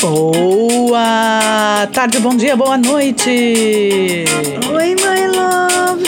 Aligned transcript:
Boa 0.00 1.86
tarde, 1.92 2.18
bom 2.20 2.34
dia, 2.34 2.56
boa 2.56 2.78
noite. 2.78 4.24
Oi, 4.72 4.94
my 4.94 5.26
love. 5.36 6.02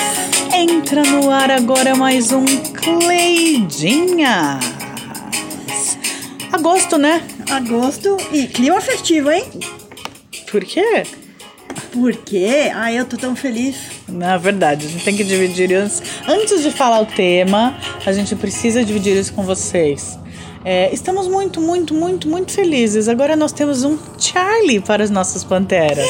Entra 0.54 1.02
no 1.02 1.30
ar 1.30 1.50
agora 1.50 1.94
mais 1.94 2.32
um 2.32 2.46
Cleidinhas. 2.72 4.64
Agosto, 6.50 6.96
né? 6.96 7.22
Agosto 7.50 8.16
e 8.32 8.46
clima 8.46 8.80
festivo, 8.80 9.30
hein? 9.30 9.44
Por 10.50 10.64
quê? 10.64 11.02
Por 11.92 12.16
quê? 12.16 12.72
Ai, 12.74 12.98
eu 12.98 13.04
tô 13.04 13.18
tão 13.18 13.36
feliz. 13.36 13.91
Na 14.08 14.36
verdade, 14.36 14.86
a 14.86 14.88
gente 14.88 15.04
tem 15.04 15.16
que 15.16 15.24
dividir 15.24 15.70
isso. 15.70 16.02
Antes 16.28 16.62
de 16.62 16.70
falar 16.70 17.00
o 17.00 17.06
tema, 17.06 17.76
a 18.04 18.12
gente 18.12 18.34
precisa 18.36 18.84
dividir 18.84 19.16
isso 19.16 19.32
com 19.32 19.42
vocês. 19.42 20.18
É, 20.64 20.92
estamos 20.94 21.26
muito, 21.26 21.60
muito, 21.60 21.92
muito, 21.92 22.28
muito 22.28 22.52
felizes. 22.52 23.08
Agora 23.08 23.34
nós 23.34 23.52
temos 23.52 23.82
um 23.82 23.98
Charlie 24.18 24.80
para 24.80 25.02
as 25.02 25.10
nossas 25.10 25.42
panteras. 25.42 26.06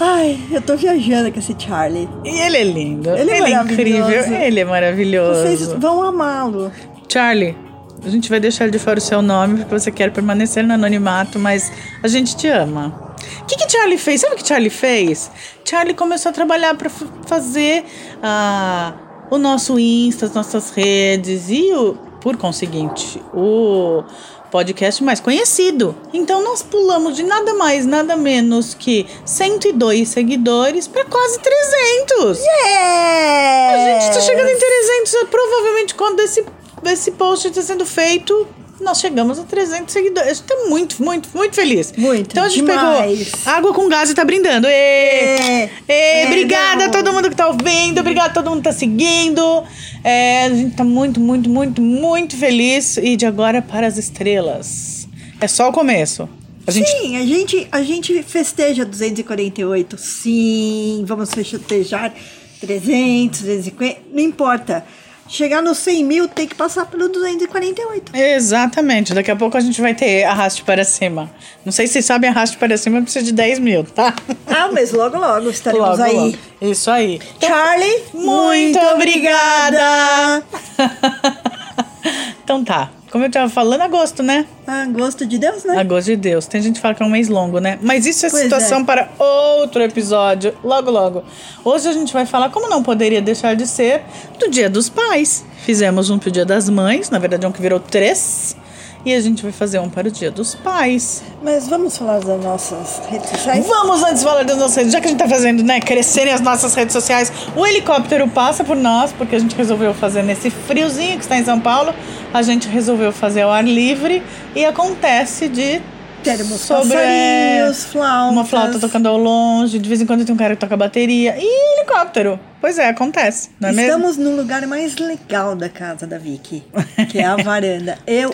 Ai, 0.00 0.40
eu 0.50 0.60
tô 0.60 0.76
viajando 0.76 1.30
com 1.30 1.38
esse 1.38 1.54
Charlie. 1.56 2.08
E 2.24 2.40
ele 2.40 2.56
é 2.56 2.64
lindo. 2.64 3.10
Ele 3.10 3.30
é 3.30 3.50
incrível. 3.62 4.00
maravilhoso. 4.00 4.34
Ele 4.34 4.60
é 4.60 4.64
maravilhoso. 4.64 5.42
Vocês 5.42 5.72
vão 5.74 6.02
amá-lo. 6.02 6.72
Charlie, 7.08 7.56
a 8.04 8.08
gente 8.08 8.28
vai 8.28 8.40
deixar 8.40 8.68
de 8.68 8.78
fora 8.78 8.98
o 8.98 9.02
seu 9.02 9.22
nome 9.22 9.58
porque 9.58 9.78
você 9.78 9.92
quer 9.92 10.10
permanecer 10.10 10.64
no 10.64 10.74
anonimato, 10.74 11.38
mas 11.38 11.70
a 12.02 12.08
gente 12.08 12.34
te 12.36 12.48
ama. 12.48 13.11
O 13.42 13.44
que, 13.46 13.56
que 13.56 13.70
Charlie 13.70 13.98
fez? 13.98 14.20
Sabe 14.20 14.34
o 14.34 14.36
que 14.38 14.46
Charlie 14.46 14.70
fez? 14.70 15.30
Charlie 15.64 15.94
começou 15.94 16.30
a 16.30 16.32
trabalhar 16.32 16.74
para 16.76 16.90
fazer 17.26 17.84
ah, 18.22 18.94
o 19.30 19.38
nosso 19.38 19.78
Insta, 19.78 20.26
as 20.26 20.34
nossas 20.34 20.70
redes 20.70 21.48
e, 21.48 21.72
o, 21.72 21.94
por 22.20 22.36
conseguinte, 22.36 23.20
o 23.34 24.04
podcast 24.52 25.02
mais 25.02 25.18
conhecido. 25.18 25.96
Então 26.12 26.44
nós 26.44 26.62
pulamos 26.62 27.16
de 27.16 27.22
nada 27.22 27.54
mais, 27.54 27.86
nada 27.86 28.14
menos 28.14 28.74
que 28.74 29.06
102 29.24 30.08
seguidores 30.08 30.86
para 30.86 31.06
quase 31.06 31.40
300. 31.40 32.38
Yeah! 32.38 33.72
A 33.72 34.00
gente 34.00 34.14
tá 34.14 34.20
chegando 34.20 34.48
em 34.48 34.58
300, 34.58 35.14
é 35.14 35.24
provavelmente 35.24 35.94
quando 35.94 36.20
esse, 36.20 36.44
esse 36.84 37.12
post 37.12 37.48
está 37.48 37.62
sendo 37.62 37.86
feito, 37.86 38.46
nós 38.82 39.00
chegamos 39.00 39.38
a 39.38 39.44
300 39.44 39.92
seguidores. 39.92 40.40
Tá 40.40 40.54
muito, 40.68 41.02
muito, 41.02 41.28
muito 41.34 41.54
feliz. 41.54 41.92
Muito, 41.96 42.32
Então 42.32 42.44
a 42.44 42.48
gente 42.48 42.64
demais. 42.66 43.30
pegou 43.30 43.52
água 43.52 43.74
com 43.74 43.88
gás 43.88 44.10
e 44.10 44.14
tá 44.14 44.24
brindando. 44.24 44.66
Ê! 44.66 44.72
É. 44.72 45.70
É, 45.88 46.26
obrigada 46.26 46.86
a 46.86 46.88
todo 46.88 47.12
mundo 47.12 47.30
que 47.30 47.36
tá 47.36 47.48
ouvindo, 47.48 48.00
obrigada 48.00 48.30
a 48.30 48.32
todo 48.32 48.50
mundo 48.50 48.58
que 48.58 48.64
tá 48.68 48.72
seguindo. 48.72 49.64
É, 50.04 50.44
a 50.46 50.50
gente 50.50 50.76
tá 50.76 50.84
muito, 50.84 51.20
muito, 51.20 51.48
muito, 51.48 51.80
muito 51.80 52.36
feliz. 52.36 52.96
E 52.96 53.16
de 53.16 53.24
agora 53.26 53.62
para 53.62 53.86
as 53.86 53.96
estrelas. 53.96 55.08
É 55.40 55.48
só 55.48 55.68
o 55.68 55.72
começo. 55.72 56.28
A 56.66 56.70
gente 56.70 56.88
Sim, 56.88 57.16
a 57.16 57.26
gente, 57.26 57.66
a 57.72 57.82
gente 57.82 58.22
festeja 58.22 58.84
248. 58.84 59.98
Sim, 59.98 61.04
vamos 61.06 61.30
festejar 61.34 62.14
300, 62.60 63.40
250. 63.40 64.00
Não 64.12 64.20
importa. 64.20 64.84
Chegar 65.28 65.62
nos 65.62 65.78
100 65.78 66.04
mil 66.04 66.28
tem 66.28 66.46
que 66.46 66.54
passar 66.54 66.84
pelo 66.86 67.08
248. 67.08 68.14
Exatamente. 68.14 69.14
Daqui 69.14 69.30
a 69.30 69.36
pouco 69.36 69.56
a 69.56 69.60
gente 69.60 69.80
vai 69.80 69.94
ter 69.94 70.24
arraste 70.24 70.62
para 70.62 70.84
cima. 70.84 71.30
Não 71.64 71.72
sei 71.72 71.86
se 71.86 71.94
vocês 71.94 72.04
sabem, 72.04 72.28
arraste 72.28 72.56
para 72.58 72.76
cima 72.76 73.00
precisa 73.00 73.24
de 73.24 73.32
10 73.32 73.58
mil, 73.60 73.84
tá? 73.84 74.14
Ah, 74.46 74.68
mas 74.72 74.92
logo, 74.92 75.16
logo 75.18 75.48
estaremos 75.48 75.88
Logo, 75.98 76.02
aí. 76.02 76.14
logo. 76.16 76.38
Isso 76.60 76.90
aí. 76.90 77.20
Charlie, 77.40 78.02
Muito 78.12 78.78
obrigada! 78.78 80.42
então 82.44 82.62
tá. 82.64 82.90
Como 83.12 83.26
eu 83.26 83.30
tava 83.30 83.50
falando, 83.50 83.82
agosto, 83.82 84.22
né? 84.22 84.46
Ah, 84.66 84.86
gosto 84.86 85.26
de 85.26 85.36
Deus, 85.36 85.64
né? 85.64 85.78
Agosto 85.78 86.06
de 86.06 86.16
Deus. 86.16 86.46
Tem 86.46 86.62
gente 86.62 86.76
que 86.76 86.80
fala 86.80 86.94
que 86.94 87.02
é 87.02 87.06
um 87.06 87.10
mês 87.10 87.28
longo, 87.28 87.58
né? 87.58 87.78
Mas 87.82 88.06
isso 88.06 88.24
é 88.24 88.30
Pois 88.30 88.44
situação 88.44 88.80
é. 88.80 88.84
para 88.84 89.10
outro 89.18 89.82
episódio, 89.82 90.54
logo, 90.64 90.90
logo. 90.90 91.22
Hoje 91.62 91.88
a 91.88 91.92
gente 91.92 92.10
vai 92.10 92.24
falar, 92.24 92.48
como 92.48 92.70
não 92.70 92.82
poderia 92.82 93.20
deixar 93.20 93.54
de 93.54 93.66
ser, 93.66 94.00
do 94.38 94.48
Dia 94.48 94.70
dos 94.70 94.88
Pais. 94.88 95.44
Fizemos 95.58 96.08
um 96.08 96.18
pro 96.18 96.30
Dia 96.30 96.46
das 96.46 96.70
Mães, 96.70 97.10
na 97.10 97.18
verdade 97.18 97.44
é 97.44 97.48
um 97.48 97.52
que 97.52 97.60
virou 97.60 97.78
três. 97.78 98.56
E 99.04 99.12
a 99.12 99.20
gente 99.20 99.42
vai 99.42 99.50
fazer 99.50 99.80
um 99.80 99.90
para 99.90 100.06
o 100.06 100.10
Dia 100.10 100.30
dos 100.30 100.54
Pais. 100.54 101.24
Mas 101.42 101.66
vamos 101.66 101.98
falar 101.98 102.20
das 102.20 102.40
nossas 102.40 103.02
redes 103.10 103.30
sociais? 103.30 103.66
Vamos 103.66 104.00
antes 104.04 104.22
falar 104.22 104.44
das 104.44 104.56
nossas 104.56 104.76
redes, 104.76 104.92
já 104.92 105.00
que 105.00 105.08
a 105.08 105.10
gente 105.10 105.18
tá 105.18 105.28
fazendo, 105.28 105.64
né, 105.64 105.80
crescerem 105.80 106.32
as 106.32 106.40
nossas 106.40 106.72
redes 106.74 106.92
sociais. 106.92 107.32
O 107.56 107.66
helicóptero 107.66 108.28
passa 108.28 108.62
por 108.62 108.76
nós, 108.76 109.12
porque 109.12 109.34
a 109.34 109.40
gente 109.40 109.56
resolveu 109.56 109.92
fazer 109.92 110.22
nesse 110.22 110.50
friozinho 110.50 111.16
que 111.16 111.24
está 111.24 111.36
em 111.36 111.44
São 111.44 111.58
Paulo. 111.58 111.92
A 112.32 112.42
gente 112.42 112.68
resolveu 112.68 113.12
fazer 113.12 113.42
ao 113.42 113.50
ar 113.50 113.64
livre 113.64 114.22
e 114.54 114.64
acontece 114.64 115.48
de 115.48 115.82
Termos 116.22 116.60
sobre 116.60 116.94
é, 116.94 117.58
passarinhos, 117.58 117.84
flautas. 117.84 118.32
uma 118.32 118.44
flauta 118.44 118.78
tocando 118.78 119.08
ao 119.08 119.18
longe, 119.18 119.78
de 119.78 119.88
vez 119.88 120.00
em 120.00 120.06
quando 120.06 120.24
tem 120.24 120.34
um 120.34 120.38
cara 120.38 120.54
que 120.54 120.60
toca 120.60 120.76
bateria 120.76 121.34
e 121.36 121.78
helicóptero. 121.78 122.38
Pois 122.60 122.78
é, 122.78 122.88
acontece, 122.88 123.50
não 123.58 123.70
é 123.70 123.72
mesmo? 123.72 123.90
Estamos 123.90 124.16
no 124.16 124.36
lugar 124.36 124.64
mais 124.68 124.96
legal 124.96 125.56
da 125.56 125.68
casa 125.68 126.06
da 126.06 126.16
Vicky, 126.16 126.62
que 127.10 127.18
é 127.18 127.24
a 127.24 127.34
varanda. 127.34 127.98
Eu 128.06 128.30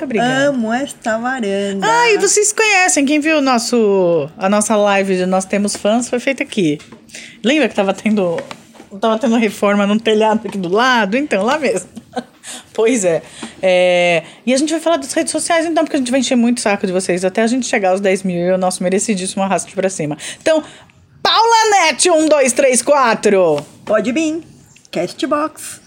amo 0.48 0.70
esta 0.70 1.16
varanda. 1.16 1.86
Ah, 1.86 2.10
e 2.10 2.18
vocês 2.18 2.52
conhecem, 2.52 3.06
quem 3.06 3.20
viu 3.20 3.40
nosso, 3.40 4.28
a 4.36 4.48
nossa 4.50 4.76
live 4.76 5.16
de 5.16 5.24
Nós 5.24 5.46
Temos 5.46 5.74
Fãs 5.74 6.10
foi 6.10 6.20
feita 6.20 6.42
aqui. 6.42 6.78
Lembra 7.42 7.70
que 7.70 7.74
tava 7.74 7.94
tendo, 7.94 8.36
tava 8.98 9.18
tendo 9.18 9.36
reforma 9.36 9.86
num 9.86 9.98
telhado 9.98 10.46
aqui 10.46 10.56
do 10.56 10.68
lado? 10.68 11.16
Então, 11.16 11.44
lá 11.44 11.58
mesmo. 11.58 11.88
Pois 12.72 13.04
é. 13.04 13.22
É, 13.60 14.22
E 14.46 14.54
a 14.54 14.56
gente 14.56 14.70
vai 14.70 14.80
falar 14.80 14.96
das 14.96 15.12
redes 15.12 15.30
sociais, 15.30 15.66
então, 15.66 15.84
porque 15.84 15.96
a 15.96 15.98
gente 15.98 16.10
vai 16.10 16.20
encher 16.20 16.34
muito 16.36 16.58
o 16.58 16.60
saco 16.62 16.86
de 16.86 16.92
vocês 16.94 17.22
até 17.22 17.42
a 17.42 17.46
gente 17.46 17.66
chegar 17.66 17.90
aos 17.90 18.00
10 18.00 18.22
mil 18.22 18.38
e 18.38 18.52
o 18.52 18.56
nosso 18.56 18.82
merecidíssimo 18.82 19.42
arrasto 19.42 19.70
pra 19.74 19.90
cima. 19.90 20.16
Então, 20.40 20.62
Paula 21.22 21.70
Net, 21.82 22.08
1, 22.08 22.26
2, 22.26 22.52
3, 22.54 22.82
4. 22.82 23.66
Pode 23.84 24.12
vir. 24.12 24.42
Castbox. 24.90 25.80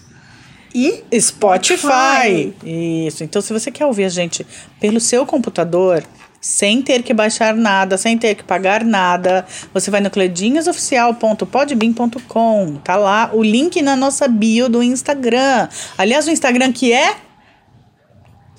E 0.74 1.02
Spotify. 1.20 2.54
Isso. 2.64 3.24
Então, 3.24 3.42
se 3.42 3.52
você 3.52 3.70
quer 3.70 3.86
ouvir 3.86 4.04
a 4.04 4.08
gente 4.08 4.46
pelo 4.80 5.00
seu 5.00 5.26
computador, 5.26 6.04
sem 6.42 6.82
ter 6.82 7.02
que 7.04 7.14
baixar 7.14 7.54
nada, 7.54 7.96
sem 7.96 8.18
ter 8.18 8.34
que 8.34 8.42
pagar 8.42 8.82
nada, 8.84 9.46
você 9.72 9.92
vai 9.92 10.00
no 10.00 10.10
cledinhasoficial.podbean.com. 10.10 12.76
Tá 12.82 12.96
lá 12.96 13.30
o 13.32 13.44
link 13.44 13.80
na 13.80 13.94
nossa 13.94 14.26
bio 14.26 14.68
do 14.68 14.82
Instagram. 14.82 15.68
Aliás, 15.96 16.26
o 16.26 16.30
Instagram 16.30 16.72
que 16.72 16.92
é 16.92 17.14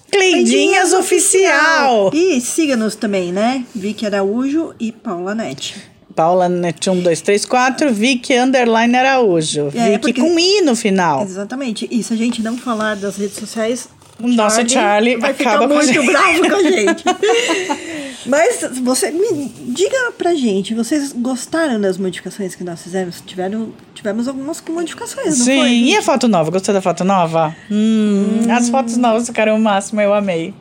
Cleidinhas 0.10 0.94
Oficial. 0.94 2.10
E 2.14 2.40
siga-nos 2.40 2.96
também, 2.96 3.34
né? 3.34 3.66
Vicky 3.76 4.06
Araújo 4.06 4.74
e 4.80 4.90
Paula 4.92 5.34
Net. 5.36 5.76
Paula 6.16 6.48
Net 6.48 6.88
1, 6.90 7.02
2, 7.02 7.22
3, 7.22 7.46
4, 7.46 7.92
Vicky 7.92 8.38
Underline 8.38 8.96
Araújo. 8.96 9.72
É, 9.74 9.90
Vicky 9.90 10.00
porque- 10.00 10.22
com 10.22 10.40
I 10.40 10.62
no 10.62 10.76
final. 10.76 11.24
Exatamente. 11.24 11.88
E 11.92 12.04
se 12.04 12.14
a 12.14 12.16
gente 12.16 12.42
não 12.44 12.56
falar 12.58 12.96
das 12.96 13.18
redes 13.18 13.36
sociais, 13.38 13.90
O 14.22 14.28
nosso 14.28 14.68
Charlie 14.70 15.18
vai 15.18 15.32
acaba 15.32 15.68
ficar 15.82 15.98
muito 15.98 16.12
bravo 16.12 16.50
com 16.50 16.56
a 16.56 16.64
gente. 16.64 17.04
Mas 18.26 18.62
você 18.82 19.12
me 19.12 19.50
diga 19.74 20.14
pra 20.18 20.34
gente, 20.34 20.74
vocês 20.74 21.12
gostaram 21.12 21.80
das 21.82 21.98
modificações 21.98 22.56
que 22.56 22.64
nós 22.64 22.82
fizemos? 22.82 23.22
Tiveram, 23.26 23.74
tivemos 23.94 24.28
algumas 24.30 24.64
modificações, 24.70 25.40
não 25.40 25.46
Sim, 25.46 25.60
foi? 25.60 25.70
e 25.72 25.98
a 25.98 26.02
foto 26.02 26.28
nova? 26.30 26.50
Gostou 26.50 26.74
da 26.74 26.82
foto 26.82 27.04
nova? 27.04 27.54
Hum, 27.70 28.46
As 28.50 28.70
fotos 28.70 28.96
novas 28.96 29.28
ficaram 29.28 29.56
o 29.58 29.60
máximo, 29.60 30.00
eu 30.00 30.14
amei. 30.14 30.54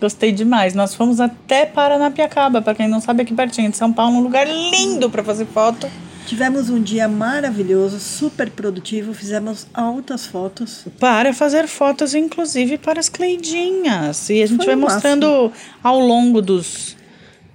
Gostei 0.00 0.30
demais. 0.30 0.72
Nós 0.74 0.94
fomos 0.94 1.20
até 1.20 1.66
Paranapiacaba, 1.66 2.62
pra 2.62 2.74
quem 2.76 2.86
não 2.88 3.00
sabe, 3.00 3.22
aqui 3.22 3.34
pertinho 3.34 3.70
de 3.70 3.76
São 3.76 3.92
Paulo, 3.92 4.16
um 4.16 4.22
lugar 4.22 4.46
lindo 4.46 5.10
pra 5.10 5.24
fazer 5.24 5.46
foto. 5.46 5.88
Tivemos 6.30 6.70
um 6.70 6.80
dia 6.80 7.08
maravilhoso, 7.08 7.98
super 7.98 8.48
produtivo, 8.50 9.12
fizemos 9.12 9.66
altas 9.74 10.26
fotos. 10.26 10.84
Para 11.00 11.34
fazer 11.34 11.66
fotos, 11.66 12.14
inclusive 12.14 12.78
para 12.78 13.00
as 13.00 13.08
Cleidinhas. 13.08 14.30
E 14.30 14.40
a 14.40 14.46
gente 14.46 14.58
Foi 14.58 14.66
vai 14.66 14.76
mostrando 14.76 15.52
ao 15.82 15.98
longo 15.98 16.40
dos, 16.40 16.96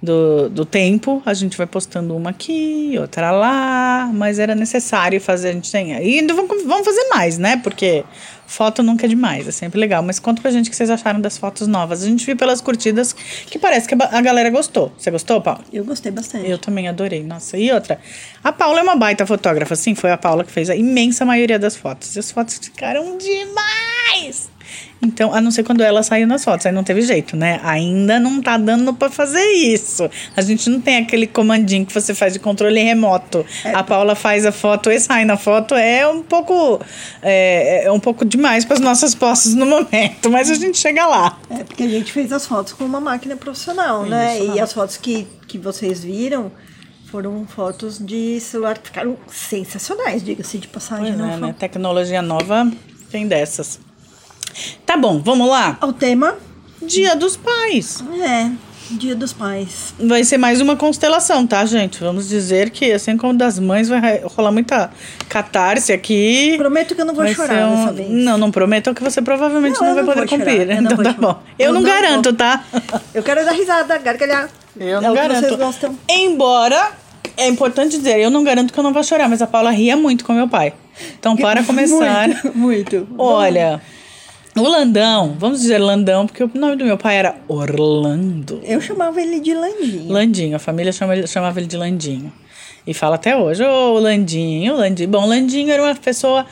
do, 0.06 0.48
do 0.48 0.64
tempo. 0.64 1.20
A 1.26 1.34
gente 1.34 1.58
vai 1.58 1.66
postando 1.66 2.16
uma 2.16 2.30
aqui, 2.30 2.96
outra 2.98 3.30
lá. 3.30 4.08
Mas 4.14 4.38
era 4.38 4.54
necessário 4.54 5.20
fazer. 5.20 5.50
A 5.50 5.52
gente 5.52 5.70
tem. 5.70 5.90
E 5.90 6.18
ainda 6.18 6.32
vamos, 6.32 6.64
vamos 6.64 6.86
fazer 6.86 7.08
mais, 7.10 7.36
né? 7.36 7.58
Porque 7.58 8.04
foto 8.46 8.82
nunca 8.82 9.06
é 9.06 9.08
demais, 9.08 9.46
é 9.48 9.50
sempre 9.50 9.78
legal. 9.78 10.02
Mas 10.02 10.18
conta 10.18 10.40
pra 10.40 10.50
gente 10.50 10.68
o 10.68 10.70
que 10.70 10.76
vocês 10.76 10.88
acharam 10.88 11.20
das 11.20 11.36
fotos 11.36 11.66
novas. 11.66 12.02
A 12.02 12.06
gente 12.06 12.24
viu 12.24 12.36
pelas 12.36 12.60
curtidas 12.60 13.12
que 13.12 13.58
parece 13.58 13.88
que 13.88 13.94
a 13.94 14.22
galera 14.22 14.48
gostou. 14.48 14.92
Você 14.96 15.10
gostou, 15.10 15.42
Paulo? 15.42 15.64
Eu 15.72 15.84
gostei 15.84 16.12
bastante. 16.12 16.48
Eu 16.48 16.56
também 16.56 16.88
adorei. 16.88 17.22
Nossa, 17.22 17.58
e 17.58 17.70
outra? 17.72 18.00
A 18.42 18.52
Paula 18.52 18.78
é 18.78 18.82
uma 18.82 18.96
baita 18.96 19.26
fotógrafa, 19.26 19.74
sim, 19.74 19.94
foi 19.94 20.12
a 20.12 20.16
Paula 20.16 20.44
que 20.44 20.52
fez 20.52 20.70
a 20.70 20.76
imensa 20.76 21.24
maioria 21.24 21.58
das 21.58 21.76
fotos. 21.76 22.14
E 22.14 22.18
as 22.20 22.30
fotos 22.30 22.58
ficaram 22.58 23.18
mais! 23.54 24.55
Então, 25.00 25.32
a 25.32 25.40
não 25.40 25.50
ser 25.50 25.62
quando 25.62 25.82
ela 25.82 26.02
saiu 26.02 26.26
nas 26.26 26.44
fotos, 26.44 26.66
aí 26.66 26.72
não 26.72 26.82
teve 26.82 27.02
jeito, 27.02 27.36
né? 27.36 27.60
Ainda 27.62 28.18
não 28.18 28.40
tá 28.40 28.56
dando 28.56 28.94
pra 28.94 29.10
fazer 29.10 29.44
isso. 29.44 30.08
A 30.36 30.40
gente 30.40 30.70
não 30.70 30.80
tem 30.80 30.96
aquele 30.98 31.26
comandinho 31.26 31.84
que 31.84 31.92
você 31.92 32.14
faz 32.14 32.32
de 32.32 32.38
controle 32.38 32.82
remoto. 32.82 33.44
A 33.64 33.84
Paula 33.84 34.14
faz 34.14 34.46
a 34.46 34.52
foto 34.52 34.90
e 34.90 34.98
sai 34.98 35.24
na 35.24 35.36
foto. 35.36 35.74
É 35.74 36.06
um 36.08 36.22
pouco. 36.22 36.80
É, 37.22 37.84
é 37.84 37.92
um 37.92 38.00
pouco 38.00 38.24
demais 38.24 38.64
para 38.64 38.74
as 38.74 38.80
nossas 38.80 39.14
posses 39.14 39.54
no 39.54 39.66
momento, 39.66 40.30
mas 40.30 40.50
a 40.50 40.54
gente 40.54 40.78
chega 40.78 41.06
lá. 41.06 41.38
É, 41.50 41.62
porque 41.62 41.82
a 41.82 41.88
gente 41.88 42.10
fez 42.10 42.32
as 42.32 42.46
fotos 42.46 42.72
com 42.72 42.84
uma 42.84 43.00
máquina 43.00 43.36
profissional, 43.36 44.04
né? 44.04 44.38
E 44.40 44.60
as 44.60 44.72
fotos 44.72 44.96
que, 44.96 45.26
que 45.46 45.58
vocês 45.58 46.02
viram 46.02 46.50
foram 47.06 47.46
fotos 47.46 47.98
de 48.04 48.40
celular 48.40 48.78
que 48.78 48.88
ficaram 48.88 49.16
sensacionais, 49.28 50.22
diga-se 50.24 50.58
de 50.58 50.68
passagem. 50.68 51.06
Pois 51.06 51.18
não 51.18 51.30
é, 51.30 51.36
né? 51.36 51.54
Tecnologia 51.58 52.20
nova 52.20 52.70
tem 53.10 53.28
dessas. 53.28 53.78
Tá 54.84 54.96
bom, 54.96 55.20
vamos 55.22 55.48
lá. 55.48 55.78
O 55.82 55.92
tema 55.92 56.36
Dia 56.82 57.14
dos 57.16 57.36
Pais. 57.36 58.02
é 58.22 58.50
Dia 58.90 59.16
dos 59.16 59.32
Pais. 59.32 59.94
Vai 59.98 60.22
ser 60.22 60.38
mais 60.38 60.60
uma 60.60 60.76
constelação, 60.76 61.44
tá, 61.46 61.64
gente? 61.66 61.98
Vamos 61.98 62.28
dizer 62.28 62.70
que, 62.70 62.92
assim 62.92 63.16
como 63.16 63.34
das 63.34 63.58
mães, 63.58 63.88
vai 63.88 64.20
rolar 64.24 64.52
muita 64.52 64.90
catarse 65.28 65.92
aqui. 65.92 66.54
Prometo 66.56 66.94
que 66.94 67.00
eu 67.00 67.04
não 67.04 67.12
vou 67.14 67.24
Vai 67.24 67.34
chorar 67.34 67.66
um- 67.68 67.76
dessa 67.76 67.92
vez. 67.92 68.08
Não, 68.10 68.38
não 68.38 68.50
prometam 68.52 68.94
que 68.94 69.02
você 69.02 69.20
provavelmente 69.20 69.80
Não, 69.80 69.88
não, 69.88 69.94
vai 69.96 70.04
não 70.04 70.12
poder 70.14 70.28
chorar, 70.28 70.44
cumprir. 70.44 70.60
eu 70.70 70.82
não 70.82 70.82
Então 70.92 70.96
tá 70.98 71.12
chorar. 71.14 71.20
bom. 71.20 71.42
Eu, 71.58 71.66
Eu 71.66 71.72
não 71.74 71.80
não 71.80 71.88
garanto, 71.90 72.24
vou. 72.26 72.34
tá? 72.34 72.64
Eu 73.12 73.22
quero 73.24 73.44
dar 73.44 73.52
risada, 73.52 73.98
gargalhar. 73.98 74.48
Eu 74.78 74.98
é 74.98 75.00
não 75.00 75.10
que 75.14 75.16
garanto. 75.20 75.40
vocês 75.46 75.56
gostam. 75.58 75.98
Embora, 76.08 76.92
é 77.36 77.48
importante 77.48 77.96
dizer, 77.96 78.20
eu 78.20 78.30
não 78.30 78.44
garanto 78.44 78.72
que 78.72 78.78
eu 78.78 78.84
não 78.84 78.92
vou 78.92 79.02
chorar, 79.02 79.28
mas 79.28 79.42
a 79.42 79.46
Paula 79.48 79.70
ria 79.72 79.96
muito 79.96 80.24
com 80.24 80.32
meu 80.32 80.46
pai. 80.48 80.72
Então, 81.18 81.36
para 81.36 81.62
começar. 81.64 82.28
Muito, 82.28 82.54
muito. 82.54 83.08
Olha, 83.18 83.82
o 84.56 84.62
Landão, 84.68 85.36
vamos 85.38 85.60
dizer 85.60 85.78
Landão, 85.78 86.26
porque 86.26 86.42
o 86.42 86.50
nome 86.54 86.76
do 86.76 86.84
meu 86.84 86.96
pai 86.98 87.16
era 87.16 87.36
Orlando. 87.48 88.60
Eu 88.64 88.80
chamava 88.80 89.20
ele 89.20 89.40
de 89.40 89.54
Landinho. 89.54 90.12
Landinho, 90.12 90.56
a 90.56 90.58
família 90.58 90.92
chama 90.92 91.16
ele- 91.16 91.26
chamava 91.26 91.58
ele 91.60 91.66
de 91.66 91.76
Landinho. 91.76 92.32
E 92.86 92.94
fala 92.94 93.16
até 93.16 93.36
hoje, 93.36 93.64
ô 93.64 93.98
Landinho, 93.98 94.74
Landinho. 94.76 95.08
Bom, 95.08 95.26
Landinho 95.26 95.70
era 95.70 95.82
uma 95.82 95.94
pessoa 95.94 96.46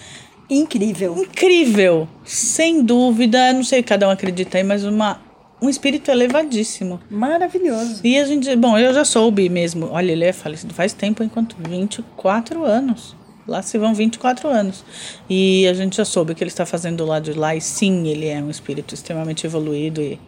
Incrível. 0.50 1.16
incrível, 1.16 2.06
sem 2.24 2.82
dúvida, 2.82 3.52
não 3.52 3.64
sei 3.64 3.78
se 3.78 3.84
cada 3.84 4.06
um 4.06 4.10
acredita 4.10 4.58
aí, 4.58 4.64
mas 4.64 4.84
uma, 4.84 5.20
um 5.62 5.68
espírito 5.70 6.10
elevadíssimo. 6.10 7.00
Maravilhoso. 7.10 8.00
E 8.04 8.18
a 8.18 8.24
gente, 8.26 8.54
bom, 8.56 8.76
eu 8.78 8.92
já 8.92 9.04
soube 9.04 9.48
mesmo, 9.48 9.88
olha, 9.90 10.12
ele 10.12 10.24
é 10.24 10.32
falecido 10.32 10.74
faz 10.74 10.92
tempo, 10.92 11.22
enquanto 11.22 11.56
24 11.66 12.64
anos. 12.64 13.16
Lá 13.46 13.60
se 13.60 13.76
vão 13.76 13.94
24 13.94 14.48
anos. 14.48 14.84
E 15.28 15.66
a 15.68 15.74
gente 15.74 15.96
já 15.96 16.04
soube 16.04 16.32
o 16.32 16.34
que 16.34 16.42
ele 16.42 16.50
está 16.50 16.64
fazendo 16.64 17.04
lá 17.04 17.20
de 17.20 17.32
lá. 17.32 17.54
E 17.54 17.60
sim, 17.60 18.08
ele 18.08 18.26
é 18.26 18.38
um 18.40 18.50
espírito 18.50 18.94
extremamente 18.94 19.46
evoluído. 19.46 20.00
E 20.00 20.18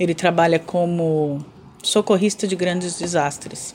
ele 0.00 0.14
trabalha 0.14 0.58
como 0.58 1.44
socorrista 1.82 2.46
de 2.46 2.56
grandes 2.56 2.98
desastres. 2.98 3.74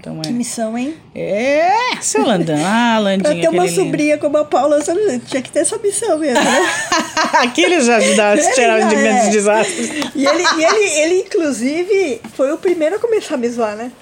Então 0.00 0.18
Que 0.20 0.30
é. 0.30 0.32
missão, 0.32 0.76
hein? 0.78 0.94
É, 1.14 1.72
seu 2.00 2.24
Landão. 2.24 2.56
Ah, 2.64 2.98
Landinho. 3.04 3.22
Pra 3.22 3.32
ter 3.34 3.48
uma 3.48 3.62
aquele 3.62 3.76
lindo. 3.76 3.84
sobrinha 3.84 4.18
como 4.18 4.38
a 4.38 4.44
Paula, 4.46 4.78
tinha 5.26 5.42
que 5.42 5.52
ter 5.52 5.60
essa 5.60 5.76
missão 5.76 6.18
mesmo, 6.18 6.42
né? 6.42 6.70
Aqui 7.44 7.62
ele 7.62 7.80
já 7.82 7.96
ajudava 7.96 8.40
a 8.40 8.52
tirar 8.54 8.88
de 8.88 8.96
grandes 8.96 9.26
é. 9.26 9.30
desastres. 9.30 9.90
E 10.14 10.26
ele, 10.26 10.42
e 10.56 10.64
ele, 10.64 10.90
ele, 11.00 11.14
inclusive, 11.20 12.20
foi 12.34 12.50
o 12.50 12.56
primeiro 12.56 12.96
a 12.96 12.98
começar 12.98 13.34
a 13.34 13.38
me 13.38 13.48
zoar, 13.50 13.76
né? 13.76 13.92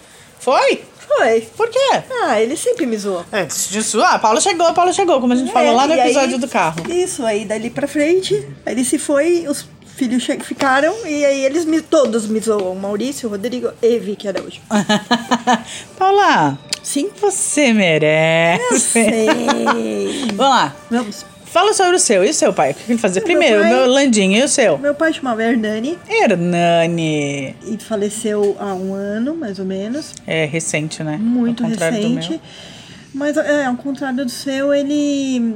Foi? 0.40 0.82
Foi. 1.06 1.40
Por 1.56 1.68
quê? 1.68 2.02
Ah, 2.22 2.40
ele 2.40 2.56
sempre 2.56 2.86
me 2.86 2.96
zoou. 2.96 3.24
É, 3.32 3.44
disso, 3.44 4.00
ah, 4.02 4.18
Paulo 4.18 4.40
chegou, 4.40 4.72
Paulo 4.74 4.92
chegou, 4.92 5.20
como 5.20 5.32
a 5.32 5.36
gente 5.36 5.50
falou 5.52 5.72
É, 5.72 5.74
lá 5.74 5.86
no 5.86 5.94
e 5.94 6.00
aí- 6.00 6.10
episódio 6.10 6.38
do 6.38 6.48
carro. 6.48 6.82
Isso, 6.90 7.24
aí 7.24 7.44
dali 7.44 7.70
pra 7.70 7.88
frente, 7.88 8.46
ele 8.66 8.84
se 8.84 8.98
foi, 8.98 9.46
os 9.48 9.66
filhos 9.96 10.24
ficaram, 10.44 10.94
e 11.06 11.24
aí 11.24 11.44
eles 11.44 11.64
me, 11.64 11.80
todos 11.80 12.26
me 12.28 12.38
zoam. 12.38 12.74
Maurício, 12.76 13.28
Rodrigo 13.28 13.70
e 13.82 13.98
Vicky 13.98 14.28
Araújo. 14.28 14.60
Paula, 15.98 16.58
Sim? 16.82 17.10
você 17.20 17.72
merece. 17.72 18.78
Sei. 18.80 19.26
Vamos 20.36 20.38
lá. 20.54 20.76
Vamos. 20.90 21.24
Fala 21.50 21.72
sobre 21.72 21.96
o 21.96 21.98
seu. 21.98 22.24
E 22.24 22.30
o 22.30 22.34
seu 22.34 22.52
pai? 22.52 22.72
O 22.72 22.74
que 22.74 22.92
ele 22.92 22.98
fazia? 22.98 23.20
Meu 23.20 23.26
Primeiro, 23.26 23.60
pai- 23.60 23.70
meu 23.70 23.86
Landinho. 23.86 24.36
E 24.38 24.42
o 24.44 24.48
seu? 24.48 24.78
Meu 24.78 24.94
pai 24.94 25.12
chamava 25.12 25.42
Hernani 25.42 25.98
Hernani. 26.08 27.54
e 27.66 27.76
faleceu 27.78 28.56
há 28.58 28.74
um 28.74 28.92
ano, 28.94 29.34
mais 29.34 29.58
ou 29.58 29.64
menos. 29.64 30.14
É 30.26 30.44
recente, 30.44 31.02
né? 31.02 31.16
Muito 31.20 31.64
recente. 31.64 32.40
Mas, 33.14 33.36
é, 33.36 33.64
ao 33.64 33.76
contrário 33.76 34.24
do 34.24 34.30
seu, 34.30 34.72
ele. 34.72 35.54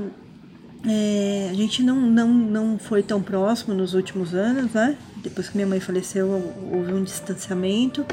é, 0.89 1.49
a 1.51 1.55
gente 1.55 1.83
não, 1.83 1.97
não, 1.97 2.29
não 2.29 2.79
foi 2.79 3.03
tão 3.03 3.21
próximo 3.23 3.75
nos 3.75 3.95
últimos 3.95 4.35
anos, 4.35 4.73
né? 4.73 4.97
Depois 5.19 5.49
que 5.49 5.57
minha 5.57 5.67
mãe 5.67 5.79
faleceu, 5.79 6.53
houve 6.73 6.93
um 6.93 7.05
distanciamento. 7.05 8.05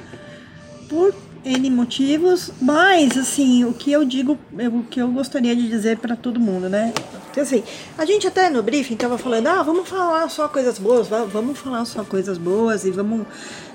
Por 0.90 1.14
N 1.58 1.70
motivos, 1.72 2.52
mas 2.62 3.18
assim, 3.18 3.66
o 3.66 3.74
que 3.74 3.92
eu 3.92 4.06
digo, 4.06 4.38
o 4.54 4.84
que 4.84 5.02
eu 5.02 5.08
gostaria 5.10 5.56
de 5.56 5.68
dizer 5.68 5.98
para 5.98 6.16
todo 6.16 6.40
mundo, 6.40 6.70
né? 6.70 6.94
Porque 7.26 7.40
assim, 7.40 7.64
a 7.98 8.06
gente 8.06 8.28
até 8.28 8.50
no 8.50 8.62
briefing 8.62 8.96
tava 8.96 9.18
falando, 9.18 9.48
ah, 9.48 9.64
vamos 9.64 9.88
falar 9.90 10.30
só 10.30 10.48
coisas 10.48 10.78
boas, 10.78 11.08
va- 11.08 11.26
vamos 11.26 11.58
falar 11.58 11.84
só 11.86 12.04
coisas 12.04 12.38
boas 12.38 12.86
e 12.86 12.92
vamos 12.92 13.26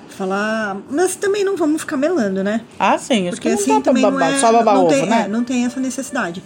falar, 0.09 0.77
mas 0.89 1.15
também 1.15 1.43
não 1.43 1.57
vamos 1.57 1.81
ficar 1.81 1.97
melando, 1.97 2.41
né? 2.43 2.61
Ah, 2.79 2.97
sim. 2.97 3.27
Acho 3.27 3.35
Porque 3.37 3.49
que 3.49 3.55
não 3.55 3.61
assim 3.61 3.73
dá 3.75 3.81
também 3.81 4.03
não 4.03 4.19
é, 4.21 4.39
só 4.39 4.51
babar 4.51 4.75
não 4.75 4.81
ovo, 4.85 4.89
tem, 4.93 5.05
né? 5.05 5.23
é, 5.25 5.27
não 5.27 5.43
tem 5.43 5.65
essa 5.65 5.79
necessidade. 5.79 6.41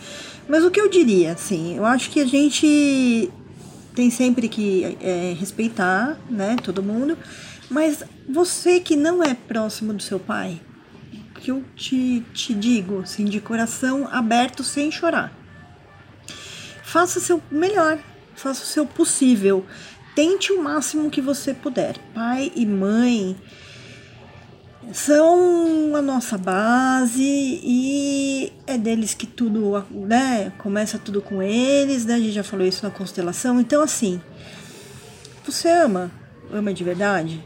Mas 0.47 0.63
o 0.63 0.71
que 0.71 0.81
eu 0.81 0.89
diria, 0.89 1.33
assim, 1.33 1.77
eu 1.77 1.85
acho 1.85 2.09
que 2.09 2.19
a 2.19 2.25
gente 2.25 3.29
tem 3.93 4.09
sempre 4.09 4.47
que 4.49 4.97
é, 4.99 5.35
respeitar, 5.39 6.17
né, 6.29 6.55
todo 6.63 6.81
mundo. 6.81 7.15
Mas 7.69 8.03
você 8.27 8.79
que 8.79 8.95
não 8.95 9.21
é 9.23 9.35
próximo 9.35 9.93
do 9.93 10.01
seu 10.01 10.17
pai, 10.19 10.59
que 11.49 11.51
eu 11.51 11.63
te, 11.75 12.23
te 12.33 12.53
digo, 12.53 12.99
assim, 12.99 13.25
de 13.25 13.41
coração 13.41 14.07
aberto, 14.11 14.63
sem 14.63 14.91
chorar. 14.91 15.33
Faça 16.83 17.19
seu 17.19 17.41
melhor, 17.49 17.97
faça 18.35 18.63
o 18.63 18.67
seu 18.67 18.85
possível. 18.85 19.65
Tente 20.15 20.51
o 20.51 20.61
máximo 20.61 21.09
que 21.09 21.21
você 21.21 21.53
puder. 21.53 21.97
Pai 22.13 22.51
e 22.55 22.65
mãe 22.65 23.35
são 24.93 25.95
a 25.95 26.01
nossa 26.01 26.37
base 26.37 27.21
e 27.23 28.53
é 28.67 28.77
deles 28.77 29.13
que 29.13 29.25
tudo, 29.25 29.83
né? 29.91 30.51
Começa 30.57 30.99
tudo 30.99 31.21
com 31.21 31.41
eles, 31.41 32.05
né? 32.05 32.15
A 32.15 32.19
gente 32.19 32.31
já 32.31 32.43
falou 32.43 32.65
isso 32.65 32.83
na 32.83 32.91
constelação. 32.91 33.59
Então, 33.59 33.81
assim, 33.81 34.21
você 35.43 35.69
ama? 35.69 36.11
Ama 36.51 36.73
de 36.73 36.83
verdade? 36.83 37.43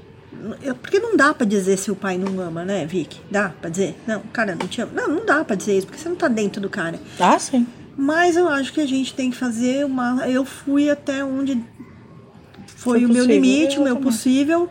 Eu- 0.61 0.75
Porque 0.75 0.99
não 0.99 1.15
dá 1.15 1.33
pra 1.33 1.45
dizer 1.45 1.77
se 1.77 1.89
o 1.91 1.95
pai 1.95 2.17
não 2.17 2.39
ama, 2.41 2.63
né, 2.65 2.85
Vicky? 2.85 3.19
Dá 3.31 3.49
pra 3.49 3.69
dizer? 3.69 3.95
Não, 4.07 4.19
cara, 4.31 4.55
não 4.55 4.67
te 4.67 4.81
ama. 4.81 4.91
Não, 4.93 5.07
não 5.07 5.25
dá 5.25 5.43
pra 5.45 5.55
dizer 5.55 5.77
isso, 5.77 5.87
porque 5.87 6.01
você 6.01 6.09
não 6.09 6.15
tá 6.15 6.27
dentro 6.27 6.61
do 6.61 6.69
cara. 6.69 6.99
Ah, 7.19 7.37
sim. 7.39 7.65
Mas 7.95 8.35
eu 8.35 8.47
acho 8.49 8.73
que 8.73 8.81
a 8.81 8.87
gente 8.87 9.13
tem 9.13 9.29
que 9.31 9.37
fazer 9.37 9.85
uma. 9.85 10.27
Eu 10.27 10.43
fui 10.45 10.89
até 10.89 11.23
onde 11.23 11.63
foi 12.75 12.99
Foi 12.99 13.05
o 13.05 13.09
meu 13.09 13.25
limite, 13.25 13.77
o 13.79 13.83
meu 13.83 13.95
também. 13.95 14.09
possível. 14.11 14.69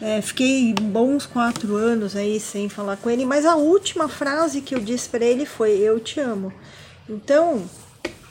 É, 0.00 0.22
fiquei 0.22 0.72
bons 0.72 1.26
quatro 1.26 1.74
anos 1.76 2.16
aí 2.16 2.40
sem 2.40 2.68
falar 2.70 2.96
com 2.96 3.10
ele, 3.10 3.26
mas 3.26 3.44
a 3.44 3.56
última 3.56 4.08
frase 4.08 4.62
que 4.62 4.74
eu 4.74 4.80
disse 4.80 5.08
pra 5.08 5.24
ele 5.24 5.44
foi: 5.44 5.72
Eu 5.78 6.00
te 6.00 6.18
amo. 6.20 6.50
Então, 7.08 7.62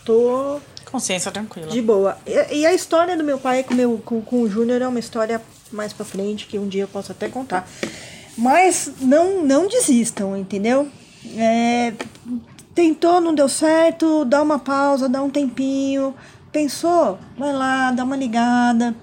tô 0.05 0.59
Consciência 0.91 1.31
tranquila. 1.31 1.67
de 1.67 1.81
boa. 1.81 2.17
E, 2.25 2.59
e 2.61 2.65
a 2.65 2.73
história 2.73 3.15
do 3.15 3.23
meu 3.23 3.37
pai 3.37 3.61
com, 3.63 3.73
meu, 3.75 4.01
com, 4.03 4.21
com 4.21 4.41
o 4.41 4.49
Júnior 4.49 4.81
é 4.81 4.87
uma 4.87 4.99
história 4.99 5.39
mais 5.71 5.93
pra 5.93 6.05
frente, 6.05 6.45
que 6.47 6.57
um 6.57 6.67
dia 6.67 6.83
eu 6.83 6.87
posso 6.87 7.11
até 7.11 7.29
contar. 7.29 7.67
Mas 8.37 8.91
não, 9.01 9.43
não 9.43 9.67
desistam, 9.67 10.37
entendeu? 10.37 10.87
É, 11.35 11.93
tentou, 12.73 13.19
não 13.19 13.35
deu 13.35 13.49
certo, 13.49 14.23
dá 14.23 14.41
uma 14.41 14.59
pausa, 14.59 15.09
dá 15.09 15.21
um 15.21 15.29
tempinho. 15.29 16.13
Pensou? 16.51 17.19
Vai 17.37 17.53
lá, 17.53 17.91
dá 17.91 18.03
uma 18.03 18.15
ligada. 18.15 18.95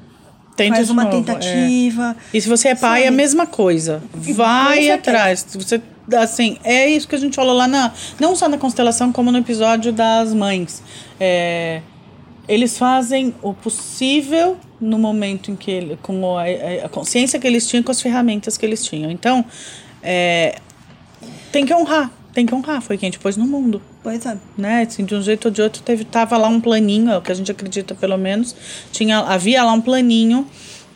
Tente 0.56 0.76
faz 0.76 0.88
uma 0.88 1.04
novo, 1.04 1.16
é. 1.16 1.20
tentativa. 1.20 2.16
E 2.32 2.40
se 2.40 2.48
você 2.48 2.68
é 2.68 2.74
pai, 2.74 3.02
é 3.02 3.02
a 3.02 3.06
Sabe? 3.06 3.16
mesma 3.16 3.46
coisa. 3.46 4.02
Vai 4.14 4.90
atrás. 4.90 5.46
Você, 5.52 5.82
assim, 6.16 6.58
é 6.64 6.88
isso 6.88 7.06
que 7.06 7.14
a 7.14 7.18
gente 7.18 7.36
falou 7.36 7.54
lá 7.54 7.68
na. 7.68 7.92
Não 8.18 8.34
só 8.34 8.48
na 8.48 8.56
constelação, 8.56 9.12
como 9.12 9.30
no 9.30 9.38
episódio 9.38 9.92
das 9.92 10.32
mães. 10.32 10.82
É, 11.20 11.82
eles 12.48 12.78
fazem 12.78 13.34
o 13.42 13.52
possível 13.52 14.56
no 14.80 14.98
momento 14.98 15.50
em 15.50 15.56
que 15.56 15.70
ele, 15.70 15.98
com 16.02 16.36
a, 16.36 16.44
a 16.84 16.88
consciência 16.88 17.38
que 17.38 17.46
eles 17.46 17.66
tinham, 17.66 17.82
com 17.82 17.90
as 17.90 18.00
ferramentas 18.00 18.56
que 18.58 18.64
eles 18.66 18.84
tinham. 18.84 19.10
Então, 19.10 19.44
é, 20.02 20.56
tem 21.52 21.64
que 21.64 21.74
honrar. 21.74 22.10
Tem 22.34 22.44
que 22.44 22.54
honrar. 22.54 22.82
Foi 22.82 22.98
quem 22.98 23.08
a 23.08 23.10
gente 23.10 23.18
pôs 23.20 23.36
no 23.36 23.46
mundo 23.46 23.80
Pois 24.02 24.24
é. 24.26 24.36
né? 24.58 24.86
Assim, 24.86 25.04
de 25.04 25.14
um 25.14 25.22
jeito 25.22 25.46
ou 25.46 25.50
de 25.50 25.62
outro 25.62 25.82
teve 25.82 26.04
tava 26.04 26.36
lá 26.36 26.48
um 26.48 26.60
planinho, 26.60 27.10
é 27.10 27.16
o 27.16 27.22
que 27.22 27.32
a 27.32 27.34
gente 27.34 27.50
acredita 27.50 27.94
pelo 27.94 28.16
menos, 28.18 28.54
tinha 28.92 29.20
havia 29.20 29.64
lá 29.64 29.72
um 29.72 29.80
planinho 29.80 30.46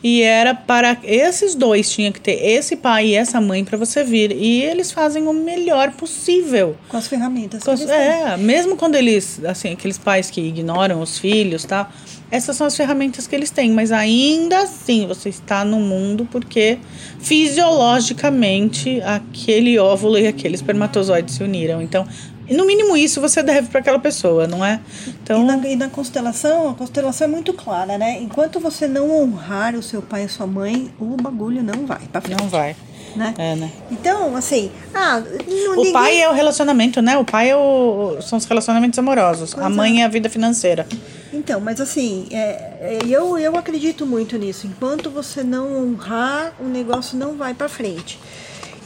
E 0.03 0.21
era 0.23 0.55
para 0.55 0.97
esses 1.03 1.53
dois, 1.53 1.89
tinha 1.91 2.11
que 2.11 2.19
ter 2.21 2.33
esse 2.43 2.75
pai 2.75 3.07
e 3.07 3.15
essa 3.15 3.39
mãe 3.41 3.63
para 3.65 3.77
você 3.77 4.03
vir. 4.03 4.31
E 4.31 4.61
eles 4.63 4.91
fazem 4.91 5.27
o 5.27 5.33
melhor 5.33 5.91
possível. 5.91 6.75
Com 6.89 6.97
as 6.97 7.07
ferramentas. 7.07 7.63
Com 7.63 7.71
as- 7.71 7.81
que 7.83 7.91
eles 7.91 7.95
têm. 7.95 8.31
é, 8.33 8.37
mesmo 8.37 8.75
quando 8.77 8.95
eles, 8.95 9.39
assim, 9.45 9.69
aqueles 9.73 9.97
pais 9.99 10.29
que 10.31 10.41
ignoram 10.41 11.01
os 11.01 11.19
filhos, 11.19 11.65
tá? 11.65 11.91
Essas 12.31 12.55
são 12.55 12.65
as 12.65 12.75
ferramentas 12.75 13.27
que 13.27 13.35
eles 13.35 13.51
têm, 13.51 13.71
mas 13.71 13.91
ainda 13.91 14.61
assim 14.61 15.05
você 15.05 15.27
está 15.27 15.65
no 15.65 15.81
mundo 15.81 16.25
porque 16.31 16.79
fisiologicamente 17.19 19.01
aquele 19.01 19.77
óvulo 19.77 20.17
e 20.17 20.25
aquele 20.25 20.55
espermatozoide 20.55 21.31
se 21.31 21.43
uniram. 21.43 21.81
Então, 21.81 22.07
no 22.49 22.65
mínimo 22.65 22.95
isso 22.95 23.19
você 23.21 23.43
deve 23.43 23.67
para 23.67 23.81
aquela 23.81 23.99
pessoa, 23.99 24.47
não 24.47 24.63
é? 24.63 24.79
Então, 25.07 25.41
E 25.41 25.45
na, 25.45 25.67
e 25.67 25.75
na 25.75 25.89
constelação, 25.89 26.69
a 26.69 26.73
constelação 26.73 27.25
é 27.27 27.29
muito 27.29 27.53
clara, 27.53 27.97
né? 27.97 28.19
Enquanto 28.21 28.59
você 28.59 28.87
não 28.87 29.11
honrar 29.11 29.75
o 29.75 29.83
seu 29.83 30.01
pai 30.01 30.23
e 30.23 30.25
a 30.25 30.29
sua 30.29 30.47
mãe, 30.47 30.89
o 30.99 31.17
bagulho 31.21 31.61
não 31.61 31.85
vai 31.85 32.01
pra 32.11 32.21
frente. 32.21 32.39
não 32.39 32.47
vai. 32.47 32.75
Né? 33.15 33.33
É, 33.37 33.55
né? 33.55 33.71
Então, 33.89 34.35
assim, 34.35 34.71
ah, 34.93 35.21
não, 35.47 35.73
O 35.73 35.75
ninguém- 35.75 35.93
pai 35.93 36.21
é 36.21 36.29
o 36.29 36.33
relacionamento, 36.33 37.01
né? 37.01 37.17
O 37.17 37.25
pai 37.25 37.49
é 37.49 37.55
o, 37.55 38.17
são 38.21 38.37
os 38.37 38.45
relacionamentos 38.45 38.97
amorosos. 38.97 39.57
A 39.57 39.65
é. 39.65 39.69
mãe 39.69 40.01
é 40.01 40.05
a 40.05 40.07
vida 40.07 40.29
financeira. 40.29 40.87
Então, 41.33 41.59
mas 41.59 41.79
assim, 41.79 42.27
é, 42.31 42.37
é, 42.81 42.99
eu, 43.07 43.37
eu 43.37 43.57
acredito 43.57 44.05
muito 44.05 44.37
nisso. 44.37 44.67
Enquanto 44.67 45.09
você 45.09 45.43
não 45.43 45.83
honrar, 45.83 46.53
o 46.59 46.65
negócio 46.65 47.17
não 47.17 47.35
vai 47.35 47.53
pra 47.53 47.69
frente. 47.69 48.19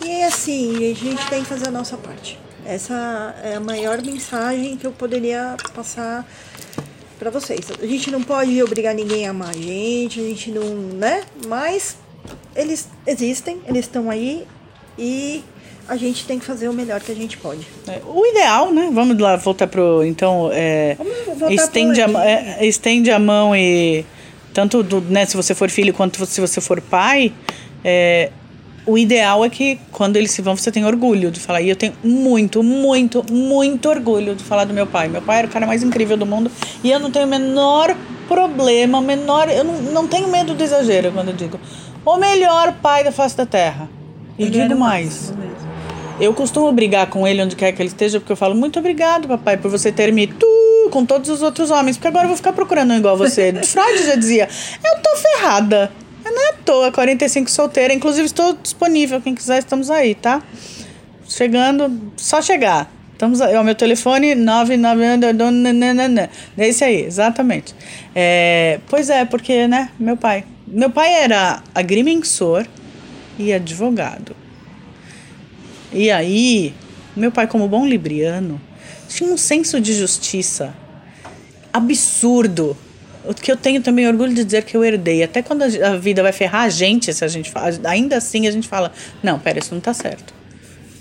E 0.03 0.09
é 0.09 0.25
assim, 0.27 0.91
a 0.91 0.95
gente 0.95 1.25
tem 1.29 1.41
que 1.41 1.47
fazer 1.47 1.67
a 1.67 1.71
nossa 1.71 1.97
parte. 1.97 2.39
Essa 2.65 3.35
é 3.43 3.55
a 3.55 3.59
maior 3.59 4.01
mensagem 4.01 4.75
que 4.77 4.85
eu 4.85 4.91
poderia 4.91 5.55
passar 5.73 6.25
pra 7.19 7.29
vocês. 7.29 7.67
A 7.81 7.85
gente 7.85 8.11
não 8.11 8.21
pode 8.23 8.61
obrigar 8.61 8.93
ninguém 8.93 9.27
a 9.27 9.31
amar 9.31 9.49
a 9.49 9.53
gente, 9.53 10.19
a 10.19 10.23
gente 10.23 10.51
não, 10.51 10.63
né? 10.75 11.23
Mas 11.47 11.95
eles 12.55 12.87
existem, 13.05 13.59
eles 13.67 13.85
estão 13.85 14.09
aí 14.09 14.45
e 14.97 15.43
a 15.87 15.95
gente 15.95 16.25
tem 16.25 16.39
que 16.39 16.45
fazer 16.45 16.67
o 16.67 16.73
melhor 16.73 16.99
que 16.99 17.11
a 17.11 17.15
gente 17.15 17.37
pode. 17.37 17.67
É, 17.87 18.01
O 18.05 18.25
ideal, 18.25 18.71
né? 18.71 18.89
Vamos 18.91 19.17
lá 19.19 19.35
voltar 19.35 19.67
pro. 19.67 20.03
Então, 20.03 20.49
é, 20.51 20.97
estende, 21.49 22.01
pro 22.03 22.17
a, 22.17 22.25
é, 22.25 22.65
estende 22.65 23.11
a 23.11 23.19
mão 23.19 23.55
e. 23.55 24.05
Tanto 24.53 24.81
do, 24.81 25.01
né, 25.01 25.25
se 25.25 25.35
você 25.35 25.53
for 25.53 25.69
filho 25.69 25.93
quanto 25.93 26.25
se 26.25 26.39
você 26.39 26.61
for 26.61 26.79
pai. 26.79 27.33
é, 27.83 28.31
o 28.85 28.97
ideal 28.97 29.43
é 29.43 29.49
que 29.49 29.79
quando 29.91 30.15
eles 30.15 30.31
se 30.31 30.41
vão, 30.41 30.55
você 30.55 30.71
tenha 30.71 30.85
orgulho 30.85 31.31
de 31.31 31.39
falar. 31.39 31.61
E 31.61 31.69
eu 31.69 31.75
tenho 31.75 31.93
muito, 32.03 32.61
muito, 32.61 33.25
muito 33.31 33.89
orgulho 33.89 34.35
de 34.35 34.43
falar 34.43 34.63
do 34.63 34.73
meu 34.73 34.85
pai. 34.85 35.07
Meu 35.09 35.21
pai 35.21 35.39
era 35.39 35.47
o 35.47 35.49
cara 35.49 35.65
mais 35.65 35.81
incrível 35.83 36.15
do 36.15 36.25
mundo. 36.25 36.51
E 36.83 36.91
eu 36.91 36.99
não 36.99 37.11
tenho 37.11 37.25
o 37.25 37.29
menor 37.29 37.95
problema, 38.27 38.99
o 38.99 39.01
menor. 39.01 39.49
Eu 39.49 39.63
não, 39.63 39.73
não 39.81 40.07
tenho 40.07 40.27
medo 40.27 40.53
do 40.53 40.63
exagero 40.63 41.11
quando 41.11 41.29
eu 41.29 41.35
digo. 41.35 41.59
O 42.05 42.17
melhor 42.17 42.73
pai 42.81 43.03
da 43.03 43.11
face 43.11 43.35
da 43.35 43.45
terra. 43.45 43.89
E 44.37 44.49
digo 44.49 44.73
o 44.73 44.79
mais. 44.79 45.33
Eu 46.19 46.33
costumo 46.33 46.71
brigar 46.71 47.07
com 47.07 47.27
ele 47.27 47.41
onde 47.41 47.55
quer 47.55 47.71
que 47.73 47.81
ele 47.81 47.89
esteja, 47.89 48.19
porque 48.19 48.31
eu 48.31 48.37
falo, 48.37 48.55
muito 48.55 48.79
obrigado, 48.79 49.27
papai, 49.27 49.57
por 49.57 49.69
você 49.69 49.91
ter 49.91 50.13
me 50.13 50.27
tu 50.27 50.89
com 50.91 51.05
todos 51.05 51.29
os 51.29 51.41
outros 51.41 51.71
homens, 51.71 51.97
porque 51.97 52.07
agora 52.07 52.25
eu 52.25 52.29
vou 52.29 52.37
ficar 52.37 52.53
procurando 52.53 52.91
um 52.91 52.97
igual 52.97 53.17
você. 53.17 53.51
Freud 53.63 54.05
já 54.05 54.15
dizia, 54.15 54.47
eu 54.83 55.01
tô 55.01 55.15
ferrada. 55.17 55.91
Eu 56.23 56.31
não 56.31 56.41
é 56.41 56.49
à 56.49 56.53
toa, 56.53 56.91
45 56.91 57.49
solteira. 57.51 57.93
Inclusive, 57.93 58.25
estou 58.25 58.53
disponível. 58.53 59.21
Quem 59.21 59.35
quiser, 59.35 59.59
estamos 59.59 59.91
aí, 59.91 60.15
tá? 60.15 60.41
Chegando, 61.27 62.11
só 62.17 62.41
chegar. 62.41 62.89
Estamos 63.13 63.41
aí. 63.41 63.55
Ó, 63.55 63.63
meu 63.63 63.75
telefone 63.75 64.33
99. 64.33 66.29
É 66.57 66.67
esse 66.67 66.83
aí, 66.83 67.03
exatamente. 67.03 67.75
É, 68.15 68.79
pois 68.89 69.09
é, 69.09 69.23
porque, 69.23 69.67
né, 69.67 69.89
meu 69.99 70.17
pai. 70.17 70.43
Meu 70.67 70.89
pai 70.89 71.13
era 71.13 71.61
agrimensor 71.73 72.65
e 73.37 73.53
advogado. 73.53 74.35
E 75.93 76.09
aí, 76.11 76.73
meu 77.15 77.31
pai, 77.31 77.47
como 77.47 77.67
bom 77.67 77.85
libriano, 77.87 78.59
tinha 79.07 79.31
um 79.31 79.37
senso 79.37 79.79
de 79.79 79.93
justiça 79.93 80.73
absurdo. 81.71 82.75
O 83.23 83.33
que 83.33 83.51
eu 83.51 83.57
tenho 83.57 83.81
também 83.81 84.07
orgulho 84.07 84.33
de 84.33 84.43
dizer 84.43 84.63
que 84.63 84.75
eu 84.75 84.83
herdei. 84.83 85.23
Até 85.23 85.41
quando 85.41 85.63
a 85.63 85.95
vida 85.97 86.21
vai 86.21 86.31
ferrar 86.31 86.63
a 86.63 86.69
gente, 86.69 87.13
se 87.13 87.23
a 87.23 87.27
gente 87.27 87.49
fa- 87.49 87.69
ainda 87.85 88.17
assim 88.17 88.47
a 88.47 88.51
gente 88.51 88.67
fala: 88.67 88.91
não, 89.23 89.39
pera, 89.39 89.59
isso 89.59 89.73
não 89.73 89.81
tá 89.81 89.93
certo. 89.93 90.33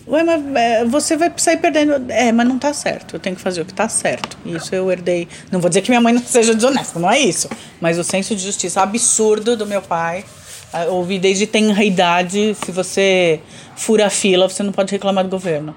Ué, 0.07 0.23
mas 0.23 0.57
é, 0.57 0.85
você 0.85 1.17
vai 1.17 1.33
sair 1.37 1.57
perdendo. 1.57 2.11
É, 2.11 2.31
mas 2.31 2.47
não 2.47 2.59
tá 2.59 2.73
certo. 2.75 3.17
Eu 3.17 3.21
tenho 3.21 3.35
que 3.35 3.43
fazer 3.43 3.63
o 3.63 3.65
que 3.65 3.73
tá 3.73 3.89
certo. 3.89 4.37
Isso 4.45 4.75
eu 4.75 4.91
herdei. 4.91 5.27
Não 5.51 5.61
vou 5.61 5.69
dizer 5.69 5.81
que 5.81 5.91
minha 5.91 6.01
mãe 6.01 6.13
não 6.13 6.23
seja 6.23 6.55
desonesta, 6.55 6.99
não 6.99 7.11
é 7.11 7.19
isso. 7.19 7.49
Mas 7.81 7.99
o 7.99 8.05
senso 8.05 8.35
de 8.37 8.43
justiça 8.43 8.83
absurdo 8.83 9.57
do 9.57 9.67
meu 9.67 9.81
pai. 9.81 10.25
ah, 10.73 10.85
Ouvi 10.87 11.19
desde 11.19 11.47
tenra 11.47 11.83
idade: 11.83 12.55
se 12.65 12.71
você 12.71 13.41
fura 13.77 14.07
a 14.07 14.11
fila, 14.11 14.49
você 14.49 14.63
não 14.63 14.73
pode 14.73 14.93
reclamar 14.93 15.25
do 15.25 15.31
governo. 15.31 15.75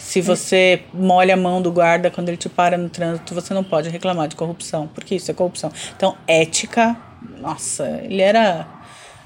Se 0.00 0.22
você 0.22 0.82
molha 0.92 1.34
a 1.34 1.36
mão 1.36 1.60
do 1.60 1.70
guarda 1.70 2.10
quando 2.10 2.30
ele 2.30 2.38
te 2.38 2.48
para 2.48 2.78
no 2.78 2.88
trânsito, 2.88 3.34
você 3.34 3.52
não 3.52 3.62
pode 3.62 3.90
reclamar 3.90 4.26
de 4.26 4.36
corrupção, 4.36 4.88
porque 4.94 5.14
isso 5.14 5.30
é 5.30 5.34
corrupção. 5.34 5.70
Então, 5.94 6.16
ética, 6.26 6.96
nossa, 7.40 7.86
ele 8.02 8.22
era. 8.22 8.66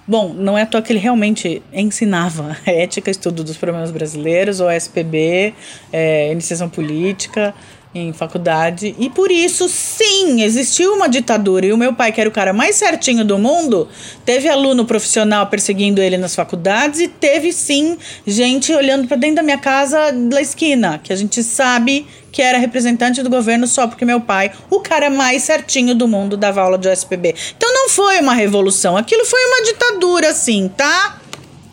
Bom, 0.06 0.32
não 0.34 0.58
é 0.58 0.62
à 0.62 0.66
toa 0.66 0.82
que 0.82 0.92
ele 0.92 0.98
realmente 0.98 1.62
ensinava 1.72 2.56
ética, 2.66 3.10
estudo 3.10 3.44
dos 3.44 3.56
problemas 3.56 3.90
brasileiros, 3.90 4.60
o 4.60 4.68
SPB, 4.70 5.54
é, 5.92 6.32
iniciação 6.32 6.68
política 6.68 7.54
em 7.94 8.12
faculdade. 8.12 8.94
E 8.98 9.10
por 9.10 9.30
isso, 9.30 9.68
sim, 9.68 10.42
existiu 10.42 10.94
uma 10.94 11.08
ditadura. 11.08 11.66
E 11.66 11.72
o 11.72 11.76
meu 11.76 11.92
pai, 11.94 12.10
que 12.10 12.20
era 12.20 12.28
o 12.28 12.32
cara 12.32 12.52
mais 12.52 12.76
certinho 12.76 13.24
do 13.24 13.38
mundo, 13.38 13.88
teve 14.24 14.48
aluno 14.48 14.84
profissional 14.84 15.46
perseguindo 15.46 16.00
ele 16.00 16.16
nas 16.16 16.34
faculdades 16.34 17.00
e 17.00 17.08
teve, 17.08 17.52
sim, 17.52 17.98
gente 18.26 18.72
olhando 18.72 19.06
para 19.06 19.16
dentro 19.16 19.36
da 19.36 19.42
minha 19.42 19.58
casa 19.58 20.10
da 20.12 20.40
esquina, 20.40 20.98
que 21.02 21.12
a 21.12 21.16
gente 21.16 21.42
sabe 21.42 22.06
que 22.30 22.40
era 22.40 22.56
representante 22.56 23.22
do 23.22 23.28
governo 23.28 23.66
só 23.66 23.86
porque 23.86 24.06
meu 24.06 24.20
pai, 24.20 24.50
o 24.70 24.80
cara 24.80 25.10
mais 25.10 25.42
certinho 25.42 25.94
do 25.94 26.08
mundo, 26.08 26.34
dava 26.34 26.62
aula 26.62 26.78
de 26.78 26.88
USPB. 26.88 27.34
Então 27.56 27.72
não 27.74 27.90
foi 27.90 28.20
uma 28.20 28.32
revolução, 28.32 28.96
aquilo 28.96 29.26
foi 29.26 29.40
uma 29.44 29.62
ditadura, 29.64 30.32
sim, 30.32 30.70
tá? 30.74 31.20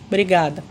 Obrigada. 0.07 0.61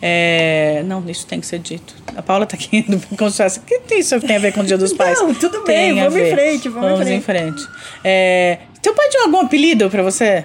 É, 0.00 0.82
não, 0.84 1.02
isso 1.08 1.26
tem 1.26 1.40
que 1.40 1.46
ser 1.46 1.58
dito. 1.58 1.94
A 2.14 2.22
Paula 2.22 2.46
tá 2.46 2.56
aqui 2.56 2.78
indo 2.86 2.98
fosse, 2.98 3.58
O 3.58 3.62
que 3.62 3.94
isso 3.94 4.20
tem 4.20 4.36
a 4.36 4.38
ver 4.38 4.52
com 4.52 4.60
o 4.60 4.64
Dia 4.64 4.78
dos 4.78 4.92
Pais? 4.94 5.18
Não, 5.18 5.34
tudo 5.34 5.64
bem, 5.64 5.94
Tem 5.94 6.00
a 6.00 6.08
vamos 6.08 6.26
em 6.26 6.30
frente, 6.30 6.68
vamos 6.68 7.06
em 7.08 7.14
em 7.14 7.20
frente. 7.20 7.66
É, 8.04 8.58
teu 8.82 8.94
pai 8.94 9.08
tinha 9.08 9.24
algum 9.24 9.40
apelido 9.40 9.88
pra 9.90 10.02
você? 10.02 10.44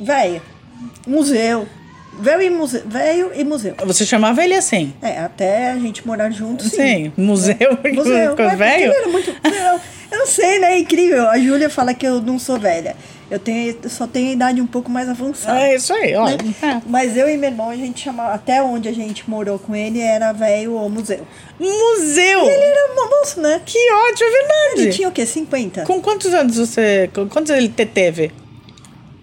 Velho, 0.00 0.42
museu. 1.06 1.66
Velho 2.20 2.42
e 2.42 2.50
museu. 2.50 2.82
Velho 2.84 3.30
e 3.34 3.44
museu. 3.44 3.74
Você 3.86 4.04
chamava 4.04 4.42
ele 4.42 4.54
assim? 4.54 4.92
É, 5.00 5.18
até 5.18 5.70
a 5.70 5.78
gente 5.78 6.04
morar 6.06 6.30
junto, 6.30 6.64
sim. 6.64 6.70
Sim, 6.70 7.12
museu, 7.16 7.56
Museu. 7.94 8.34
com 8.36 8.42
Mas 8.42 8.50
porque 8.50 8.56
velho? 8.56 8.84
ele 8.84 8.94
era 8.94 9.08
muito. 9.08 9.36
Eu 10.10 10.18
não 10.18 10.26
sei, 10.26 10.58
né? 10.58 10.74
É 10.74 10.78
incrível. 10.78 11.28
A 11.28 11.38
Júlia 11.38 11.68
fala 11.68 11.92
que 11.94 12.06
eu 12.06 12.20
não 12.20 12.38
sou 12.38 12.58
velha. 12.58 12.96
Eu, 13.30 13.38
tenho, 13.38 13.76
eu 13.82 13.90
só 13.90 14.06
tenho 14.06 14.30
a 14.30 14.32
idade 14.32 14.60
um 14.60 14.66
pouco 14.66 14.90
mais 14.90 15.06
avançada. 15.08 15.60
É 15.60 15.74
isso 15.76 15.92
aí, 15.92 16.14
olha. 16.14 16.38
né? 16.38 16.82
Mas 16.86 17.14
eu 17.14 17.28
e 17.28 17.36
meu 17.36 17.50
irmão, 17.50 17.68
a 17.68 17.76
gente 17.76 18.00
chamava. 18.00 18.32
Até 18.32 18.62
onde 18.62 18.88
a 18.88 18.92
gente 18.92 19.28
morou 19.28 19.58
com 19.58 19.76
ele 19.76 20.00
era 20.00 20.32
velho 20.32 20.72
ou 20.72 20.88
museu. 20.88 21.26
Museu! 21.60 22.40
Ele 22.40 22.64
era 22.64 22.92
um 22.92 22.94
moço, 23.20 23.40
né? 23.40 23.60
Que 23.66 23.78
ótimo, 23.92 24.28
é 24.28 24.32
verdade. 24.32 24.80
Ele 24.80 24.92
tinha 24.92 25.08
o 25.08 25.12
quê? 25.12 25.26
50? 25.26 25.82
Com 25.84 26.00
quantos 26.00 26.32
anos 26.32 26.56
você. 26.56 27.10
com 27.14 27.28
Quantos 27.28 27.50
ele 27.50 27.68
te 27.68 27.84
teve? 27.84 28.32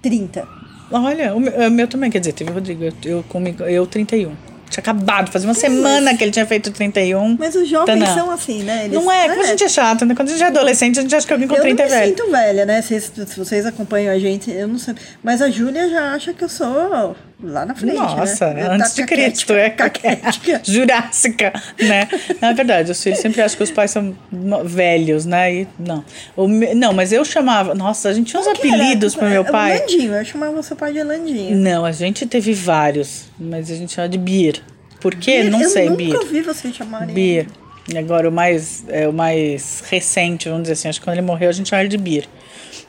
30. 0.04 0.48
Olha, 0.92 1.34
o 1.34 1.40
meu, 1.40 1.54
o 1.68 1.72
meu 1.72 1.88
também, 1.88 2.12
quer 2.12 2.20
dizer, 2.20 2.34
teve 2.34 2.52
o 2.52 2.54
Rodrigo. 2.54 2.84
Eu, 2.84 2.94
eu, 3.04 3.24
comigo, 3.24 3.64
eu 3.64 3.88
31. 3.88 4.36
Tinha 4.70 4.82
acabado, 4.82 5.32
fazia 5.32 5.48
uma 5.48 5.54
semana 5.54 6.16
que 6.18 6.24
ele 6.24 6.32
tinha 6.32 6.46
feito 6.46 6.72
31. 6.72 7.38
Mas 7.40 7.56
os 7.56 7.68
jovens 7.68 8.08
são 8.10 8.32
assim, 8.32 8.64
né? 8.64 8.86
Eles, 8.86 8.94
Não 8.96 9.12
é, 9.12 9.28
quando 9.28 9.42
a 9.42 9.48
gente 9.48 9.64
é 9.64 9.70
chato, 9.70 10.06
né? 10.06 10.16
Quando 10.16 10.30
a 10.30 10.32
gente 10.32 10.44
é 10.44 10.48
adolescente, 10.48 11.00
a 11.00 11.02
gente 11.02 11.16
acha 11.16 11.26
que 11.26 11.34
alguém 11.34 11.48
com 11.48 11.56
eu 11.56 11.62
30 11.62 11.84
não 11.84 11.90
me 11.90 11.96
é 11.96 12.00
velho. 12.00 12.18
sinto 12.18 12.32
velha, 12.32 12.66
né? 12.66 12.82
Se, 12.82 13.00
se 13.00 13.38
vocês 13.38 13.66
acompanham 13.66 14.14
a 14.14 14.20
gente, 14.20 14.52
eu 14.52 14.68
não 14.68 14.78
sei. 14.80 14.96
Mas 15.24 15.42
a 15.42 15.50
Júlia 15.50 15.90
já 15.90 16.14
acha 16.14 16.34
que 16.34 16.44
eu 16.44 16.50
sou 16.50 17.16
lá 17.44 17.66
na 17.66 17.76
frente, 17.76 17.96
Nossa, 17.96 18.54
né? 18.54 18.64
Eu 18.66 18.72
antes 18.72 18.96
de 18.96 19.06
Cristo, 19.06 19.54
é 19.54 19.70
caquética. 19.72 20.62
Jurássica, 20.64 21.54
né? 21.80 22.08
Na 22.42 22.54
verdade, 22.54 22.92
os 22.92 23.02
filhos 23.04 23.20
sempre 23.20 23.42
acham 23.42 23.58
que 23.58 23.64
os 23.64 23.72
pais 23.72 23.92
são 23.92 24.16
velhos, 24.64 25.26
né? 25.26 25.54
E 25.54 25.68
não. 25.78 26.04
O 26.36 26.48
não, 26.48 26.94
mas 26.94 27.12
eu 27.12 27.24
chamava. 27.26 27.76
Nossa, 27.76 28.10
a 28.10 28.14
gente 28.14 28.28
tinha 28.32 28.40
uns 28.42 28.48
apelidos 28.48 29.16
pro 29.16 29.30
meu 29.30 29.44
É, 29.44 29.52
pai. 29.52 29.80
Landinho, 29.80 30.14
eu 30.14 30.26
chamava 30.26 30.62
seu 30.64 30.76
pai 30.76 30.94
de 30.94 31.04
Landinho. 31.04 31.56
Não, 31.58 31.86
a 31.86 31.92
gente 31.92 32.26
teve 32.26 32.54
vários, 32.54 33.26
mas 33.40 33.70
a 33.70 33.76
gente 33.76 33.94
chama 33.94 34.10
de 34.10 34.18
Beer. 34.18 34.62
Por 35.00 35.14
quê? 35.16 35.44
Não 35.44 35.62
eu 35.62 35.70
sei, 35.70 35.86
nunca 35.90 35.98
Beer. 35.98 36.18
ouvi 36.18 36.42
você 36.42 36.72
chamarem. 36.72 37.14
Beer. 37.14 37.48
E 37.94 37.98
agora 37.98 38.28
o 38.28 38.32
mais, 38.32 38.84
é, 38.88 39.08
o 39.08 39.14
mais 39.14 39.84
recente, 39.88 40.48
vamos 40.50 40.64
dizer 40.64 40.74
assim, 40.74 40.88
acho 40.90 41.00
que 41.00 41.06
quando 41.06 41.18
ele 41.18 41.26
morreu 41.28 41.50
a 41.50 41.52
gente 41.52 41.70
chama 41.70 41.82
ele 41.84 41.90
de 41.90 41.98
Beer. 41.98 42.26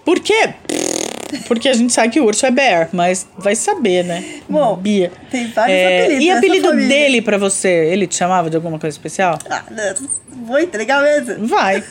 Por 0.06 0.20
quê? 0.20 0.54
Porque 1.48 1.68
a 1.68 1.72
gente 1.74 1.92
sabe 1.92 2.10
que 2.10 2.20
o 2.20 2.24
urso 2.24 2.46
é 2.46 2.50
bear, 2.52 2.88
mas 2.92 3.26
vai 3.36 3.56
saber, 3.56 4.04
né? 4.04 4.24
Bom, 4.48 4.76
Beer. 4.76 5.10
tem 5.30 5.48
vários 5.50 5.76
É, 5.76 5.98
apelidos 6.04 6.24
E 6.24 6.30
apelido 6.30 6.68
família. 6.68 6.88
dele 6.88 7.20
pra 7.20 7.36
você? 7.36 7.68
Ele 7.90 8.06
te 8.06 8.14
chamava 8.14 8.48
de 8.48 8.54
alguma 8.56 8.78
coisa 8.78 8.94
especial? 8.96 9.36
Ah, 9.50 9.64
vou 10.46 10.58
entregar 10.60 11.02
mesmo. 11.02 11.44
Vai. 11.48 11.82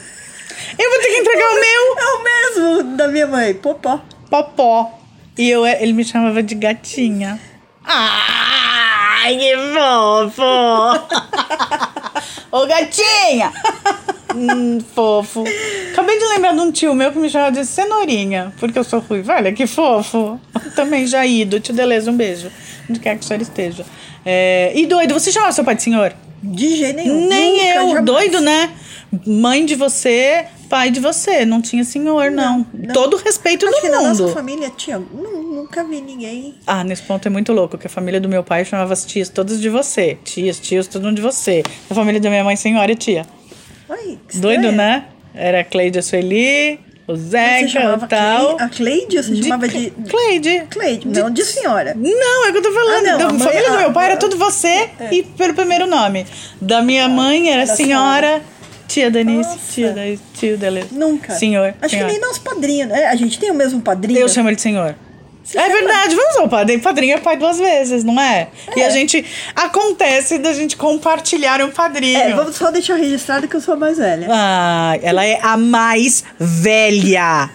Eu 0.79 0.89
vou 0.89 0.99
ter 1.01 1.07
que 1.09 1.17
entregar 1.17 1.49
o 1.51 1.55
meu 1.55 1.97
É 1.97 2.05
o 2.15 2.23
mesmo 2.23 2.83
da 2.95 3.09
minha 3.09 3.27
mãe, 3.27 3.53
Popó. 3.53 3.99
popó. 4.29 4.97
E 5.37 5.49
eu, 5.49 5.65
ele 5.67 5.91
me 5.91 6.05
chamava 6.05 6.41
de 6.41 6.55
gatinha. 6.55 7.37
Ai, 7.83 9.35
que 9.37 9.53
fofo! 9.73 10.41
Ô, 12.51 12.65
gatinha! 12.65 13.51
hum, 14.33 14.79
fofo. 14.93 15.43
Acabei 15.91 16.17
de 16.17 16.25
lembrar 16.25 16.53
de 16.53 16.59
um 16.61 16.71
tio 16.71 16.93
meu 16.93 17.11
que 17.11 17.17
me 17.19 17.29
chamava 17.29 17.51
de 17.51 17.65
cenourinha, 17.65 18.53
porque 18.59 18.77
eu 18.79 18.83
sou 18.83 18.99
ruiva. 18.99 19.33
Olha, 19.35 19.51
que 19.53 19.67
fofo. 19.67 20.39
Também 20.75 21.05
já 21.07 21.25
ido. 21.25 21.59
Tio 21.59 21.73
Deleuze, 21.73 22.09
um 22.09 22.15
beijo. 22.17 22.49
Onde 22.89 22.99
quer 22.99 23.17
que 23.17 23.23
o 23.23 23.27
senhor 23.27 23.41
esteja. 23.41 23.85
É, 24.25 24.71
e 24.75 24.85
doido, 24.85 25.13
você 25.13 25.31
chamava 25.31 25.51
seu 25.51 25.63
pai 25.63 25.75
de 25.75 25.83
senhor? 25.83 26.13
De 26.43 26.75
jeito 26.77 26.97
nenhum. 26.97 27.27
Nem 27.27 27.51
Nunca, 27.53 27.65
eu. 27.65 27.87
jamais. 27.87 28.05
Doido, 28.05 28.41
né? 28.41 28.71
Mãe 29.25 29.65
de 29.65 29.75
você, 29.75 30.45
pai 30.69 30.91
de 30.91 30.99
você. 30.99 31.45
Não 31.45 31.61
tinha 31.61 31.83
senhor, 31.83 32.29
não. 32.31 32.65
não. 32.73 32.93
Todo 32.93 33.15
o 33.15 33.17
respeito 33.17 33.65
Acho 33.65 33.81
que 33.81 33.87
do 33.87 33.91
na 33.95 34.01
nossa 34.01 34.23
mundo. 34.23 34.33
família 34.33 34.71
tinha. 34.75 34.97
nu- 34.99 35.43
Nunca 35.55 35.83
vi 35.83 35.99
ninguém. 36.01 36.53
Ah, 36.67 36.83
nesse 36.83 37.01
ponto 37.01 37.25
é 37.27 37.31
muito 37.31 37.51
louco, 37.51 37.75
que 37.77 37.87
a 37.87 37.89
família 37.89 38.19
do 38.21 38.29
meu 38.29 38.43
pai 38.43 38.63
chamava 38.65 38.93
as 38.93 39.03
tias 39.05 39.29
todas 39.29 39.59
de 39.59 39.67
você. 39.69 40.17
Tias, 40.23 40.59
tios, 40.59 40.85
todo 40.85 41.03
mundo 41.03 41.15
de 41.15 41.21
você. 41.23 41.63
A 41.89 41.95
família 41.95 42.19
da 42.21 42.29
minha 42.29 42.43
mãe, 42.43 42.55
senhora 42.55 42.91
e 42.91 42.95
tia. 42.95 43.25
Que 44.27 44.37
Doido, 44.37 44.71
né? 44.71 45.05
Era 45.33 45.61
a 45.61 45.63
Cleide, 45.63 45.99
a 45.99 46.01
Sueli, 46.01 46.79
o 47.07 47.15
Zeca 47.15 47.65
e 48.03 48.07
tal. 48.07 48.55
Cle- 48.55 48.65
a 48.65 48.69
Cleide 48.69 49.17
você 49.17 49.35
chamava 49.35 49.67
de. 49.67 49.91
Cleide. 50.09 50.63
Cleide, 50.69 51.07
não 51.07 51.29
de 51.29 51.43
senhora. 51.43 51.93
Não, 51.95 52.45
é 52.45 52.49
o 52.49 52.51
que 52.51 52.57
eu 52.57 52.63
tô 52.63 52.71
falando. 52.71 53.07
Ah, 53.07 53.17
não, 53.17 53.37
da 53.37 53.45
família 53.45 53.69
do 53.69 53.75
ah, 53.75 53.79
meu 53.79 53.93
pai 53.93 54.05
era 54.05 54.13
ah, 54.15 54.17
tudo 54.17 54.37
você 54.37 54.89
e 55.11 55.23
pelo 55.23 55.53
primeiro 55.53 55.85
nome. 55.85 56.25
Da 56.59 56.81
minha 56.81 57.07
mãe 57.07 57.51
era 57.51 57.61
era 57.63 57.75
senhora, 57.75 58.41
tia 58.87 59.11
Denise, 59.11 59.49
Nossa. 59.49 59.73
tia 59.73 59.91
da 59.91 60.01
tio 60.33 60.57
Deleuze. 60.57 60.93
Nunca. 60.93 61.33
Senhor. 61.33 61.73
Acho 61.81 61.89
senhora. 61.91 62.11
que 62.13 62.19
nem 62.19 62.27
nosso 62.27 62.41
padrinho, 62.41 62.87
né? 62.87 63.05
A 63.05 63.15
gente 63.15 63.37
tem 63.37 63.51
o 63.51 63.55
mesmo 63.55 63.81
padrinho. 63.81 64.19
Eu 64.19 64.29
chamo 64.29 64.49
ele 64.49 64.55
de 64.55 64.61
senhor. 64.61 64.95
É 65.53 65.69
verdade, 65.69 66.15
vamos 66.15 66.37
ao 66.37 66.49
padrinho. 66.49 66.81
Padrinho 66.81 67.15
é 67.15 67.19
pai 67.19 67.37
duas 67.37 67.59
vezes, 67.59 68.03
não 68.03 68.19
é? 68.19 68.47
E 68.75 68.81
a 68.81 68.89
gente. 68.89 69.23
Acontece 69.55 70.37
da 70.39 70.53
gente 70.53 70.75
compartilhar 70.75 71.61
um 71.61 71.69
padrinho. 71.69 72.19
É, 72.19 72.33
vamos 72.33 72.55
só 72.55 72.71
deixar 72.71 72.95
registrado 72.95 73.47
que 73.47 73.55
eu 73.55 73.61
sou 73.61 73.75
a 73.75 73.77
mais 73.77 73.97
velha. 73.97 74.27
Ah, 74.29 74.97
ela 75.01 75.23
é 75.25 75.39
a 75.41 75.55
mais 75.55 76.23
velha. 76.39 77.49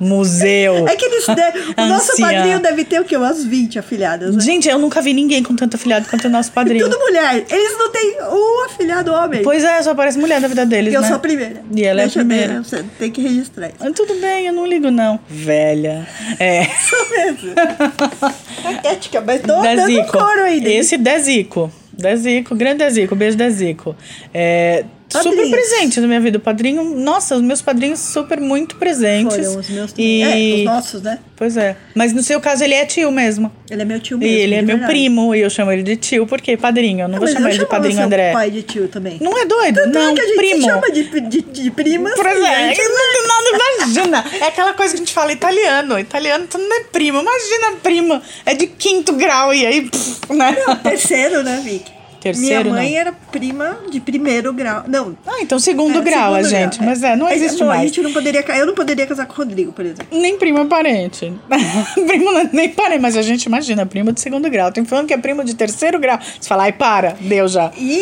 Museu. 0.00 0.86
É 0.88 0.96
que 0.96 1.04
eles. 1.04 1.24
de- 1.26 1.80
O 1.82 1.86
nosso 1.86 2.16
padrinho 2.20 2.58
deve 2.60 2.84
ter 2.84 3.00
o 3.00 3.04
quê? 3.04 3.16
Umas 3.16 3.44
20 3.44 3.78
afilhadas, 3.78 4.34
né? 4.34 4.42
Gente, 4.42 4.68
eu 4.68 4.78
nunca 4.78 5.00
vi 5.00 5.12
ninguém 5.14 5.42
com 5.42 5.54
tanto 5.54 5.76
afilhado 5.76 6.08
quanto 6.08 6.26
o 6.26 6.30
nosso 6.30 6.50
padrinho. 6.52 6.88
Tudo 6.90 6.98
mulher. 6.98 7.44
Eles 7.48 7.78
não 7.78 7.90
têm 7.90 8.16
um 8.20 8.64
afilhado 8.64 9.12
homem. 9.12 9.42
Pois 9.42 9.62
é, 9.62 9.80
só 9.82 9.94
parece 9.94 10.18
mulher 10.18 10.40
da 10.40 10.48
vida 10.48 10.66
deles, 10.66 10.92
eu 10.92 11.00
né? 11.00 11.06
sou 11.06 11.16
a 11.16 11.20
primeira. 11.20 11.62
E 11.74 11.84
ela 11.84 12.02
Deixa 12.02 12.18
é 12.18 12.22
a 12.22 12.24
ver, 12.24 12.36
primeira. 12.38 12.62
Você 12.64 12.84
tem 12.98 13.10
que 13.10 13.20
registrar 13.22 13.68
isso. 13.68 13.92
Tudo 13.92 14.14
bem, 14.20 14.46
eu 14.46 14.52
não 14.52 14.66
ligo, 14.66 14.90
não. 14.90 15.20
Velha. 15.28 16.06
É. 16.38 16.62
Isso 16.64 16.96
mesmo. 17.10 17.52
Ética, 18.84 19.20
mas 19.20 19.40
tô 19.42 19.62
dando 19.62 20.06
coro 20.08 20.40
ainda. 20.42 20.68
Esse 20.68 20.96
Dezico. 20.96 21.70
Dezico, 21.92 22.54
grande 22.54 22.78
Dezico. 22.78 23.14
Beijo, 23.14 23.36
Dezico. 23.36 23.94
É, 24.32 24.84
super 25.12 25.24
Padrinhos. 25.36 25.50
presente 25.50 26.00
na 26.00 26.06
minha 26.06 26.20
vida. 26.20 26.38
O 26.38 26.40
padrinho, 26.40 26.82
nossa, 26.96 27.34
os 27.36 27.42
meus 27.42 27.60
padrinhos 27.62 28.00
super 28.00 28.40
muito 28.40 28.76
presentes. 28.76 29.36
Foram 29.46 29.60
os 29.60 29.68
meus 29.68 29.92
também. 29.92 30.22
E... 30.22 30.22
É, 30.22 30.58
os 30.58 30.64
nossos, 30.64 31.02
né? 31.02 31.18
Pois 31.36 31.56
é. 31.56 31.76
Mas 31.94 32.12
no 32.12 32.22
seu 32.22 32.40
caso, 32.40 32.62
ele 32.62 32.74
é 32.74 32.84
tio 32.86 33.10
mesmo. 33.10 33.50
Ele 33.70 33.82
é 33.82 33.84
meu 33.84 33.98
tio 34.00 34.16
E 34.16 34.20
mesmo. 34.20 34.36
ele 34.38 34.54
é 34.54 34.60
de 34.60 34.66
meu 34.66 34.76
verdade. 34.76 34.92
primo. 34.92 35.34
E 35.34 35.40
eu 35.40 35.50
chamo 35.50 35.72
ele 35.72 35.82
de 35.82 35.96
tio, 35.96 36.26
porque 36.26 36.56
padrinho. 36.56 37.00
Eu 37.04 37.08
não 37.08 37.16
Ah, 37.16 37.18
vou 37.18 37.26
mas 37.26 37.34
chamar 37.34 37.50
ele 37.50 37.58
de 37.58 37.66
padrinho 37.66 37.96
seu 37.96 38.04
André. 38.04 38.32
pai 38.32 38.50
de 38.50 38.62
tio 38.62 38.88
também. 38.88 39.18
Não 39.20 39.36
é 39.36 39.44
doido? 39.44 39.74
Tanto 39.76 39.92
não, 39.98 40.10
é 40.10 40.14
que 40.14 40.20
a 40.20 40.26
gente 40.26 40.36
primo. 40.36 40.62
chama 40.64 40.90
de, 40.92 41.20
de, 41.20 41.42
de 41.42 41.70
primas. 41.70 42.12
Pois 42.14 42.42
é, 42.42 42.68
gente. 42.68 42.76
que 42.76 42.88
não, 42.88 43.26
não, 43.28 43.76
imagina. 43.78 44.24
É 44.40 44.44
aquela 44.46 44.72
coisa 44.74 44.92
que 44.92 44.98
a 44.98 45.04
gente 45.04 45.12
fala 45.12 45.32
italiano. 45.32 45.98
Italiano 45.98 46.46
tu 46.48 46.58
não 46.58 46.76
é 46.76 46.84
primo. 46.84 47.20
Imagina 47.20 47.76
primo. 47.82 48.20
É 48.46 48.54
de 48.54 48.66
quinto 48.68 49.12
grau 49.14 49.52
e 49.52 49.66
aí, 49.66 49.82
pff, 49.90 50.32
né? 50.32 50.56
Terceiro, 50.82 51.42
né, 51.42 51.60
Vicky? 51.64 51.90
Terceiro, 52.22 52.70
Minha 52.70 52.74
mãe 52.82 52.92
não. 52.92 52.98
era 53.00 53.12
prima 53.12 53.78
de 53.90 53.98
primeiro 54.00 54.52
grau. 54.52 54.84
Não. 54.86 55.16
Ah, 55.26 55.40
então 55.42 55.58
segundo 55.58 56.00
grau, 56.02 56.34
a 56.34 56.44
segundo 56.44 56.50
gente. 56.50 56.76
grau, 56.78 56.88
Mas 56.88 57.02
é, 57.02 57.16
não 57.16 57.28
existe 57.28 57.62
A 57.62 57.66
mais. 57.66 57.82
gente 57.82 58.00
não 58.00 58.12
poderia, 58.12 58.44
eu 58.58 58.66
não 58.66 58.74
poderia 58.74 59.06
casar 59.06 59.26
com 59.26 59.32
o 59.32 59.36
Rodrigo, 59.36 59.72
por 59.72 59.84
exemplo. 59.84 60.06
Nem 60.12 60.38
primo 60.38 60.58
é 60.60 60.64
parente. 60.66 61.32
primo 62.06 62.24
não 62.32 62.38
é 62.40 62.48
nem 62.52 62.68
parente, 62.68 63.00
mas 63.00 63.16
a 63.16 63.22
gente 63.22 63.44
imagina, 63.46 63.84
primo 63.84 64.12
de 64.12 64.20
segundo 64.20 64.48
grau. 64.48 64.70
Tem 64.70 64.84
falando 64.84 65.08
que 65.08 65.14
é 65.14 65.18
primo 65.18 65.42
de 65.44 65.54
terceiro 65.54 65.98
grau. 65.98 66.18
Você 66.20 66.48
fala, 66.48 66.62
ai, 66.64 66.72
para, 66.72 67.16
deu 67.20 67.48
já. 67.48 67.72
E, 67.76 67.92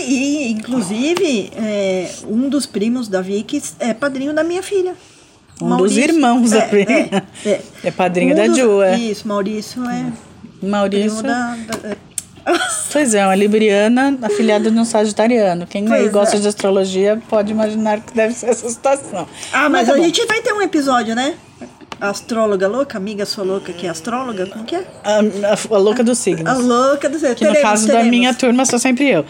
e, 0.48 0.52
inclusive, 0.52 1.50
é, 1.56 2.10
um 2.28 2.48
dos 2.48 2.66
primos 2.66 3.08
da 3.08 3.22
Vicky 3.22 3.62
é 3.78 3.94
padrinho 3.94 4.34
da 4.34 4.44
minha 4.44 4.62
filha. 4.62 4.94
Um 5.62 5.76
dos 5.76 5.96
irmãos 5.96 6.50
da 6.50 6.58
é, 6.58 6.68
filha. 6.68 7.24
É, 7.44 7.48
é. 7.50 7.60
É 7.84 7.90
padrinho 7.90 8.32
Um 8.32 8.36
da 8.36 8.46
dos- 8.46 8.56
Ju, 8.56 8.82
é. 8.82 8.98
Isso, 8.98 9.26
Maurício 9.28 9.82
é 9.88 10.06
Maurício. 10.62 11.08
primo 11.10 11.22
da... 11.22 11.56
da- 11.56 11.88
é. 11.90 11.96
Pois 12.92 13.14
é, 13.14 13.24
uma 13.24 13.34
libriana 13.34 14.18
afiliada 14.22 14.70
de 14.70 14.78
um 14.78 14.84
sagitariano. 14.84 15.66
Quem 15.66 15.90
aí 15.92 16.08
gosta 16.08 16.36
é. 16.36 16.40
de 16.40 16.48
astrologia 16.48 17.20
pode 17.28 17.52
imaginar 17.52 18.00
que 18.00 18.12
deve 18.14 18.34
ser 18.34 18.46
essa 18.50 18.68
situação. 18.68 19.28
Ah, 19.52 19.68
mas, 19.68 19.86
tá 19.86 19.94
a 19.94 19.96
bom. 19.96 20.02
gente 20.02 20.24
vai 20.26 20.40
ter 20.40 20.52
um 20.52 20.60
episódio, 20.62 21.14
né? 21.14 21.34
Astróloga 22.00 22.66
louca, 22.66 22.96
amiga 22.96 23.26
sua 23.26 23.44
louca 23.44 23.72
que 23.74 23.86
é 23.86 23.90
astróloga, 23.90 24.46
como 24.46 24.64
que 24.64 24.74
é? 24.74 24.84
A, 25.04 25.18
a- 25.18 25.74
a 25.74 25.78
louca 25.78 26.02
dos 26.02 26.18
signos. 26.18 26.46
A 26.50 26.56
louca 26.56 27.08
do 27.10 27.18
céu. 27.18 27.34
Que 27.34 27.46
no 27.46 27.54
caso 27.60 27.86
da 27.86 28.02
minha 28.02 28.32
turma 28.34 28.64
sou 28.64 28.78
sempre 28.78 29.08
eu. 29.10 29.24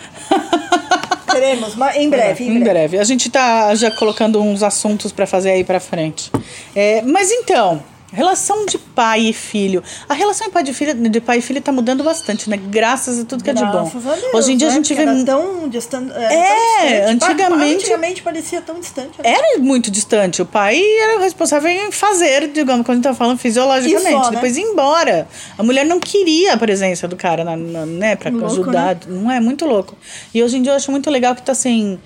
Teremos, 1.30 1.74
mas 1.76 1.96
em 1.96 2.08
breve, 2.10 2.44
em 2.44 2.48
Em 2.48 2.60
breve. 2.60 2.70
breve. 2.70 2.98
A 2.98 3.04
gente 3.04 3.30
tá 3.30 3.74
já 3.74 3.90
colocando 3.90 4.40
uns 4.40 4.62
assuntos 4.62 5.12
pra 5.12 5.26
fazer 5.26 5.50
aí 5.50 5.64
pra 5.64 5.78
frente. 5.80 6.30
É, 6.74 7.02
mas 7.02 7.30
então, 7.30 7.82
relação 8.12 8.66
de 8.66 8.76
pai 8.78 9.20
e 9.20 9.32
filho. 9.32 9.82
A 10.08 10.14
relação 10.14 10.46
de 10.46 10.52
pai, 10.52 10.62
de, 10.62 10.72
filho, 10.74 10.94
de 10.94 11.20
pai 11.20 11.38
e 11.38 11.40
filho 11.40 11.60
tá 11.60 11.70
mudando 11.72 12.02
bastante, 12.02 12.48
né? 12.50 12.56
Graças 12.56 13.18
a 13.20 13.24
tudo 13.24 13.42
que 13.44 13.50
é 13.50 13.52
de 13.54 13.64
bom. 13.64 13.70
Graças 13.84 14.06
a 14.06 14.14
Deus, 14.14 14.34
Hoje 14.34 14.52
em 14.52 14.56
dia 14.56 14.68
né? 14.68 14.72
a 14.72 14.76
gente 14.76 14.94
Porque 14.94 15.10
vê. 15.14 15.24
Tão 15.24 15.68
distante. 15.68 16.12
era 16.12 16.32
É, 16.32 17.06
tão 17.06 17.14
distante. 17.16 17.24
antigamente- 17.24 17.74
Antigamente 17.76 18.22
parecia 18.22 18.60
tão 18.60 18.80
distante. 18.80 19.18
né? 19.22 19.30
Era 19.30 19.58
muito 19.58 19.90
distante. 19.90 20.42
O 20.42 20.46
pai 20.46 20.82
era 21.00 21.20
responsável 21.20 21.70
em 21.70 21.90
fazer, 21.92 22.48
digamos, 22.48 22.84
quando 22.84 22.90
a 22.90 22.94
gente 22.96 23.04
tá 23.04 23.14
falando 23.14 23.38
fisiologicamente. 23.38 24.10
Só, 24.10 24.24
né? 24.30 24.36
Depois 24.36 24.56
ir 24.56 24.62
embora. 24.62 25.28
A 25.56 25.62
mulher 25.62 25.84
não 25.86 26.00
queria 26.00 26.54
a 26.54 26.56
presença 26.56 27.06
do 27.06 27.16
cara, 27.16 27.44
na, 27.44 27.56
na- 27.56 27.86
né? 27.86 28.16
Pra 28.16 28.30
Louco, 28.30 28.46
ajudar. 28.46 28.98
Não 29.06 29.30
é 29.30 29.40
muito 29.40 29.64
louco. 29.66 29.96
E 30.34 30.42
hoje 30.42 30.56
em 30.56 30.62
dia 30.62 30.72
eu 30.72 30.76
acho 30.76 30.90
muito 30.90 31.10
legal 31.10 31.34
que 31.34 31.42
tá 31.42 31.52
assim. 31.52 31.98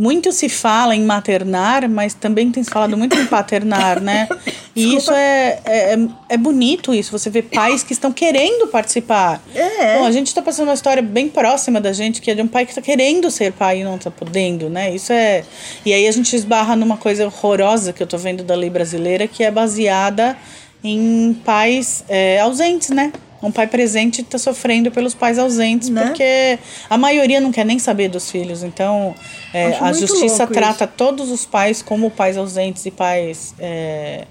Muito 0.00 0.30
se 0.30 0.48
fala 0.48 0.94
em 0.94 1.02
maternar, 1.02 1.88
mas 1.90 2.14
também 2.14 2.52
tem 2.52 2.62
se 2.62 2.70
falado 2.70 2.96
muito 2.96 3.18
em 3.18 3.26
paternar, 3.26 4.00
né? 4.00 4.28
E 4.76 4.94
isso 4.94 5.10
é, 5.10 5.58
é, 5.64 5.94
é- 5.94 6.08
é 6.28 6.36
bonito, 6.36 6.94
isso. 6.94 7.10
Você 7.10 7.28
vê 7.28 7.42
pais 7.42 7.82
que 7.82 7.92
estão 7.92 8.12
querendo 8.12 8.68
participar. 8.68 9.42
É. 9.52 9.98
Bom, 9.98 10.04
a 10.04 10.12
gente 10.12 10.32
tá 10.32 10.40
passando 10.40 10.68
uma 10.68 10.74
história 10.74 11.02
bem 11.02 11.28
próxima 11.28 11.80
da 11.80 11.92
gente, 11.92 12.20
que 12.20 12.30
é 12.30 12.34
de 12.36 12.42
um 12.42 12.46
pai 12.46 12.64
que 12.64 12.72
tá 12.72 12.80
querendo 12.80 13.28
ser 13.28 13.52
pai 13.52 13.80
e 13.80 13.84
não 13.84 13.98
tá 13.98 14.08
podendo, 14.08 14.70
né? 14.70 14.94
Isso 14.94 15.12
é. 15.12 15.42
E 15.84 15.92
aí 15.92 16.06
a 16.06 16.12
gente 16.12 16.36
esbarra 16.36 16.76
numa 16.76 16.96
coisa 16.96 17.26
horrorosa 17.26 17.92
que 17.92 18.00
eu 18.00 18.06
tô 18.06 18.16
vendo 18.16 18.44
da 18.44 18.54
lei 18.54 18.70
brasileira, 18.70 19.26
que 19.26 19.42
é 19.42 19.50
baseada 19.50 20.36
em 20.84 21.34
pais 21.44 22.04
é, 22.08 22.38
ausentes, 22.38 22.90
né? 22.90 23.12
Um 23.42 23.52
pai 23.52 23.66
presente 23.68 24.22
tá 24.22 24.36
sofrendo 24.38 24.90
pelos 24.90 25.14
pais 25.14 25.38
ausentes, 25.38 25.88
Né? 25.88 26.06
porque 26.06 26.58
a 26.90 26.98
maioria 26.98 27.40
não 27.40 27.52
quer 27.52 27.64
nem 27.64 27.78
saber 27.78 28.08
dos 28.08 28.30
filhos. 28.30 28.62
Então, 28.64 29.14
é, 29.54 29.76
a 29.78 29.92
justiça 29.92 30.46
trata 30.46 30.86
todos 30.86 31.30
os 31.30 31.46
pais 31.46 31.80
como 31.80 32.10
pais 32.10 32.36
ausentes 32.36 32.84
e 32.86 32.90
pais. 32.90 33.54
é, 33.60 34.26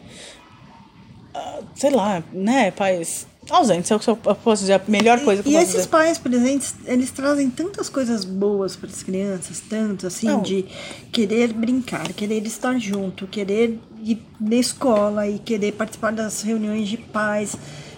ah, 1.34 1.60
sei 1.76 1.91
lá, 1.91 2.24
né? 2.34 2.72
Pais 2.72 3.28
ausentes, 3.50 3.89
é 3.91 3.96
o 3.96 4.00
que 4.00 4.10
eu 4.10 4.15
posso 4.17 4.63
dizer, 4.63 4.74
a 4.74 4.82
melhor 4.89 5.22
coisa 5.22 5.41
que 5.41 5.48
eu 5.48 5.54
E 5.54 5.56
esses 5.56 5.76
dizer. 5.76 5.88
pais 5.88 6.17
presentes, 6.17 6.76
eles 6.86 7.12
trazem 7.12 7.50
tantas 7.50 7.88
coisas 7.88 8.26
boas 8.26 8.76
para 8.76 8.89
as 8.89 9.02
crianças, 9.04 9.62
tanto 9.70 10.06
assim, 10.06 10.28
Não. 10.28 10.41
de 10.41 10.65
querer 11.13 11.54
brincar, 11.54 12.12
querer 12.12 12.46
estar 12.46 12.78
junto, 12.78 13.26
querer 13.26 13.80
ir 14.04 14.22
na 14.38 14.56
escola 14.56 15.30
e 15.30 15.39
querer 15.39 15.72
participar 15.74 16.12
das 16.12 16.41
reuniões 16.41 16.89
de 16.89 16.98
pais. 16.98 17.56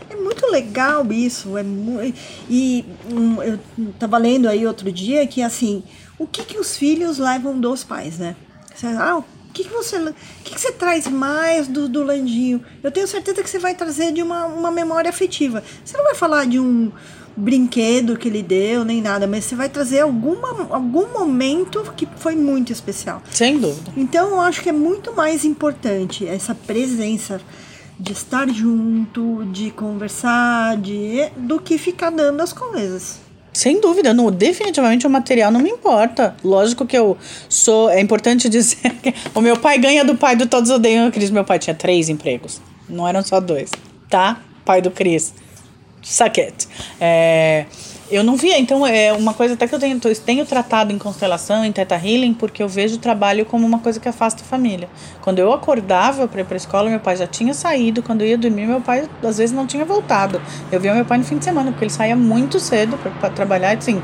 É 0.10 0.15
muito 0.15 0.48
legal 0.48 1.06
isso. 1.12 1.58
É 1.58 1.63
mu 1.63 2.00
e 2.50 2.86
hum, 3.12 3.41
eu 3.43 3.60
tava 4.00 4.17
lendo 4.17 4.48
aí 4.48 4.65
outro 4.65 4.91
dia 4.91 5.26
que 5.28 5.41
assim, 5.41 5.84
o 6.17 6.26
que, 6.26 6.43
que 6.43 6.58
os 6.58 6.76
filhos 6.76 7.17
levam 7.17 7.60
dos 7.60 7.84
pais, 7.84 8.17
né? 8.17 8.36
Ah, 8.98 9.17
o 9.17 9.26
que, 9.54 9.63
que 9.63 9.69
você 9.69 9.98
o 9.98 10.13
que, 10.43 10.54
que 10.56 10.62
você 10.62 10.72
traz 10.72 11.08
mais 11.08 11.67
do, 11.67 11.88
do 11.88 12.04
Landinho? 12.04 12.63
Eu 12.82 12.91
tenho 12.91 13.08
certeza 13.08 13.43
que 13.43 13.50
você 13.50 13.60
vai 13.60 13.76
trazer 13.76 14.12
de 14.12 14.22
uma, 14.22 14.45
uma 14.45 14.72
memória 14.72 15.10
afetiva. 15.10 15.63
Você 15.84 15.98
não 15.98 16.06
vai 16.06 16.15
falar 16.15 16.45
de 16.45 16.60
um 16.60 16.91
brinquedo 17.36 18.17
que 18.17 18.28
ele 18.28 18.43
deu, 18.43 18.84
nem 18.84 19.02
nada, 19.02 19.26
mas 19.26 19.45
você 19.45 19.56
vai 19.56 19.69
trazer 19.69 20.02
alguma, 20.02 20.67
algum 20.69 21.08
momento 21.08 21.82
que 21.95 22.08
foi 22.17 22.36
muito 22.36 22.72
especial. 22.72 23.22
Sem 23.32 23.58
dúvida. 23.58 23.91
Então 23.95 24.30
eu 24.30 24.41
acho 24.41 24.62
que 24.62 24.69
é 24.69 24.74
muito 24.74 25.15
mais 25.15 25.45
importante 25.45 26.28
essa 26.28 26.54
presença 26.54 27.41
de 27.99 28.13
estar 28.13 28.47
junto, 28.49 29.45
de 29.51 29.71
conversar, 29.71 30.77
de 30.77 31.29
do 31.35 31.59
que 31.59 31.77
ficar 31.77 32.09
dando 32.09 32.41
as 32.41 32.53
coisas. 32.53 33.19
Sem 33.51 33.81
dúvida, 33.81 34.13
não, 34.13 34.31
definitivamente 34.31 35.05
o 35.05 35.09
material 35.09 35.51
não 35.51 35.59
me 35.59 35.69
importa. 35.69 36.35
Lógico 36.43 36.85
que 36.85 36.97
eu 36.97 37.17
sou. 37.49 37.89
É 37.89 37.99
importante 37.99 38.47
dizer 38.49 38.93
que 39.01 39.13
o 39.33 39.41
meu 39.41 39.57
pai 39.57 39.77
ganha 39.77 40.05
do 40.05 40.15
pai 40.15 40.35
do 40.35 40.45
Todos 40.45 40.69
Odeiam 40.69 41.07
a 41.07 41.12
Cris. 41.12 41.29
Meu 41.29 41.43
pai 41.43 41.59
tinha 41.59 41.73
três 41.73 42.09
empregos. 42.09 42.62
Não 42.88 43.07
eram 43.07 43.23
só 43.23 43.39
dois, 43.39 43.69
tá? 44.09 44.41
pai 44.69 44.83
do. 44.83 44.93
Suck 46.03 46.39
it. 46.39 46.67
É, 47.01 47.65
eu 48.12 48.24
não 48.24 48.36
via, 48.36 48.58
então 48.60 48.86
é 48.86 49.13
uma 49.13 49.34
coisa 49.34 49.54
até 49.54 49.67
que 49.67 49.76
eu 49.76 49.80
tenho, 49.80 50.00
tenho 50.00 50.45
tratado 50.45 50.91
em 50.91 50.98
constelação, 50.98 51.63
em 51.63 51.72
Teta 51.72 51.95
Healing, 51.95 52.34
porque 52.34 52.63
eu 52.63 52.67
vejo 52.67 52.95
o 52.95 52.98
trabalho 52.98 53.45
como 53.45 53.65
uma 53.65 53.80
coisa 53.80 54.00
que 54.00 54.10
afasta 54.10 54.41
a 54.41 54.45
família. 54.45 54.89
Quando 55.22 55.39
eu 55.39 55.54
acordava 55.54 56.28
para 56.28 56.41
ir 56.41 56.43
para 56.43 56.58
escola, 56.58 56.89
meu 56.89 57.00
pai 57.00 57.15
já 57.15 57.28
tinha 57.28 57.54
saído, 57.54 58.02
quando 58.02 58.22
eu 58.22 58.28
ia 58.28 58.38
dormir, 58.38 58.65
meu 58.65 58.82
pai 58.82 59.08
às 59.24 59.38
vezes 59.38 59.56
não 59.56 59.67
tinha 59.67 59.86
voltado. 59.86 60.41
Eu 60.72 60.80
via 60.80 60.93
meu 60.93 61.06
pai 61.06 61.19
no 61.19 61.24
fim 61.24 61.38
de 61.38 61.45
semana, 61.45 61.72
porque 61.72 61.86
ele 61.86 61.91
saía 61.91 62.15
muito 62.15 62.60
cedo 62.60 62.98
para 63.19 63.30
trabalhar, 63.30 63.78
assim, 63.78 64.02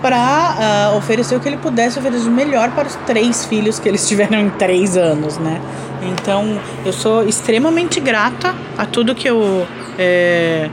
para 0.00 0.16
uh, 0.16 0.90
ah, 0.90 0.94
oferecer 0.96 1.36
o 1.36 1.40
que 1.40 1.48
ele 1.48 1.58
pudesse 1.58 1.98
oferecer 1.98 2.30
melhor 2.30 2.70
para 2.70 2.88
os 2.88 2.96
três 3.06 3.44
filhos 3.44 3.78
que 3.78 3.88
eles 3.88 4.08
tiveram 4.08 4.38
em 4.38 4.50
três 4.50 4.96
anos, 4.96 5.36
né? 5.38 5.60
Então, 6.02 6.58
eu 6.84 6.92
sou 6.92 7.22
extremamente 7.22 8.00
grata 8.00 8.54
a 8.76 8.84
tudo 8.86 9.14
que 9.14 9.28
eu 9.28 9.64
é, 9.98 10.68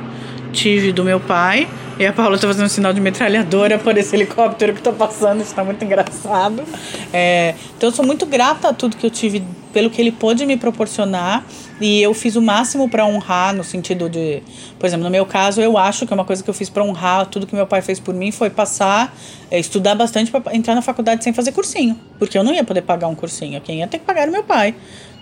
tive 0.52 0.92
do 0.92 1.04
meu 1.04 1.20
pai 1.20 1.68
e 2.00 2.06
a 2.06 2.14
Paula 2.14 2.38
tá 2.40 2.48
fazendo 2.48 2.66
um 2.66 2.70
sinal 2.70 2.94
de 2.94 3.02
metralhadora 3.02 3.78
por 3.78 3.98
esse 3.98 4.16
helicóptero 4.16 4.74
que 4.74 4.82
tá 4.82 4.90
passando, 4.90 5.42
isso 5.42 5.54
tá 5.54 5.66
muito 5.66 5.84
engraçado. 5.84 6.64
É, 7.12 7.54
então 7.76 7.90
eu 7.90 7.94
sou 7.94 8.06
muito 8.06 8.26
grata 8.26 8.70
a 8.70 8.74
tudo 8.74 8.96
que 8.96 9.06
eu 9.06 9.10
tive, 9.12 9.44
pelo 9.74 9.90
que 9.90 10.02
ele 10.02 10.14
pôde 10.14 10.46
me 10.46 10.56
proporcionar. 10.56 11.44
E 11.82 12.02
eu 12.02 12.14
fiz 12.14 12.38
o 12.38 12.42
máximo 12.42 12.90
para 12.90 13.06
honrar, 13.06 13.54
no 13.54 13.66
sentido 13.66 14.10
de. 14.10 14.42
Por 14.80 14.86
exemplo, 14.86 15.04
no 15.04 15.10
meu 15.10 15.26
caso, 15.26 15.60
eu 15.60 15.78
acho 15.78 16.08
que 16.08 16.14
é 16.14 16.16
uma 16.16 16.24
coisa 16.24 16.42
que 16.42 16.50
eu 16.50 16.54
fiz 16.54 16.70
para 16.70 16.86
honrar 16.86 17.26
tudo 17.26 17.46
que 17.46 17.54
meu 17.54 17.68
pai 17.68 17.82
fez 17.82 18.00
por 18.00 18.14
mim 18.14 18.32
foi 18.32 18.50
passar, 18.50 19.14
é, 19.52 19.60
estudar 19.60 19.94
bastante 19.94 20.32
para 20.32 20.56
entrar 20.56 20.76
na 20.76 20.82
faculdade 20.82 21.22
sem 21.22 21.34
fazer 21.34 21.52
cursinho. 21.52 22.00
Porque 22.18 22.38
eu 22.38 22.46
não 22.46 22.54
ia 22.54 22.64
poder 22.64 22.82
pagar 22.82 23.10
um 23.10 23.16
cursinho. 23.16 23.60
Quem 23.60 23.80
ia 23.80 23.88
ter 23.88 24.00
que 24.00 24.06
pagar 24.06 24.22
era 24.22 24.32
meu 24.32 24.44
pai. 24.44 24.74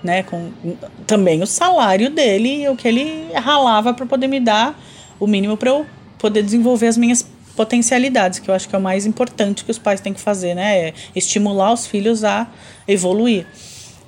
Né, 0.04 0.22
com 0.22 0.52
também 1.08 1.42
o 1.42 1.48
salário 1.48 2.12
dele 2.12 2.62
e 2.62 2.70
o 2.70 2.76
que 2.76 2.88
ele 2.88 3.32
ralava 3.34 3.96
para 3.96 4.06
poder 4.06 4.28
me 4.28 4.40
dar 4.40 4.80
o 5.20 5.26
mínimo 5.26 5.58
para 5.58 5.72
eu 5.72 5.88
poder 6.18 6.44
desenvolver 6.44 6.88
as 6.88 6.98
minhas 6.98 7.26
potencialidades, 7.56 8.40
que 8.40 8.50
eu 8.50 8.54
acho 8.54 8.70
que 8.70 8.76
é 8.76 8.78
o 8.78 8.82
mais 8.82 9.06
importante 9.06 9.66
que 9.66 9.72
os 9.72 9.80
pais 9.80 10.00
têm 10.00 10.14
que 10.14 10.22
fazer, 10.22 10.54
né? 10.54 10.90
É 10.90 10.94
estimular 11.16 11.74
os 11.74 11.88
filhos 11.88 12.24
a 12.24 12.48
evoluir. 12.88 13.48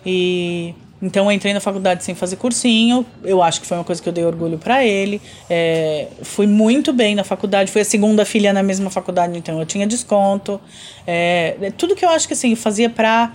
E 0.06 0.74
então 1.02 1.26
eu 1.26 1.32
entrei 1.32 1.54
na 1.54 1.62
faculdade 1.62 2.04
sem 2.04 2.14
fazer 2.14 2.36
cursinho, 2.36 3.06
eu 3.24 3.42
acho 3.42 3.62
que 3.62 3.68
foi 3.68 3.78
uma 3.78 3.84
coisa 3.84 4.02
que 4.02 4.10
eu 4.10 4.14
dei 4.14 4.26
orgulho 4.26 4.58
para 4.58 4.86
ele. 4.86 5.22
É, 5.50 6.08
fui 6.22 6.46
muito 6.46 6.92
bem 6.92 7.16
na 7.16 7.24
faculdade, 7.24 7.72
fui 7.72 7.82
a 7.82 7.86
segunda 7.86 8.26
filha 8.26 8.52
na 8.52 8.62
mesma 8.62 8.90
faculdade, 8.90 9.38
então 9.38 9.60
eu 9.60 9.66
tinha 9.66 9.88
desconto. 9.88 10.60
É, 11.08 11.56
é 11.62 11.72
tudo 11.72 11.96
que 11.96 12.04
eu 12.04 12.10
acho 12.10 12.28
que 12.28 12.34
assim, 12.34 12.52
eu 12.52 12.58
fazia 12.58 12.90
para 12.90 13.34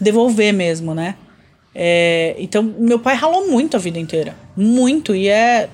devolver 0.00 0.52
mesmo, 0.52 0.94
né? 0.94 1.16
É, 1.74 2.36
então 2.38 2.62
meu 2.62 2.98
pai 2.98 3.14
ralou 3.14 3.48
muito 3.50 3.76
a 3.76 3.80
vida 3.80 3.98
inteira, 3.98 4.34
muito, 4.56 5.14
e 5.14 5.28
é 5.28 5.68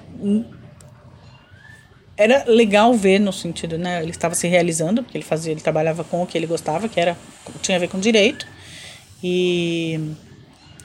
era 2.22 2.44
legal 2.46 2.94
ver 2.94 3.18
no 3.18 3.32
sentido, 3.32 3.76
né? 3.76 4.02
Ele 4.02 4.10
estava 4.10 4.34
se 4.34 4.46
realizando, 4.46 5.02
porque 5.02 5.18
ele 5.18 5.24
fazia, 5.24 5.52
ele 5.52 5.60
trabalhava 5.60 6.04
com 6.04 6.22
o 6.22 6.26
que 6.26 6.38
ele 6.38 6.46
gostava, 6.46 6.88
que 6.88 7.00
era 7.00 7.16
tinha 7.60 7.76
a 7.76 7.80
ver 7.80 7.88
com 7.88 7.98
direito. 7.98 8.46
E 9.22 9.98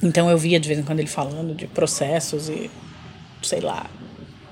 então 0.02 0.30
eu 0.30 0.38
via 0.38 0.60
de 0.60 0.68
vez 0.68 0.80
em 0.80 0.84
quando 0.84 1.00
ele 1.00 1.08
falando 1.08 1.56
de 1.56 1.68
processos 1.68 2.50
e 2.50 2.70
sei 3.42 3.62
lá, 3.62 3.88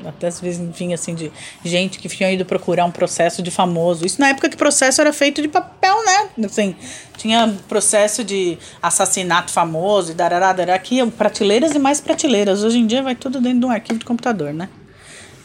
até 0.06 0.28
às 0.28 0.40
vezes 0.40 0.62
vinha 0.78 0.96
assim 0.96 1.16
de 1.16 1.32
gente 1.64 2.00
que 2.00 2.08
tinha 2.08 2.32
ido 2.32 2.46
procurar 2.46 2.86
um 2.86 2.92
processo 2.92 3.42
de 3.42 3.52
famoso. 3.52 4.06
Isso 4.06 4.20
na 4.20 4.30
época 4.30 4.50
que 4.50 4.58
processo 4.58 5.02
era 5.02 5.12
feito 5.12 5.42
de 5.42 5.48
papel, 5.48 5.96
né? 6.06 6.46
Assim, 6.46 6.76
tinha 7.18 7.56
processo 7.68 8.24
de 8.24 8.58
assassinato 8.82 9.52
famoso 9.52 10.12
e 10.12 10.16
darará, 10.16 10.54
darará. 10.54 10.76
Aqui 10.76 11.06
prateleiras 11.12 11.74
e 11.74 11.80
mais 11.80 12.00
prateleiras. 12.00 12.64
Hoje 12.64 12.78
em 12.78 12.88
dia 12.88 13.02
vai 13.02 13.16
tudo 13.16 13.42
dentro 13.42 13.60
de 13.60 13.66
um 13.66 13.72
arquivo 13.72 14.00
de 14.00 14.06
computador, 14.06 14.54
né? 14.54 14.70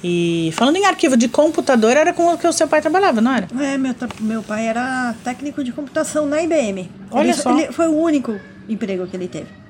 E 0.03 0.51
falando 0.55 0.77
em 0.77 0.87
arquivo 0.87 1.17
de 1.17 1.29
computador, 1.29 1.97
era 1.97 2.13
com 2.13 2.33
o 2.33 2.39
que 2.39 2.47
o 2.47 2.53
seu 2.53 2.67
pai 2.67 2.81
trabalhava, 2.81 3.21
não 3.21 3.35
era? 3.35 3.49
É, 3.61 3.77
meu, 3.77 3.95
meu 4.21 4.43
pai 4.43 4.67
era 4.67 5.15
técnico 5.23 5.63
de 5.63 5.73
computação 5.73 6.27
na 6.27 6.43
IBM. 6.43 6.91
Olha 7.11 7.27
ele, 7.27 7.35
só. 7.35 7.59
Ele 7.59 7.73
foi 7.73 7.87
o 7.87 7.97
único 7.97 8.39
emprego 8.69 9.07
que 9.07 9.17
ele 9.17 9.29
teve. 9.29 9.61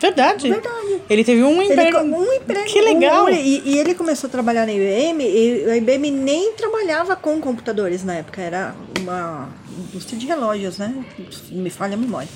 Verdade. 0.00 0.50
Verdade. 0.50 1.00
Ele 1.08 1.24
teve 1.24 1.42
um 1.42 1.62
emprego. 1.62 1.98
Ele, 1.98 2.14
um 2.14 2.32
emprego. 2.32 2.66
Que 2.66 2.80
legal. 2.80 3.24
Um, 3.24 3.30
e, 3.30 3.62
e, 3.64 3.78
ele 3.78 3.94
começou 3.94 4.28
a 4.28 4.30
trabalhar 4.30 4.66
na 4.66 4.72
IBM, 4.72 5.22
e 5.24 5.70
a 5.70 5.76
IBM 5.76 6.10
nem 6.10 6.52
trabalhava 6.52 7.16
com 7.16 7.40
computadores 7.40 8.04
na 8.04 8.16
época, 8.16 8.42
era 8.42 8.74
uma 9.00 9.48
indústria 9.78 10.18
de 10.18 10.26
relógios, 10.26 10.78
né? 10.78 10.94
Me 11.50 11.70
falha 11.70 11.94
a 11.94 11.96
memória. 11.96 12.28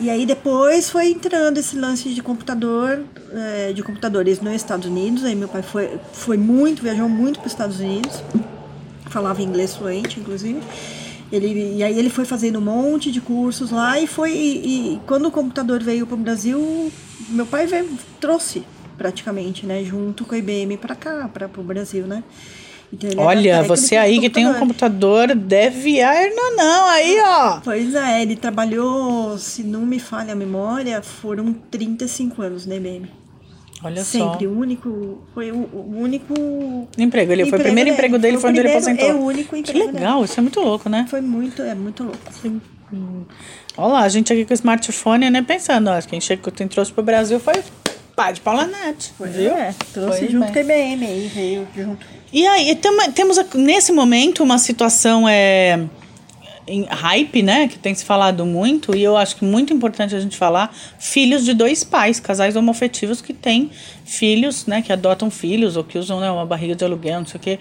E 0.00 0.08
aí 0.08 0.24
depois 0.24 0.88
foi 0.88 1.10
entrando 1.10 1.58
esse 1.58 1.76
lance 1.76 2.08
de 2.08 2.22
computador, 2.22 3.04
é, 3.34 3.70
de 3.74 3.82
computadores 3.82 4.40
nos 4.40 4.54
Estados 4.54 4.86
Unidos. 4.86 5.22
Aí 5.24 5.34
meu 5.34 5.46
pai 5.46 5.60
foi, 5.60 6.00
foi 6.14 6.38
muito, 6.38 6.82
viajou 6.82 7.06
muito 7.06 7.38
para 7.38 7.46
os 7.46 7.52
Estados 7.52 7.78
Unidos, 7.80 8.22
falava 9.10 9.42
inglês 9.42 9.76
fluente, 9.76 10.18
inclusive. 10.18 10.58
Ele, 11.30 11.76
e 11.76 11.84
aí 11.84 11.98
ele 11.98 12.08
foi 12.08 12.24
fazendo 12.24 12.58
um 12.58 12.62
monte 12.62 13.12
de 13.12 13.20
cursos 13.20 13.70
lá 13.70 14.00
e 14.00 14.06
foi. 14.06 14.32
E, 14.32 14.94
e 14.94 15.00
quando 15.06 15.26
o 15.26 15.30
computador 15.30 15.82
veio 15.82 16.06
para 16.06 16.14
o 16.14 16.18
Brasil, 16.18 16.90
meu 17.28 17.44
pai 17.44 17.66
veio, 17.66 17.86
trouxe 18.18 18.64
praticamente, 18.96 19.66
né, 19.66 19.84
junto 19.84 20.24
com 20.24 20.34
a 20.34 20.38
IBM 20.38 20.78
para 20.78 20.94
cá, 20.94 21.28
para 21.28 21.48
o 21.58 21.62
Brasil, 21.62 22.06
né? 22.06 22.24
Então, 22.92 23.24
Olha, 23.24 23.62
você 23.62 23.96
aí 23.96 24.18
que 24.18 24.28
tem 24.28 24.48
um 24.48 24.54
computador 24.54 25.34
deve 25.34 25.90
ir 25.90 26.34
não, 26.34 26.56
não, 26.56 26.88
aí 26.88 27.20
ó. 27.24 27.60
Pois 27.60 27.94
é, 27.94 28.22
ele 28.22 28.34
trabalhou, 28.34 29.38
se 29.38 29.62
não 29.62 29.86
me 29.86 30.00
falha 30.00 30.32
a 30.32 30.36
memória, 30.36 31.00
foram 31.00 31.52
35 31.52 32.42
anos 32.42 32.66
na 32.66 32.76
IBM. 32.76 33.08
Olha 33.82 34.04
Sempre, 34.04 34.26
só. 34.26 34.32
Sempre, 34.32 34.46
o 34.48 34.58
único, 34.58 35.18
foi 35.32 35.52
o, 35.52 35.56
o 35.56 35.96
único 35.98 36.34
emprego. 36.98 37.32
Ele 37.32 37.46
foi 37.46 37.58
o 37.58 37.62
primeiro 37.62 37.90
emprego 37.90 38.18
dele, 38.18 38.34
foi, 38.34 38.42
foi 38.42 38.50
onde 38.50 38.60
ele 38.60 38.70
aposentou. 38.70 39.08
É 39.08 39.14
o 39.14 39.20
único 39.20 39.56
emprego. 39.56 39.78
Que 39.78 39.92
legal, 39.92 40.14
dele. 40.16 40.24
isso 40.24 40.40
é 40.40 40.42
muito 40.42 40.60
louco, 40.60 40.88
né? 40.88 41.06
Foi 41.08 41.20
muito, 41.20 41.62
é 41.62 41.74
muito 41.74 42.02
louco. 42.02 42.18
Sim. 42.42 42.60
Hum. 42.92 43.22
Olha 43.76 43.92
lá, 43.92 44.00
a 44.00 44.08
gente 44.08 44.32
aqui 44.32 44.44
com 44.44 44.52
o 44.52 44.54
smartphone, 44.54 45.30
né, 45.30 45.42
pensando, 45.42 45.90
ó, 45.90 46.02
quem 46.02 46.20
chegou, 46.20 46.52
quem 46.52 46.66
trouxe 46.66 46.92
pro 46.92 47.04
Brasil 47.04 47.38
foi 47.38 47.54
pai 48.20 48.34
de 48.34 48.40
Paula 48.42 48.66
Net, 48.66 49.14
viu? 49.18 49.56
É, 49.56 49.74
trouxe 49.94 50.28
junto 50.28 50.52
bem. 50.52 50.52
com 50.52 50.58
a 50.58 50.76
IBM 50.76 51.06
aí, 51.06 51.30
veio 51.34 51.68
junto. 51.74 52.06
E 52.30 52.46
aí, 52.46 52.78
temos 53.14 53.38
nesse 53.54 53.92
momento 53.92 54.42
uma 54.42 54.58
situação 54.58 55.26
é, 55.26 55.80
em 56.66 56.84
hype, 56.84 57.42
né? 57.42 57.66
Que 57.66 57.78
tem 57.78 57.94
se 57.94 58.04
falado 58.04 58.44
muito, 58.44 58.94
e 58.94 59.02
eu 59.02 59.16
acho 59.16 59.36
que 59.36 59.44
muito 59.44 59.72
importante 59.72 60.14
a 60.14 60.20
gente 60.20 60.36
falar: 60.36 60.70
filhos 60.98 61.46
de 61.46 61.54
dois 61.54 61.82
pais, 61.82 62.20
casais 62.20 62.56
homofetivos 62.56 63.22
que 63.22 63.32
têm 63.32 63.70
filhos, 64.04 64.66
né? 64.66 64.82
Que 64.82 64.92
adotam 64.92 65.30
filhos 65.30 65.78
ou 65.78 65.82
que 65.82 65.96
usam 65.96 66.20
né, 66.20 66.30
uma 66.30 66.44
barriga 66.44 66.74
de 66.74 66.84
aluguel, 66.84 67.20
não 67.20 67.26
sei 67.26 67.38
o 67.38 67.42
quê. 67.42 67.58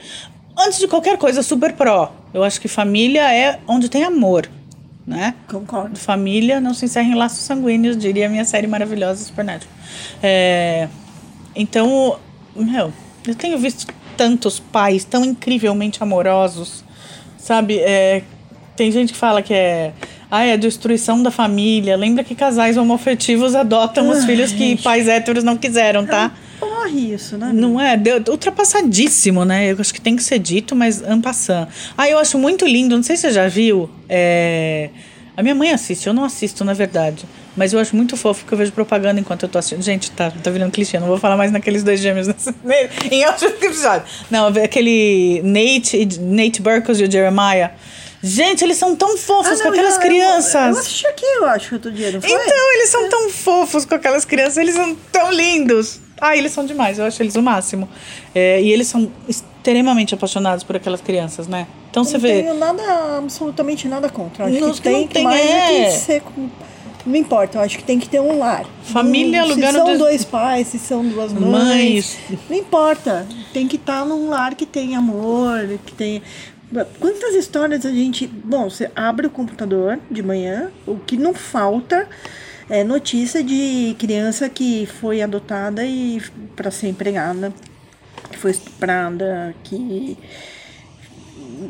Antes 0.58 0.78
de 0.78 0.90
qualquer 0.90 1.18
coisa, 1.18 1.42
super 1.42 1.72
pró. 1.72 2.12
Eu 2.34 2.44
acho 2.44 2.60
que 2.60 2.68
família 2.68 3.34
é 3.34 3.60
onde 3.66 3.88
tem 3.88 4.04
amor, 4.04 4.50
né? 5.10 5.34
Concordo. 5.48 5.98
Família 5.98 6.62
não 6.62 6.72
se 6.72 6.86
encerra 6.86 7.08
em 7.08 7.16
laços 7.16 7.40
sanguíneos, 7.40 7.98
diria 7.98 8.28
a 8.28 8.30
minha 8.30 8.46
série 8.46 8.68
maravilhosa 8.68 9.26
Supernatural. 9.26 9.74
É, 10.22 10.88
então, 11.56 12.20
meu, 12.56 12.94
eu 13.28 13.34
tenho 13.34 13.58
visto 13.58 13.92
tantos 14.16 14.60
pais 14.60 15.04
tão 15.04 15.26
incrivelmente 15.26 16.04
amorosos, 16.04 16.84
sabe? 17.40 17.80
É, 17.80 18.22
tem 18.76 18.92
gente 18.92 19.14
que 19.14 19.18
fala 19.18 19.42
que 19.42 19.54
é 19.54 19.94
ah, 20.30 20.46
é 20.46 20.54
a 20.54 20.58
destruição 20.58 21.24
da 21.24 21.32
família. 21.32 21.98
Lembra 21.98 22.24
que 22.24 22.36
casais 22.36 22.78
homofetivos 22.78 23.56
adotam 23.56 24.12
ah, 24.12 24.14
os 24.14 24.26
filhos 24.26 24.52
gente. 24.52 24.78
que 24.78 24.84
pais 24.84 25.08
héteros 25.08 25.44
não 25.44 25.58
quiseram, 25.58 26.06
tá? 26.06 26.32
Isso, 26.90 27.38
né? 27.38 27.52
Não 27.54 27.80
é? 27.80 27.96
Deu, 27.96 28.22
ultrapassadíssimo, 28.30 29.46
né? 29.46 29.72
Eu 29.72 29.78
acho 29.80 29.94
que 29.94 30.02
tem 30.02 30.16
que 30.16 30.24
ser 30.24 30.40
dito, 30.40 30.76
mas 30.76 31.02
ampassando. 31.04 31.68
Ah, 31.98 32.10
eu 32.10 32.18
acho 32.18 32.38
muito 32.38 32.66
lindo, 32.66 32.96
não 32.96 33.04
sei 33.04 33.16
se 33.16 33.24
você 33.24 33.32
já 33.32 33.48
viu. 33.48 33.90
É... 34.08 34.90
A 35.36 35.42
minha 35.42 35.56
mãe 35.56 35.72
assiste, 35.72 36.06
eu 36.06 36.14
não 36.14 36.26
assisto, 36.26 36.66
na 36.66 36.74
verdade. 36.74 37.26
Mas 37.56 37.74
eu 37.74 37.80
acho 37.80 37.96
muito 37.96 38.16
fofo 38.18 38.42
porque 38.42 38.54
eu 38.54 38.58
vejo 38.58 38.72
propaganda 38.72 39.20
enquanto 39.20 39.44
eu 39.44 39.50
tô 39.50 39.58
assistindo. 39.58 39.82
Gente, 39.82 40.12
tá, 40.12 40.32
tá 40.32 40.52
virando 40.52 40.72
clichê. 40.72 41.00
Não 41.00 41.08
vou 41.08 41.18
falar 41.18 41.38
mais 41.38 41.52
naqueles 41.52 41.84
dois 41.84 42.00
gêmeos 42.00 42.28
em 43.10 43.26
outros 43.26 43.44
episódios. 43.44 44.10
Não, 44.30 44.48
aquele 44.48 45.42
Nate, 45.44 46.08
Nate 46.20 46.62
Burkos 46.62 47.00
e 47.00 47.04
o 47.04 47.12
Jeremiah. 47.12 47.72
Gente, 48.22 48.66
eles 48.66 48.78
são 48.78 48.96
tão 48.96 49.18
fofos 49.18 49.54
ah, 49.54 49.56
não, 49.56 49.62
com 49.62 49.70
aquelas 49.70 49.96
eu, 49.96 50.02
crianças. 50.02 50.54
Eu, 50.54 50.74
eu 50.74 50.80
assisti 50.80 51.08
aqui, 51.08 51.26
eu 51.26 51.46
acho, 51.46 51.76
outro 51.76 51.92
dia, 51.92 52.12
não 52.12 52.22
foi? 52.22 52.30
Então, 52.30 52.74
eles 52.74 52.90
são 52.90 53.06
é. 53.06 53.10
tão 53.10 53.30
fofos 53.30 53.86
com 53.86 53.96
aquelas 53.96 54.26
crianças. 54.26 54.58
Eles 54.58 54.76
são 54.76 54.96
tão 55.12 55.32
lindos. 55.32 56.02
Ah, 56.22 56.36
eles 56.36 56.52
são 56.52 56.66
demais. 56.66 57.00
Eu 57.00 57.06
acho 57.06 57.22
eles 57.22 57.36
o 57.36 57.42
máximo. 57.42 57.88
É, 58.34 58.62
e 58.62 58.72
eles 58.72 58.88
são 58.88 59.12
extremamente 59.28 60.14
apaixonados 60.14 60.64
por 60.64 60.76
aquelas 60.76 61.02
crianças, 61.02 61.48
né? 61.48 61.68
Então 61.90 62.04
não 62.04 62.10
você 62.10 62.18
vê. 62.18 62.36
Não 62.36 62.42
tenho 62.42 62.54
nada, 62.56 63.18
absolutamente 63.18 63.88
nada 63.88 64.10
contra. 64.10 64.46
Acho 64.46 64.60
não, 64.60 64.72
que, 64.74 64.82
tem, 64.82 65.08
que 65.08 65.14
tem 65.14 65.24
mais 65.24 65.42
é... 65.42 65.86
que 65.86 65.92
ser 65.92 66.24
não 67.06 67.16
importa, 67.16 67.58
eu 67.58 67.62
acho 67.62 67.78
que 67.78 67.84
tem 67.84 67.98
que 67.98 68.10
ter 68.10 68.20
um 68.20 68.38
lar. 68.38 68.66
Família 68.84 69.44
um, 69.44 69.48
lugar 69.48 69.72
Se 69.72 69.78
são 69.78 69.88
onde... 69.88 69.98
dois 69.98 70.26
pais, 70.26 70.68
se 70.68 70.78
são 70.78 71.04
duas 71.08 71.32
mães, 71.32 71.50
mães. 71.50 72.18
Não 72.50 72.58
importa. 72.58 73.26
Tem 73.54 73.68
que 73.68 73.78
estar 73.78 74.02
tá 74.02 74.06
num 74.06 74.30
lar 74.30 74.54
que 74.54 74.66
tem 74.66 74.96
amor, 74.96 75.80
que 75.86 75.94
tem. 75.94 76.22
Quantas 77.00 77.34
histórias 77.36 77.86
a 77.86 77.92
gente. 77.92 78.28
Bom, 78.28 78.70
você 78.70 78.92
abre 78.96 79.28
o 79.28 79.30
computador 79.30 80.00
de 80.12 80.22
manhã, 80.22 80.72
o 80.86 80.98
que 80.98 81.18
não 81.18 81.34
falta 81.34 82.08
é 82.70 82.84
notícia 82.84 83.44
de 83.44 83.96
criança 83.98 84.48
que 84.50 84.86
foi 84.86 85.22
adotada 85.22 85.86
e 85.86 86.22
para 86.56 86.70
ser 86.70 86.90
empregada 86.90 87.54
que 88.30 88.38
foi 88.38 88.52
estuprada, 88.52 89.56
que. 89.64 90.18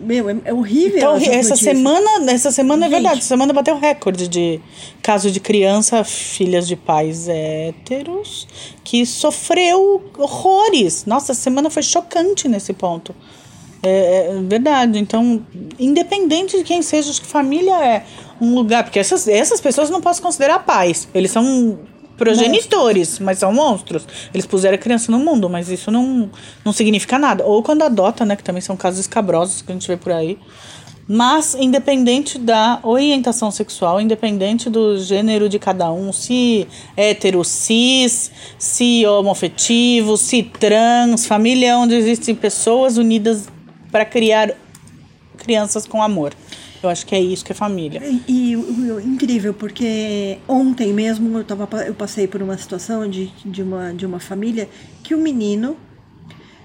Meu, 0.03 0.29
é, 0.29 0.37
é 0.45 0.53
horrível. 0.53 0.97
Então, 0.97 1.15
essa 1.15 1.31
notícias. 1.31 1.59
semana, 1.59 2.31
essa 2.31 2.51
semana 2.51 2.85
é 2.85 2.89
Gente. 2.89 2.95
verdade, 2.97 3.19
essa 3.19 3.27
semana 3.27 3.53
bateu 3.53 3.77
recorde 3.77 4.27
de 4.27 4.59
caso 5.01 5.31
de 5.31 5.39
criança, 5.39 6.03
filhas 6.03 6.67
de 6.67 6.75
pais 6.75 7.27
héteros, 7.27 8.47
que 8.83 9.05
sofreu 9.05 10.03
horrores. 10.17 11.05
Nossa, 11.05 11.31
essa 11.31 11.41
semana 11.41 11.69
foi 11.69 11.81
chocante 11.81 12.47
nesse 12.47 12.73
ponto. 12.73 13.15
É, 13.81 14.27
é 14.31 14.41
verdade. 14.43 14.99
Então, 14.99 15.43
independente 15.79 16.57
de 16.57 16.63
quem 16.63 16.81
seja, 16.81 17.09
acho 17.09 17.21
que 17.21 17.27
família 17.27 17.83
é 17.83 18.05
um 18.39 18.55
lugar. 18.55 18.83
Porque 18.83 18.99
essas, 18.99 19.27
essas 19.27 19.61
pessoas 19.61 19.89
não 19.89 20.01
posso 20.01 20.21
considerar 20.21 20.59
pais. 20.59 21.07
Eles 21.13 21.31
são 21.31 21.79
progenitores, 22.17 23.17
mas 23.19 23.39
são 23.39 23.53
monstros. 23.53 24.05
Eles 24.33 24.45
puseram 24.45 24.75
a 24.75 24.77
criança 24.77 25.11
no 25.11 25.19
mundo, 25.19 25.49
mas 25.49 25.69
isso 25.69 25.89
não, 25.89 26.29
não 26.65 26.73
significa 26.73 27.17
nada. 27.17 27.45
Ou 27.45 27.63
quando 27.63 27.81
adota, 27.83 28.25
né? 28.25 28.35
Que 28.35 28.43
também 28.43 28.61
são 28.61 28.75
casos 28.75 28.99
escabrosos 28.99 29.61
que 29.61 29.71
a 29.71 29.75
gente 29.75 29.87
vê 29.87 29.97
por 29.97 30.11
aí. 30.11 30.37
Mas, 31.11 31.55
independente 31.55 32.37
da 32.37 32.79
orientação 32.83 33.49
sexual, 33.49 33.99
independente 33.99 34.69
do 34.69 34.95
gênero 34.99 35.49
de 35.49 35.57
cada 35.57 35.91
um, 35.91 36.13
se 36.13 36.67
hétero, 36.95 37.43
cis, 37.43 38.31
se 38.59 39.07
homoafetivo, 39.07 40.15
se 40.17 40.43
trans, 40.43 41.25
família 41.25 41.69
é 41.69 41.75
onde 41.75 41.95
existem 41.95 42.35
pessoas 42.35 42.97
unidas 42.97 43.47
para 43.91 44.05
criar 44.05 44.53
crianças 45.39 45.87
com 45.87 46.03
amor. 46.03 46.31
Eu 46.81 46.89
acho 46.89 47.05
que 47.05 47.13
é 47.13 47.19
isso 47.19 47.43
que 47.43 47.51
é 47.51 47.55
família. 47.55 48.01
E, 48.03 48.23
e 48.27 48.53
incrível, 49.05 49.53
porque 49.53 50.37
ontem 50.47 50.93
mesmo 50.93 51.37
eu, 51.37 51.43
tava, 51.43 51.67
eu 51.83 51.93
passei 51.93 52.27
por 52.27 52.41
uma 52.41 52.57
situação 52.57 53.07
de, 53.09 53.27
de, 53.45 53.61
uma, 53.61 53.93
de 53.93 54.05
uma 54.05 54.19
família 54.19 54.69
que 55.03 55.13
o 55.13 55.17
menino. 55.17 55.75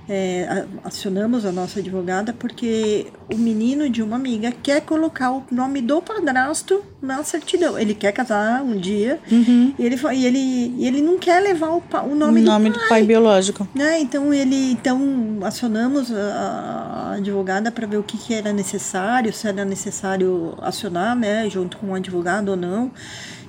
É, 0.08 0.64
acionamos 0.84 1.46
a 1.46 1.52
nossa 1.52 1.80
advogada 1.80 2.32
porque 2.32 3.06
o 3.32 3.36
menino 3.38 3.88
de 3.88 4.02
uma 4.02 4.16
amiga 4.16 4.52
quer 4.62 4.82
colocar 4.82 5.32
o 5.32 5.44
nome 5.50 5.80
do 5.80 6.02
padrasto 6.02 6.82
na 7.00 7.24
certidão. 7.24 7.78
Ele 7.78 7.94
quer 7.94 8.12
casar 8.12 8.62
um 8.62 8.76
dia 8.78 9.18
e, 9.30 9.74
ele, 9.78 9.96
e, 10.12 10.26
ele, 10.26 10.74
e 10.78 10.86
ele 10.86 11.00
não 11.00 11.18
quer 11.18 11.40
levar 11.40 11.70
o, 11.70 11.82
o 11.82 12.12
O 12.12 12.14
nome, 12.14 12.42
nome 12.42 12.68
do 12.68 12.74
do 12.74 12.78
pai. 12.80 12.88
pai 12.88 13.02
biológico. 13.04 13.66
né? 13.74 13.98
Então 14.00 14.32
ele, 14.32 14.72
então 14.72 15.38
acionamos 15.42 16.12
a, 16.12 16.16
a 16.16 17.12
advogada 17.14 17.70
para 17.70 17.86
ver 17.86 17.96
o 17.96 18.02
que, 18.02 18.18
que 18.18 18.34
era 18.34 18.52
necessário, 18.52 19.32
se 19.32 19.48
era 19.48 19.64
necessário 19.64 20.54
acionar, 20.60 21.16
né, 21.16 21.48
junto 21.48 21.76
com 21.78 21.90
o 21.90 21.94
advogado 21.94 22.50
ou 22.50 22.56
não. 22.56 22.90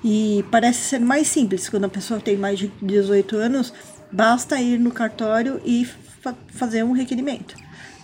E 0.04 0.46
parece 0.52 0.80
ser 0.82 1.00
mais 1.00 1.28
simples 1.28 1.68
quando 1.68 1.86
a 1.86 1.90
pessoa 1.90 2.20
tem 2.20 2.38
mais 2.38 2.60
de 2.60 2.72
18 2.82 3.36
anos, 3.38 3.74
basta 4.12 4.60
ir 4.62 4.80
no 4.80 4.92
cartório 4.92 5.60
e 5.66 5.88
fazer 6.48 6.84
um 6.84 6.94
requerimento, 6.94 7.56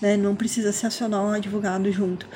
né? 0.01 0.17
Não 0.17 0.35
precisa 0.35 0.71
se 0.71 0.85
acionar 0.85 1.23
um 1.23 1.31
advogado 1.31 1.91
junto. 1.91 2.27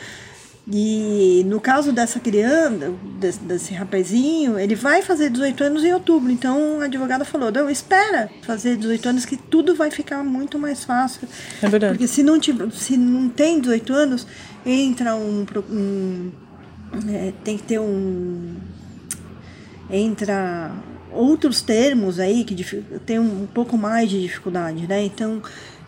E 0.68 1.44
no 1.46 1.62
caso 1.62 1.92
dessa 1.92 2.20
criança, 2.20 2.92
desse, 3.20 3.40
desse 3.40 3.74
rapazinho, 3.74 4.58
ele 4.58 4.74
vai 4.74 5.04
fazer 5.04 5.30
18 5.30 5.64
anos 5.64 5.84
em 5.84 5.94
outubro. 5.94 6.32
Então 6.32 6.82
a 6.82 6.86
advogada 6.86 7.24
falou: 7.24 7.52
não, 7.52 7.70
espera 7.70 8.32
fazer 8.42 8.76
18 8.76 9.10
anos 9.10 9.26
que 9.26 9.38
tudo 9.38 9.76
vai 9.76 9.92
ficar 9.92 10.24
muito 10.24 10.58
mais 10.58 10.84
fácil. 10.84 11.28
É 11.62 11.70
verdade. 11.70 11.94
Porque 11.94 12.08
se 12.08 12.24
não, 12.24 12.40
se 12.72 12.98
não 12.98 13.30
tem 13.30 13.60
18 13.60 13.94
anos, 13.94 14.28
entra 14.66 15.16
um. 15.16 15.46
um 15.70 16.32
é, 17.10 17.32
tem 17.44 17.58
que 17.58 17.64
ter 17.64 17.80
um. 17.80 18.56
Entra 19.88 20.72
outros 21.12 21.62
termos 21.62 22.20
aí 22.20 22.44
que 22.44 22.56
tem 23.06 23.20
um 23.20 23.46
pouco 23.46 23.78
mais 23.78 24.10
de 24.10 24.20
dificuldade, 24.20 24.88
né? 24.88 25.04
Então, 25.06 25.44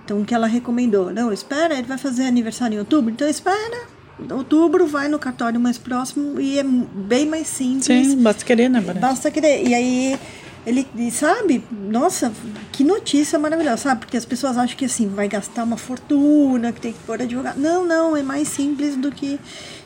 então 0.07 0.21
o 0.21 0.25
que 0.25 0.33
ela 0.33 0.47
recomendou? 0.47 1.11
Não, 1.11 1.33
espera, 1.33 1.73
ele 1.73 1.85
vai 1.85 1.97
fazer 1.97 2.23
aniversário 2.23 2.75
em 2.75 2.79
outubro, 2.79 3.11
então 3.11 3.27
espera. 3.27 3.85
Outubro 4.31 4.87
vai 4.87 5.09
no 5.09 5.19
cartório 5.19 5.59
mais 5.59 5.77
próximo 5.77 6.39
e 6.39 6.57
é 6.57 6.63
bem 6.63 7.25
mais 7.27 7.47
simples. 7.47 7.85
Sim, 7.85 8.23
basta 8.23 8.45
querer, 8.45 8.69
né, 8.69 8.79
Bárbara? 8.79 8.99
Basta 8.99 9.29
querer. 9.29 9.67
E 9.67 9.75
aí, 9.75 10.17
ele 10.65 10.87
sabe, 11.11 11.61
nossa, 11.69 12.31
que 12.71 12.85
notícia 12.85 13.37
maravilhosa, 13.37 13.77
sabe? 13.77 13.99
Porque 13.99 14.15
as 14.15 14.23
pessoas 14.23 14.57
acham 14.57 14.77
que 14.77 14.85
assim, 14.85 15.09
vai 15.09 15.27
gastar 15.27 15.65
uma 15.65 15.77
fortuna, 15.77 16.71
que 16.71 16.79
tem 16.79 16.93
que 16.93 16.99
pôr 16.99 17.21
advogado. 17.21 17.59
Não, 17.59 17.85
não, 17.85 18.15
é 18.15 18.23
mais 18.23 18.47
simples 18.47 18.95
do 18.95 19.11
que. 19.11 19.37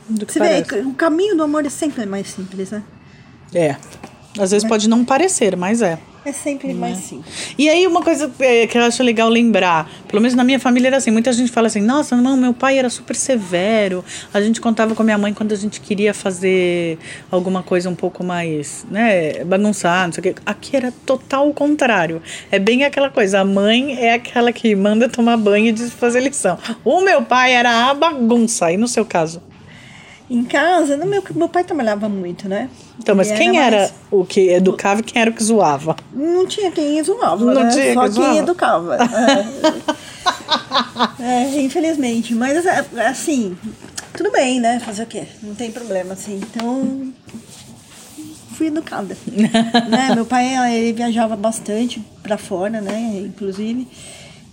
Do 0.08 0.26
que 0.26 0.34
Você 0.34 0.40
vê, 0.40 0.64
parece. 0.64 0.88
o 0.88 0.94
caminho 0.94 1.36
do 1.36 1.42
amor 1.42 1.66
é 1.66 1.70
sempre 1.70 2.06
mais 2.06 2.28
simples, 2.28 2.70
né? 2.70 2.84
É. 3.54 3.76
Às 4.40 4.52
vezes 4.52 4.68
pode 4.68 4.88
não 4.88 5.04
parecer, 5.04 5.58
mas 5.58 5.82
é. 5.82 5.98
É 6.24 6.32
sempre 6.32 6.72
mais 6.74 7.00
simples. 7.00 7.56
E 7.58 7.68
aí, 7.68 7.88
uma 7.88 8.04
coisa 8.04 8.32
é, 8.40 8.68
que 8.68 8.78
eu 8.78 8.84
acho 8.84 9.02
legal 9.02 9.28
lembrar, 9.28 9.90
pelo 10.08 10.22
menos 10.22 10.36
na 10.36 10.44
minha 10.44 10.60
família 10.60 10.90
era 10.90 10.98
assim, 10.98 11.10
muita 11.10 11.34
gente 11.34 11.52
fala 11.52 11.66
assim, 11.66 11.82
nossa, 11.82 12.16
não, 12.16 12.38
meu 12.38 12.54
pai 12.54 12.78
era 12.78 12.92
super 12.92 13.16
severo, 13.16 14.06
a 14.32 14.40
gente 14.40 14.62
contava 14.62 14.94
com 14.94 15.02
a 15.02 15.06
minha 15.06 15.18
mãe 15.18 15.34
quando 15.34 15.52
a 15.52 15.56
gente 15.56 15.82
queria 15.82 16.14
fazer 16.14 17.00
alguma 17.32 17.64
coisa 17.64 17.90
um 17.90 17.96
pouco 17.96 18.24
mais, 18.24 18.86
né, 18.92 19.44
bagunçar, 19.44 20.06
não 20.06 20.14
sei 20.14 20.22
o 20.22 20.24
quê. 20.24 20.36
Aqui 20.46 20.76
era 20.76 20.94
total 21.06 21.50
o 21.50 21.54
contrário. 21.54 22.22
É 22.52 22.60
bem 22.60 22.84
aquela 22.84 23.10
coisa, 23.10 23.40
a 23.40 23.46
mãe 23.46 23.98
é 23.98 24.14
aquela 24.14 24.54
que 24.54 24.76
manda 24.76 25.10
tomar 25.10 25.38
banho 25.38 25.68
e 25.68 25.72
diz 25.72 25.92
fazer 25.92 26.20
lição. 26.20 26.58
O 26.86 27.02
meu 27.02 27.24
pai 27.24 27.54
era 27.54 27.90
a 27.90 27.94
bagunça, 27.96 28.72
e 28.72 28.78
no 28.78 28.88
seu 28.88 29.06
caso? 29.06 29.42
Em 30.34 30.46
casa, 30.46 30.96
no 30.96 31.06
meu, 31.06 31.22
meu 31.36 31.50
pai 31.50 31.62
trabalhava 31.62 32.08
muito, 32.08 32.48
né? 32.48 32.70
Então, 32.98 33.14
mas 33.14 33.30
quem 33.34 33.60
era 33.60 33.78
mais- 33.80 33.94
o 34.10 34.24
que 34.24 34.48
educava 34.50 35.02
e 35.02 35.04
quem 35.04 35.22
era 35.22 35.30
o 35.30 35.34
que 35.34 35.44
zoava? 35.44 35.94
Não 36.14 36.48
tinha 36.48 36.72
quem 36.72 37.04
zoava, 37.04 37.44
Não 37.44 37.64
né? 37.64 37.70
tinha 37.70 37.94
Só 37.94 38.02
quem 38.04 38.12
zoava. 38.12 38.38
educava. 38.38 38.98
É. 41.20 41.24
É, 41.24 41.62
infelizmente. 41.62 42.34
Mas, 42.34 42.66
é, 42.66 42.86
assim, 43.08 43.58
tudo 44.16 44.32
bem, 44.32 44.60
né? 44.60 44.80
Fazer 44.80 45.04
o 45.04 45.08
quê? 45.08 45.24
Não 45.44 45.54
tem 45.56 45.72
problema, 45.72 46.14
assim. 46.14 46.36
Então, 46.42 47.12
fui 48.56 48.68
educada. 48.68 49.18
né? 49.90 50.14
Meu 50.16 50.26
pai, 50.26 50.56
ele 50.78 50.94
viajava 50.94 51.36
bastante 51.36 52.02
pra 52.24 52.38
fora, 52.38 52.80
né? 52.80 53.24
Inclusive. 53.26 53.88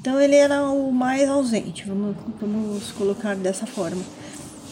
Então, 0.01 0.21
ele 0.21 0.37
era 0.37 0.63
o 0.65 0.91
mais 0.93 1.29
ausente, 1.29 1.85
vamos, 1.87 2.17
vamos 2.41 2.91
colocar 2.93 3.37
dessa 3.37 3.67
forma. 3.67 4.03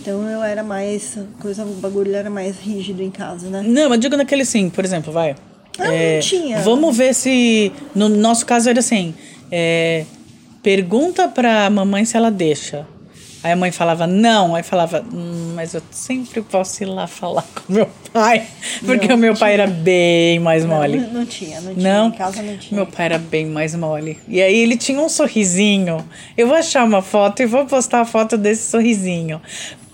Então, 0.07 0.29
eu 0.31 0.41
era 0.43 0.63
mais... 0.63 1.19
Coisa, 1.41 1.65
o 1.65 1.75
bagulho 1.75 2.15
era 2.15 2.31
mais 2.31 2.57
rígido 2.61 3.03
em 3.03 3.11
casa, 3.11 3.49
né? 3.51 3.63
Não, 3.67 3.89
mas 3.89 3.99
digo 3.99 4.17
naquele 4.17 4.45
sim, 4.45 4.71
por 4.71 4.85
exemplo, 4.85 5.13
vai. 5.13 5.31
É, 5.31 5.35
Ah, 5.81 6.15
não 6.15 6.21
tinha. 6.21 6.59
Vamos 6.61 6.97
ver 6.97 7.13
se. 7.13 7.73
No 7.93 8.09
nosso 8.09 8.47
caso 8.47 8.71
era 8.71 8.79
assim: 8.79 9.15
é, 9.51 10.05
pergunta 10.63 11.29
pra 11.29 11.69
mamãe 11.69 12.05
se 12.05 12.17
ela 12.17 12.31
deixa. 12.31 12.87
Aí 13.43 13.53
a 13.53 13.57
mãe 13.57 13.71
falava 13.71 14.09
não, 14.09 14.57
aí 14.57 14.63
falava, 14.65 15.05
hum, 15.13 15.53
mas 15.55 15.73
eu 15.73 15.81
sempre 15.93 16.43
posso 16.43 16.83
ir 16.83 16.87
lá 16.87 17.07
falar 17.07 17.45
com 17.55 17.73
meu 17.73 17.89
pai. 18.13 18.45
Porque 18.85 19.07
Não, 19.07 19.15
o 19.15 19.19
meu 19.19 19.37
pai 19.37 19.53
era 19.55 19.69
bem 19.69 20.41
mais 20.41 20.65
mole. 20.65 20.99
Não, 20.99 21.13
não 21.13 21.27
tinha, 21.27 21.61
não 21.61 21.73
tinha. 21.73 21.93
Não, 21.99 22.09
Em 22.09 22.13
casa 22.13 22.43
não 22.43 22.57
tinha. 22.57 22.77
meu 22.77 22.87
pai 22.91 23.07
era 23.07 23.19
bem 23.19 23.47
mais 23.47 23.73
mole. 23.77 24.19
E 24.27 24.43
aí 24.43 24.57
ele 24.59 24.77
tinha 24.77 24.99
um 25.01 25.09
sorrisinho. 25.09 26.05
Eu 26.37 26.49
vou 26.49 26.57
achar 26.57 26.83
uma 26.85 27.03
foto 27.03 27.41
e 27.41 27.47
vou 27.47 27.65
postar 27.67 28.01
a 28.01 28.05
foto 28.05 28.37
desse 28.37 28.69
sorrisinho. 28.69 29.41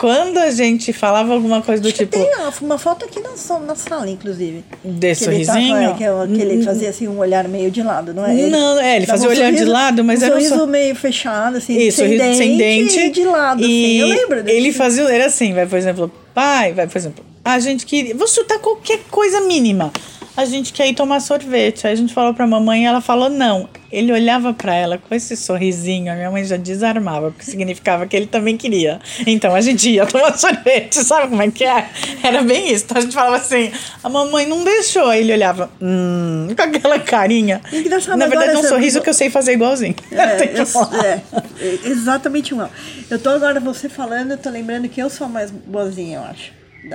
Quando 0.02 0.38
a 0.38 0.50
gente 0.50 0.92
falava 0.92 1.32
alguma 1.32 1.62
coisa 1.62 1.80
do 1.80 1.86
Acho 1.86 1.98
tipo. 1.98 2.10
Tem 2.18 2.28
uma, 2.34 2.52
uma 2.60 2.76
foto 2.76 3.04
aqui 3.04 3.20
na, 3.20 3.30
na 3.60 3.74
sala, 3.76 4.10
inclusive. 4.10 4.64
Desse 4.82 5.28
Que 5.28 5.30
ele 5.36 5.46
tá- 5.46 5.52
sorrisinho? 5.52 5.76
é, 5.76 5.94
que, 5.94 6.02
é- 6.02 6.26
que 6.26 6.40
ele 6.42 6.64
fazia 6.64 6.90
assim 6.90 7.06
um 7.06 7.18
olhar 7.18 7.46
meio 7.46 7.70
de 7.70 7.84
lado, 7.84 8.12
não 8.12 8.26
é? 8.26 8.32
Não, 8.48 8.80
é, 8.80 8.96
ele 8.96 9.06
fazia 9.06 9.28
olhar 9.28 9.52
de 9.52 9.64
lado, 9.64 10.02
mas 10.02 10.20
um 10.20 10.24
era 10.24 10.34
um 10.34 10.38
sorriso 10.38 10.56
sor- 10.58 10.66
meio 10.66 10.96
fechado, 10.96 11.58
assim, 11.58 11.76
Isso, 11.78 11.98
sem, 11.98 12.06
sorriso 12.18 12.24
dente, 12.24 12.36
sem 12.36 12.56
dente. 12.58 13.10
de 13.10 13.24
lado, 13.24 13.62
assim. 13.62 13.70
E 13.72 13.98
Eu 14.00 14.08
lembro 14.08 14.42
desse. 14.42 14.56
Ele 14.56 14.72
fazia, 14.72 15.04
era 15.04 15.26
assim, 15.26 15.54
vai, 15.54 15.66
por 15.66 15.78
exemplo, 15.78 16.10
pai, 16.34 16.72
vai, 16.72 16.88
por 16.88 16.98
exemplo, 16.98 17.24
a 17.44 17.60
gente 17.60 17.86
queria. 17.86 18.12
Vou 18.16 18.26
chutar 18.26 18.58
qualquer 18.58 18.98
coisa 19.08 19.40
mínima. 19.42 19.92
A 20.34 20.46
gente 20.46 20.72
quer 20.72 20.88
ir 20.88 20.94
tomar 20.94 21.20
sorvete. 21.20 21.86
Aí 21.86 21.92
a 21.92 21.96
gente 21.96 22.14
falou 22.14 22.32
pra 22.32 22.46
mamãe 22.46 22.82
e 22.84 22.86
ela 22.86 23.00
falou 23.02 23.28
não. 23.28 23.68
Ele 23.90 24.10
olhava 24.10 24.54
pra 24.54 24.74
ela 24.74 24.96
com 24.96 25.14
esse 25.14 25.36
sorrisinho, 25.36 26.10
a 26.10 26.14
minha 26.14 26.30
mãe 26.30 26.42
já 26.42 26.56
desarmava, 26.56 27.30
porque 27.30 27.44
significava 27.44 28.06
que 28.06 28.16
ele 28.16 28.26
também 28.26 28.56
queria. 28.56 28.98
Então 29.26 29.54
a 29.54 29.60
gente 29.60 29.90
ia 29.90 30.06
tomar 30.06 30.32
sorvete, 30.38 30.94
sabe 31.04 31.28
como 31.28 31.42
é 31.42 31.50
que 31.50 31.62
é? 31.62 31.86
Era 32.22 32.40
bem 32.42 32.72
isso. 32.72 32.84
Então 32.86 32.96
a 32.96 33.00
gente 33.02 33.12
falava 33.14 33.36
assim, 33.36 33.70
a 34.02 34.08
mamãe 34.08 34.46
não 34.46 34.64
deixou. 34.64 35.04
Aí 35.08 35.20
ele 35.20 35.34
olhava, 35.34 35.70
hum, 35.82 36.48
com 36.56 36.62
aquela 36.62 36.98
carinha. 36.98 37.60
Engraçado, 37.70 38.16
Na 38.16 38.26
verdade, 38.26 38.52
é 38.52 38.58
um 38.58 38.62
sorriso 38.64 39.02
que 39.02 39.10
eu 39.10 39.14
sei 39.14 39.28
fazer 39.28 39.52
igualzinho. 39.52 39.94
É, 40.10 40.44
eu- 40.58 41.02
é, 41.04 41.20
é, 41.60 41.88
exatamente 41.90 42.52
igual. 42.54 42.70
Eu 43.10 43.18
tô 43.18 43.28
agora, 43.28 43.60
você 43.60 43.90
falando, 43.90 44.30
eu 44.30 44.38
tô 44.38 44.48
lembrando 44.48 44.88
que 44.88 45.02
eu 45.02 45.10
sou 45.10 45.28
mais 45.28 45.50
boazinha, 45.50 46.16
eu 46.16 46.22
acho. 46.22 46.52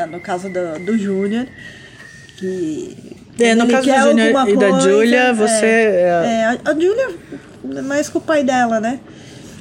No 0.10 0.20
caso 0.20 0.50
do, 0.50 0.84
do 0.84 0.98
Júnior, 0.98 1.46
que... 2.38 2.98
É, 3.40 3.54
no 3.56 3.64
ele 3.66 3.72
caso 3.72 3.88
do 3.88 4.22
alguma 4.22 4.50
e 4.50 4.58
da 4.58 4.80
Júlia, 4.80 5.34
você, 5.34 5.66
É, 5.66 6.24
é- 6.26 6.26
é, 6.26 6.46
a, 6.46 6.72
a 6.72 6.74
Júlia 6.74 7.10
é 7.76 7.82
mais 7.82 8.10
com 8.10 8.18
o 8.20 8.22
pai 8.22 8.44
dela, 8.44 8.80
né? 8.80 9.00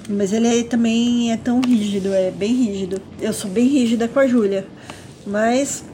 Mas 0.08 0.32
ele 0.32 0.46
aí 0.48 0.64
também 0.64 1.32
é 1.32 1.36
tão 1.36 1.60
rígido, 1.60 2.14
é 2.14 2.30
bem 2.30 2.54
rígido. 2.54 3.00
Eu 3.20 3.32
sou 3.32 3.50
bem 3.50 3.66
rígida 3.66 4.06
com 4.08 4.18
a 4.20 4.26
Júlia, 4.26 4.64
mas... 5.26 5.84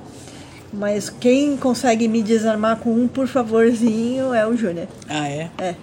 Mas 0.74 1.10
quem 1.10 1.54
consegue 1.58 2.08
me 2.08 2.22
desarmar 2.22 2.76
com 2.78 2.94
um 2.94 3.06
por 3.06 3.26
favorzinho 3.26 4.32
é 4.32 4.46
o 4.46 4.56
Júnior. 4.56 4.88
Ah, 5.06 5.28
é? 5.28 5.50
É. 5.58 5.74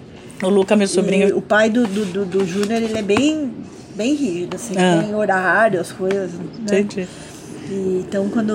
O 0.42 0.48
Luca, 0.48 0.74
meu 0.74 0.88
sobrinho. 0.88 1.28
E 1.28 1.32
o 1.32 1.40
pai 1.40 1.70
do, 1.70 1.86
do, 1.86 2.04
do, 2.06 2.24
do 2.24 2.44
Júnior, 2.44 2.82
ele 2.82 2.98
é 2.98 3.02
bem, 3.02 3.52
bem 3.94 4.14
rígido, 4.16 4.56
assim, 4.56 4.74
Ah. 4.76 5.00
tem 5.00 5.14
horário, 5.14 5.80
as 5.80 5.92
coisas. 5.92 6.32
Né? 6.32 6.80
Entendi. 6.80 7.06
E, 7.70 8.04
então, 8.04 8.28
quando 8.30 8.50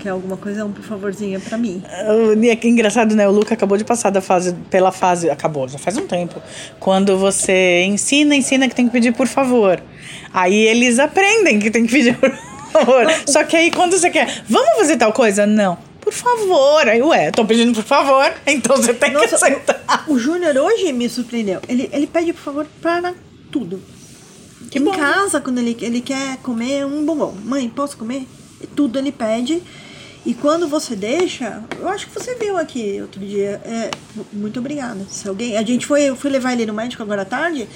quer 0.00 0.08
alguma 0.10 0.36
coisa, 0.36 0.64
um 0.64 0.72
por 0.72 0.82
favorzinho 0.82 1.40
pra 1.40 1.56
mim. 1.58 1.82
O- 2.08 2.44
é 2.46 2.56
que 2.56 2.66
engraçado, 2.68 3.14
né? 3.14 3.28
O 3.28 3.30
Luca 3.30 3.54
acabou 3.54 3.76
de 3.76 3.84
passar 3.84 4.10
da 4.10 4.20
fase, 4.20 4.54
pela 4.70 4.90
fase, 4.90 5.28
acabou, 5.30 5.68
já 5.68 5.78
faz 5.78 5.96
um 5.96 6.06
tempo. 6.06 6.40
Quando 6.78 7.16
você 7.18 7.84
ensina, 7.84 8.34
ensina 8.34 8.68
que 8.68 8.74
tem 8.74 8.86
que 8.86 8.92
pedir 8.92 9.12
por 9.12 9.26
favor. 9.26 9.80
Aí 10.32 10.54
eles 10.66 10.98
aprendem 10.98 11.58
que 11.58 11.70
tem 11.70 11.86
que 11.86 11.92
pedir 11.92 12.16
por 12.18 12.30
favor. 12.72 13.06
Só 13.26 13.44
que 13.44 13.56
aí 13.56 13.70
quando 13.70 13.92
você 13.98 14.10
quer, 14.10 14.42
vamos 14.48 14.76
fazer 14.78 14.96
tal 14.96 15.12
coisa? 15.12 15.46
Não. 15.46 15.76
Por 16.00 16.12
favor. 16.14 16.88
Aí, 16.88 17.02
ué, 17.02 17.30
tô 17.30 17.44
pedindo 17.44 17.74
por 17.74 17.84
favor, 17.84 18.32
então 18.46 18.76
você 18.76 18.94
tem 18.94 19.10
que 19.10 19.16
Nossa, 19.16 19.36
aceitar. 19.36 20.04
O 20.08 20.18
Júnior 20.18 20.56
hoje 20.56 20.92
me 20.92 21.08
surpreendeu. 21.08 21.60
Ele, 21.68 21.88
ele 21.92 22.06
pede, 22.06 22.32
por 22.32 22.40
favor, 22.42 22.66
para 22.80 23.12
tudo. 23.52 23.80
Que 24.70 24.78
em 24.78 24.82
bom. 24.84 24.92
casa, 24.92 25.40
quando 25.40 25.58
ele, 25.58 25.76
ele 25.80 26.00
quer 26.00 26.36
comer 26.38 26.86
um 26.86 27.04
bombom. 27.04 27.34
Mãe, 27.44 27.68
posso 27.68 27.96
comer? 27.96 28.26
Tudo 28.76 28.98
ele 28.98 29.10
pede. 29.12 29.62
E 30.24 30.34
quando 30.34 30.68
você 30.68 30.94
deixa, 30.94 31.62
eu 31.78 31.88
acho 31.88 32.06
que 32.06 32.12
você 32.14 32.34
viu 32.34 32.56
aqui 32.58 32.98
outro 33.00 33.20
dia. 33.20 33.60
É, 33.64 33.90
muito 34.32 34.58
obrigada. 34.60 35.00
Se 35.08 35.26
alguém, 35.28 35.56
a 35.56 35.62
gente 35.62 35.86
foi, 35.86 36.02
eu 36.02 36.14
fui 36.16 36.30
levar 36.30 36.52
ele 36.52 36.66
no 36.66 36.74
médico 36.74 37.02
agora 37.02 37.22
à 37.22 37.24
tarde. 37.24 37.66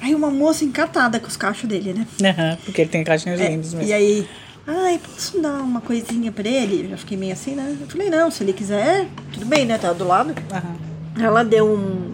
Aí 0.00 0.14
uma 0.14 0.28
moça 0.30 0.64
encantada 0.64 1.20
com 1.20 1.28
os 1.28 1.36
cachos 1.36 1.68
dele, 1.68 1.94
né? 1.94 2.06
Aham, 2.28 2.58
porque 2.64 2.80
ele 2.82 2.90
tem 2.90 3.04
caixinhas 3.04 3.40
É, 3.40 3.48
lindas 3.48 3.72
mesmo. 3.72 3.88
e 3.88 3.92
aí, 3.92 4.28
ai, 4.66 4.98
posso 4.98 5.40
dar 5.40 5.60
uma 5.62 5.80
coisinha 5.80 6.30
pra 6.32 6.46
ele? 6.48 6.84
Eu 6.84 6.90
já 6.90 6.96
fiquei 6.96 7.16
meio 7.16 7.32
assim, 7.32 7.54
né? 7.54 7.76
Eu 7.80 7.86
falei, 7.86 8.10
não, 8.10 8.30
se 8.30 8.42
ele 8.42 8.52
quiser, 8.52 9.06
tudo 9.32 9.46
bem, 9.46 9.64
né? 9.64 9.78
Tá 9.78 9.92
do 9.92 10.06
lado. 10.06 10.34
Aham. 10.52 10.76
Ela 11.24 11.44
deu 11.44 11.64
um, 11.72 12.12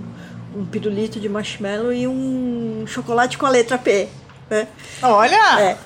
um 0.61 0.65
pirulito 0.67 1.19
de 1.19 1.29
marshmallow 1.29 1.91
e 1.93 2.07
um 2.07 2.85
chocolate 2.87 3.39
com 3.39 3.47
a 3.47 3.51
letra 3.51 3.79
P. 3.79 4.09
Né? 4.51 4.69
Olha! 5.03 5.61
É. 5.61 5.77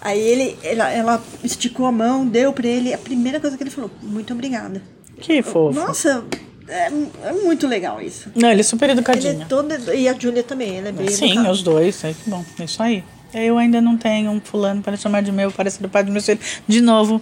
Aí 0.00 0.18
ele, 0.18 0.58
ela, 0.62 0.90
ela 0.90 1.22
esticou 1.44 1.86
a 1.86 1.92
mão, 1.92 2.26
deu 2.26 2.52
pra 2.52 2.66
ele. 2.66 2.92
A 2.94 2.98
primeira 2.98 3.38
coisa 3.38 3.56
que 3.56 3.62
ele 3.62 3.70
falou, 3.70 3.90
muito 4.02 4.32
obrigada. 4.32 4.82
Que 5.20 5.42
fofo. 5.42 5.78
Nossa, 5.78 6.24
é, 6.66 6.90
é 7.24 7.32
muito 7.32 7.66
legal 7.66 8.00
isso. 8.00 8.30
Não, 8.34 8.50
ele 8.50 8.60
é 8.60 8.64
super 8.64 8.88
Ele 8.88 8.98
educadinho. 8.98 9.42
é 9.42 9.44
todo. 9.44 9.74
E 9.92 10.08
a 10.08 10.14
Júlia 10.18 10.42
também, 10.42 10.78
ela 10.78 10.88
é 10.88 10.92
bem 10.92 11.08
Sim, 11.08 11.26
educada. 11.32 11.50
os 11.50 11.62
dois, 11.62 12.02
é 12.04 12.14
que 12.14 12.30
bom, 12.30 12.44
é 12.58 12.64
isso 12.64 12.82
aí. 12.82 13.04
Eu 13.34 13.58
ainda 13.58 13.80
não 13.80 13.96
tenho 13.96 14.30
um 14.30 14.40
fulano 14.40 14.82
para 14.82 14.96
chamar 14.96 15.22
de 15.22 15.30
meu, 15.30 15.52
para 15.52 15.70
ser 15.70 15.84
o 15.84 15.88
pai 15.88 16.02
do 16.02 16.10
meu 16.10 16.22
filho. 16.22 16.40
De 16.66 16.80
novo, 16.80 17.20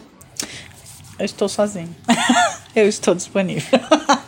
eu 1.19 1.25
estou 1.25 1.49
sozinho. 1.49 1.95
eu 2.75 2.89
estou 2.89 3.15
disponível. 3.15 3.79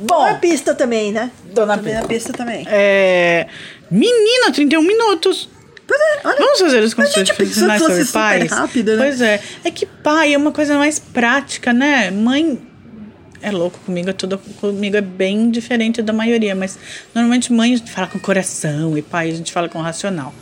Bom, 0.00 0.22
a 0.22 0.34
bom, 0.34 0.38
pista 0.38 0.76
também, 0.76 1.10
né? 1.10 1.28
Dona 1.52 1.76
também 1.76 1.92
Pista. 1.94 2.04
a 2.04 2.08
pista 2.08 2.32
também. 2.32 2.64
é... 2.68 3.48
menina, 3.90 4.52
31 4.52 4.80
minutos. 4.82 5.48
Pois 5.88 5.98
é, 5.98 6.20
olha. 6.22 6.36
Vamos 6.38 6.60
fazer 6.60 6.82
os 6.82 6.92
que 6.92 7.32
finais 7.32 7.82
fosse 7.82 8.04
sobre 8.04 8.12
pais? 8.12 8.52
rápido, 8.52 8.94
né? 8.94 9.04
Pois 9.04 9.20
é. 9.22 9.40
É 9.64 9.70
que 9.70 9.86
pai 9.86 10.34
é 10.34 10.36
uma 10.36 10.52
coisa 10.52 10.76
mais 10.76 10.98
prática, 10.98 11.72
né? 11.72 12.10
Mãe 12.10 12.60
é 13.40 13.50
louco 13.50 13.78
comigo, 13.86 14.10
é 14.10 14.12
tudo 14.12 14.36
comigo 14.60 14.96
é 14.96 15.00
bem 15.00 15.50
diferente 15.50 16.02
da 16.02 16.12
maioria, 16.12 16.54
mas 16.54 16.78
normalmente 17.14 17.52
mãe 17.52 17.72
a 17.72 17.76
gente 17.78 17.90
fala 17.90 18.06
com 18.06 18.18
coração 18.18 18.98
e 18.98 19.02
pai 19.02 19.30
a 19.30 19.34
gente 19.34 19.50
fala 19.50 19.68
com 19.68 19.80
racional. 19.80 20.34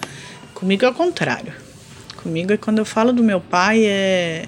Comigo 0.53 0.85
é 0.85 0.89
o 0.89 0.95
contrário. 0.95 1.53
Comigo 2.17 2.53
é 2.53 2.57
quando 2.57 2.79
eu 2.79 2.85
falo 2.85 3.13
do 3.13 3.23
meu 3.23 3.41
pai 3.41 3.85
é 3.85 4.47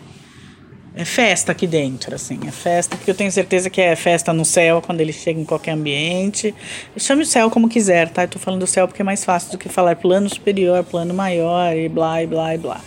é 0.99 1.05
festa 1.05 1.53
aqui 1.53 1.65
dentro, 1.65 2.13
assim. 2.13 2.41
É 2.45 2.51
festa, 2.51 2.97
porque 2.97 3.09
eu 3.09 3.15
tenho 3.15 3.31
certeza 3.31 3.71
que 3.71 3.81
é 3.81 3.95
festa 3.95 4.33
no 4.33 4.45
céu 4.45 4.83
quando 4.83 5.01
ele 5.01 5.13
chega 5.13 5.39
em 5.39 5.45
qualquer 5.45 5.71
ambiente. 5.71 6.53
Chame 6.97 7.23
o 7.23 7.27
céu 7.27 7.49
como 7.51 7.69
quiser, 7.69 8.09
tá? 8.09 8.25
Eu 8.25 8.29
tô 8.29 8.41
falando 8.41 8.63
do 8.63 8.67
céu 8.67 8.89
porque 8.89 9.01
é 9.01 9.05
mais 9.05 9.25
fácil 9.25 9.53
do 9.53 9.59
que 9.59 9.69
falar 9.69 9.95
plano 9.95 10.29
superior, 10.29 10.83
plano 10.83 11.15
maior 11.15 11.77
e 11.77 11.89
blá, 11.89 12.21
e 12.21 12.27
blá, 12.27 12.53
e 12.53 12.59
blá. 12.59 12.81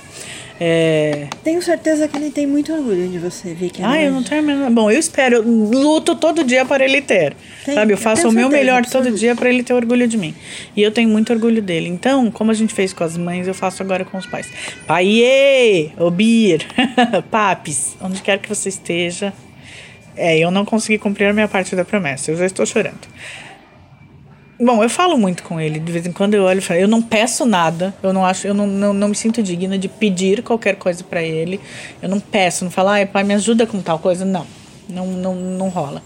É... 0.63 1.27
Tenho 1.43 1.59
certeza 1.59 2.07
que 2.07 2.15
ele 2.15 2.29
tem 2.29 2.45
muito 2.45 2.71
orgulho 2.71 3.07
de 3.07 3.17
você, 3.17 3.51
Vicky. 3.51 3.81
Ah, 3.83 3.99
eu 3.99 4.11
não 4.11 4.21
tenho 4.21 4.43
menor... 4.43 4.69
Bom, 4.69 4.91
eu 4.91 4.99
espero, 4.99 5.37
eu 5.37 5.41
luto 5.41 6.15
todo 6.15 6.43
dia 6.43 6.63
para 6.63 6.85
ele 6.85 7.01
ter. 7.01 7.35
Tem, 7.65 7.73
sabe, 7.73 7.93
eu 7.93 7.97
faço 7.97 8.29
o 8.29 8.31
meu 8.31 8.43
certeza 8.43 8.63
melhor 8.63 8.85
todo 8.85 9.09
dia 9.09 9.35
para 9.35 9.49
ele 9.49 9.63
ter 9.63 9.73
orgulho 9.73 10.07
de 10.07 10.19
mim. 10.19 10.35
E 10.75 10.83
eu 10.83 10.91
tenho 10.91 11.09
muito 11.09 11.33
orgulho 11.33 11.63
dele. 11.63 11.89
Então, 11.89 12.29
como 12.29 12.51
a 12.51 12.53
gente 12.53 12.75
fez 12.75 12.93
com 12.93 13.03
as 13.03 13.17
mães, 13.17 13.47
eu 13.47 13.55
faço 13.55 13.81
agora 13.81 14.05
com 14.05 14.19
os 14.19 14.27
pais. 14.27 14.47
Paiê, 14.85 15.89
Obir, 15.97 16.63
Papis, 17.31 17.97
onde 17.99 18.21
quer 18.21 18.37
que 18.37 18.47
você 18.47 18.69
esteja. 18.69 19.33
É, 20.15 20.37
eu 20.37 20.51
não 20.51 20.63
consegui 20.63 20.99
cumprir 20.99 21.25
a 21.25 21.33
minha 21.33 21.47
parte 21.47 21.75
da 21.75 21.83
promessa, 21.83 22.29
eu 22.29 22.37
já 22.37 22.45
estou 22.45 22.67
chorando. 22.67 23.07
Bom, 24.63 24.83
eu 24.83 24.89
falo 24.89 25.17
muito 25.17 25.41
com 25.41 25.59
ele. 25.59 25.79
De 25.79 25.91
vez 25.91 26.05
em 26.05 26.11
quando 26.11 26.35
eu 26.35 26.43
olho 26.43 26.59
e 26.59 26.61
falo, 26.61 26.79
eu 26.79 26.87
não 26.87 27.01
peço 27.01 27.47
nada. 27.47 27.91
Eu 28.03 28.13
não 28.13 28.23
acho, 28.23 28.45
eu 28.45 28.53
não, 28.53 28.67
não, 28.67 28.93
não 28.93 29.07
me 29.07 29.15
sinto 29.15 29.41
digna 29.41 29.75
de 29.75 29.87
pedir 29.87 30.43
qualquer 30.43 30.75
coisa 30.75 31.03
pra 31.03 31.23
ele. 31.23 31.59
Eu 31.99 32.07
não 32.07 32.19
peço, 32.19 32.63
não 32.63 32.69
falo, 32.69 32.89
ai, 32.89 33.07
pai, 33.07 33.23
me 33.23 33.33
ajuda 33.33 33.65
com 33.65 33.81
tal 33.81 33.97
coisa. 33.97 34.23
Não, 34.23 34.45
não, 34.87 35.07
não, 35.07 35.33
não 35.33 35.69
rola. 35.69 36.03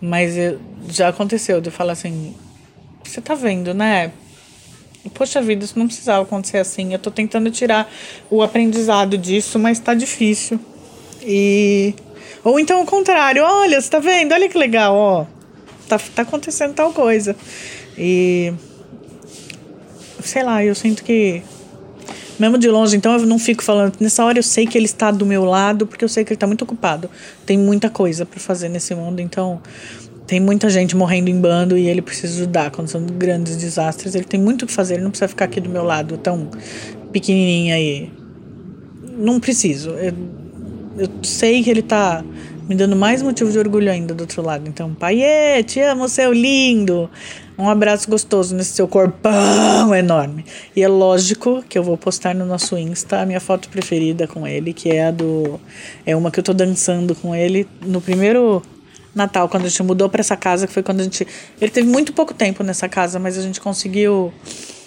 Mas 0.00 0.36
eu- 0.36 0.60
já 0.88 1.08
aconteceu 1.08 1.60
de 1.60 1.66
eu 1.68 1.72
falar 1.72 1.94
assim, 1.94 2.32
você 3.02 3.20
tá 3.20 3.34
vendo, 3.34 3.74
né? 3.74 4.12
Poxa 5.12 5.42
vida, 5.42 5.64
isso 5.64 5.76
não 5.76 5.86
precisava 5.88 6.22
acontecer 6.22 6.58
assim. 6.58 6.92
Eu 6.92 7.00
tô 7.00 7.10
tentando 7.10 7.50
tirar 7.50 7.92
o 8.30 8.40
aprendizado 8.40 9.18
disso, 9.18 9.58
mas 9.58 9.80
tá 9.80 9.94
difícil. 9.94 10.60
E. 11.22 11.92
Ou 12.44 12.60
então 12.60 12.80
o 12.82 12.86
contrário, 12.86 13.42
olha, 13.42 13.80
você 13.80 13.90
tá 13.90 13.98
vendo? 13.98 14.32
Olha 14.32 14.48
que 14.48 14.56
legal, 14.56 14.94
ó. 14.94 15.26
Tá, 15.88 15.98
tá 16.14 16.22
acontecendo 16.22 16.74
tal 16.74 16.92
coisa. 16.92 17.34
E. 17.96 18.52
Sei 20.20 20.42
lá, 20.42 20.64
eu 20.64 20.74
sinto 20.74 21.02
que. 21.02 21.42
Mesmo 22.38 22.58
de 22.58 22.68
longe, 22.68 22.94
então 22.96 23.12
eu 23.18 23.26
não 23.26 23.38
fico 23.38 23.62
falando. 23.62 23.94
Nessa 23.98 24.24
hora 24.24 24.38
eu 24.38 24.42
sei 24.42 24.66
que 24.66 24.76
ele 24.76 24.84
está 24.84 25.10
do 25.10 25.24
meu 25.24 25.44
lado, 25.44 25.86
porque 25.86 26.04
eu 26.04 26.08
sei 26.08 26.22
que 26.22 26.30
ele 26.30 26.36
está 26.36 26.46
muito 26.46 26.62
ocupado. 26.62 27.08
Tem 27.46 27.56
muita 27.56 27.88
coisa 27.88 28.26
para 28.26 28.38
fazer 28.38 28.68
nesse 28.68 28.94
mundo, 28.94 29.20
então. 29.20 29.60
Tem 30.26 30.40
muita 30.40 30.68
gente 30.68 30.96
morrendo 30.96 31.30
em 31.30 31.40
bando 31.40 31.78
e 31.78 31.86
ele 31.86 32.02
precisa 32.02 32.34
ajudar. 32.34 32.72
Quando 32.72 32.88
são 32.88 33.00
grandes 33.06 33.56
desastres, 33.56 34.16
ele 34.16 34.24
tem 34.24 34.40
muito 34.40 34.62
o 34.62 34.66
que 34.66 34.72
fazer. 34.72 34.94
Ele 34.94 35.04
não 35.04 35.10
precisa 35.10 35.28
ficar 35.28 35.44
aqui 35.44 35.60
do 35.60 35.70
meu 35.70 35.84
lado 35.84 36.18
tão 36.18 36.50
pequenininha 37.12 37.76
aí. 37.76 38.10
Não 39.16 39.38
preciso. 39.38 39.90
Eu, 39.90 40.12
eu 40.98 41.08
sei 41.22 41.62
que 41.62 41.70
ele 41.70 41.82
tá 41.82 42.24
me 42.68 42.74
dando 42.74 42.96
mais 42.96 43.22
motivo 43.22 43.50
de 43.50 43.58
orgulho 43.58 43.90
ainda 43.90 44.12
do 44.12 44.22
outro 44.22 44.42
lado. 44.42 44.68
Então, 44.68 44.92
pai, 44.94 45.22
te 45.64 45.80
amo, 45.80 46.08
seu 46.08 46.32
lindo. 46.32 47.08
Um 47.58 47.70
abraço 47.70 48.10
gostoso 48.10 48.54
nesse 48.54 48.74
seu 48.74 48.86
corpão 48.86 49.94
enorme. 49.94 50.44
E 50.74 50.82
é 50.82 50.88
lógico 50.88 51.64
que 51.66 51.78
eu 51.78 51.82
vou 51.82 51.96
postar 51.96 52.34
no 52.34 52.44
nosso 52.44 52.76
Insta 52.76 53.20
a 53.20 53.26
minha 53.26 53.40
foto 53.40 53.68
preferida 53.70 54.26
com 54.26 54.46
ele, 54.46 54.74
que 54.74 54.90
é 54.90 55.06
a 55.06 55.10
do. 55.10 55.58
É 56.04 56.14
uma 56.14 56.30
que 56.30 56.38
eu 56.38 56.44
tô 56.44 56.52
dançando 56.52 57.14
com 57.14 57.34
ele 57.34 57.66
no 57.80 58.00
primeiro 58.00 58.62
Natal, 59.14 59.48
quando 59.48 59.64
a 59.64 59.68
gente 59.70 59.82
mudou 59.82 60.10
para 60.10 60.20
essa 60.20 60.36
casa, 60.36 60.66
que 60.66 60.72
foi 60.72 60.82
quando 60.82 61.00
a 61.00 61.04
gente. 61.04 61.26
Ele 61.58 61.70
teve 61.70 61.88
muito 61.88 62.12
pouco 62.12 62.34
tempo 62.34 62.62
nessa 62.62 62.86
casa, 62.86 63.18
mas 63.18 63.38
a 63.38 63.42
gente 63.42 63.58
conseguiu. 63.58 64.30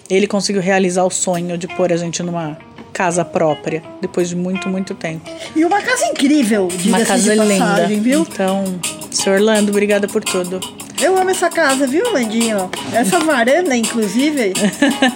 Ele 0.07 0.27
conseguiu 0.27 0.61
realizar 0.61 1.03
o 1.03 1.09
sonho 1.09 1.57
de 1.57 1.67
pôr 1.67 1.91
a 1.91 1.97
gente 1.97 2.21
numa 2.21 2.57
casa 2.93 3.23
própria, 3.23 3.83
depois 4.01 4.29
de 4.29 4.35
muito, 4.35 4.67
muito 4.69 4.93
tempo. 4.93 5.29
E 5.55 5.63
uma 5.63 5.81
casa 5.81 6.05
incrível, 6.07 6.67
Uma 6.85 7.05
casa 7.05 7.33
linda. 7.35 7.87
viu? 7.87 8.21
Então, 8.21 8.63
senhor 9.11 9.39
Orlando, 9.39 9.71
obrigada 9.71 10.07
por 10.07 10.23
tudo. 10.23 10.59
Eu 11.01 11.17
amo 11.17 11.29
essa 11.29 11.49
casa, 11.49 11.87
viu, 11.87 12.11
Landinho? 12.11 12.69
Essa 12.93 13.19
varanda, 13.19 13.75
inclusive. 13.75 14.51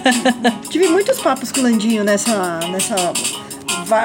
tive 0.70 0.88
muitos 0.88 1.20
papos 1.20 1.52
com 1.52 1.60
o 1.60 1.62
Landinho 1.64 2.02
nessa, 2.02 2.58
nessa 2.70 3.12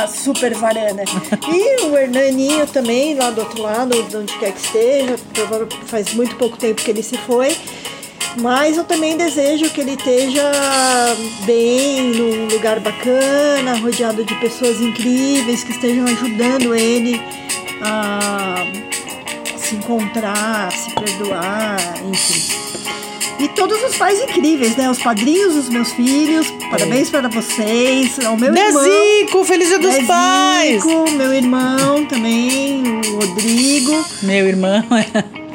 super 0.09 0.53
varanda. 0.55 1.03
E 1.47 1.85
o 1.85 1.97
Hernaninho 1.97 2.67
também, 2.67 3.15
lá 3.15 3.31
do 3.31 3.41
outro 3.41 3.61
lado, 3.61 4.03
de 4.03 4.17
onde 4.17 4.37
quer 4.39 4.51
que 4.51 4.59
esteja. 4.59 5.15
Faz 5.85 6.13
muito 6.13 6.35
pouco 6.35 6.57
tempo 6.57 6.81
que 6.81 6.91
ele 6.91 7.01
se 7.01 7.17
foi. 7.19 7.55
Mas 8.37 8.77
eu 8.77 8.83
também 8.83 9.17
desejo 9.17 9.69
que 9.69 9.81
ele 9.81 9.91
esteja 9.91 10.43
bem, 11.45 12.11
num 12.11 12.47
lugar 12.47 12.79
bacana, 12.79 13.77
rodeado 13.79 14.23
de 14.23 14.35
pessoas 14.35 14.79
incríveis 14.79 15.63
que 15.63 15.71
estejam 15.71 16.05
ajudando 16.05 16.75
ele 16.75 17.21
a 17.81 18.65
se 19.57 19.75
encontrar, 19.75 20.71
se 20.71 20.93
perdoar, 20.95 21.77
enfim. 22.07 22.59
E 23.39 23.47
todos 23.49 23.81
os 23.83 23.95
pais 23.95 24.19
incríveis, 24.21 24.75
né? 24.75 24.89
Os 24.89 24.99
padrinhos 24.99 25.53
dos 25.53 25.69
meus 25.69 25.93
filhos, 25.93 26.51
parabéns 26.69 27.09
para 27.09 27.29
vocês. 27.29 28.19
Ao 28.25 28.35
meu 28.35 28.53
irmão. 28.53 28.83
Dezico, 28.83 29.45
feliz 29.45 29.69
dia 29.69 29.79
dos 29.79 29.91
Dezico, 29.91 30.07
pais! 30.07 30.83
meu 31.13 31.33
irmão 31.33 32.05
também, 32.05 32.83
o 32.83 33.15
Rodrigo, 33.15 34.05
Meu 34.23 34.45
irmão. 34.45 34.83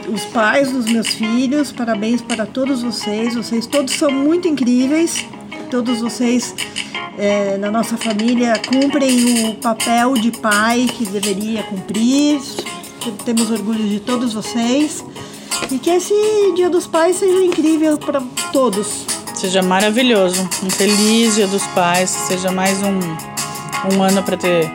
Os 0.08 0.24
pais 0.26 0.70
dos 0.70 0.86
meus 0.86 1.08
filhos, 1.08 1.72
parabéns 1.72 2.20
para 2.20 2.46
todos 2.46 2.82
vocês. 2.82 3.34
Vocês 3.34 3.66
todos 3.66 3.94
são 3.94 4.10
muito 4.10 4.48
incríveis. 4.48 5.24
Todos 5.70 6.00
vocês 6.00 6.54
eh, 7.18 7.56
na 7.58 7.70
nossa 7.70 7.96
família 7.96 8.54
cumprem 8.68 9.50
o 9.50 9.54
papel 9.54 10.14
de 10.14 10.30
pai 10.30 10.86
que 10.92 11.06
deveria 11.06 11.62
cumprir. 11.64 12.40
Temos 13.24 13.50
orgulho 13.50 13.88
de 13.88 14.00
todos 14.00 14.32
vocês. 14.32 15.04
E 15.70 15.78
que 15.78 15.90
esse 15.90 16.14
Dia 16.54 16.68
dos 16.68 16.86
Pais 16.86 17.16
seja 17.16 17.44
incrível 17.44 17.96
para 17.98 18.20
todos. 18.52 19.04
Seja 19.34 19.62
maravilhoso. 19.62 20.48
Um 20.62 20.70
feliz 20.70 21.34
Dia 21.36 21.46
dos 21.46 21.66
Pais. 21.68 22.10
Seja 22.10 22.50
mais 22.50 22.78
um, 22.82 23.96
um 23.96 24.02
ano 24.02 24.22
para 24.22 24.36
ter 24.36 24.70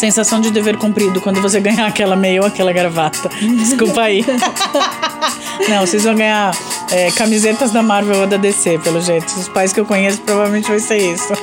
sensação 0.00 0.40
de 0.40 0.50
dever 0.50 0.78
cumprido 0.78 1.20
quando 1.20 1.42
você 1.42 1.60
ganhar 1.60 1.86
aquela 1.86 2.16
meia 2.16 2.40
ou 2.40 2.46
aquela 2.46 2.72
gravata. 2.72 3.28
Desculpa 3.58 4.00
aí. 4.00 4.24
Não, 5.68 5.86
vocês 5.86 6.04
vão 6.04 6.14
ganhar 6.14 6.56
é, 6.90 7.10
camisetas 7.10 7.70
da 7.70 7.82
Marvel 7.82 8.22
ou 8.22 8.26
da 8.26 8.38
DC, 8.38 8.78
pelo 8.78 9.02
jeito. 9.02 9.26
Os 9.38 9.46
pais 9.48 9.74
que 9.74 9.78
eu 9.78 9.84
conheço 9.84 10.22
provavelmente 10.22 10.68
vai 10.68 10.80
ser 10.80 10.96
isso. 10.96 11.34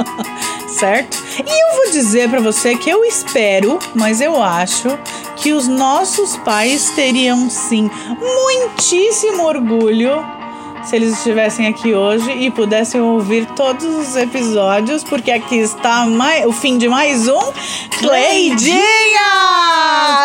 certo? 0.78 1.22
E 1.46 1.62
eu 1.62 1.76
vou 1.76 1.92
dizer 1.92 2.30
para 2.30 2.40
você 2.40 2.74
que 2.74 2.88
eu 2.88 3.04
espero, 3.04 3.78
mas 3.94 4.22
eu 4.22 4.42
acho 4.42 4.98
que 5.36 5.52
os 5.52 5.68
nossos 5.68 6.38
pais 6.38 6.90
teriam 6.90 7.50
sim 7.50 7.90
muitíssimo 8.18 9.44
orgulho 9.44 10.39
se 10.84 10.96
eles 10.96 11.12
estivessem 11.12 11.66
aqui 11.66 11.94
hoje 11.94 12.30
e 12.30 12.50
pudessem 12.50 13.00
ouvir 13.00 13.46
todos 13.54 13.84
os 13.84 14.16
episódios, 14.16 15.04
porque 15.04 15.30
aqui 15.30 15.56
está 15.56 16.06
mais, 16.06 16.44
o 16.46 16.52
fim 16.52 16.78
de 16.78 16.88
mais 16.88 17.28
um 17.28 17.52
Cleidinhas! 17.98 18.80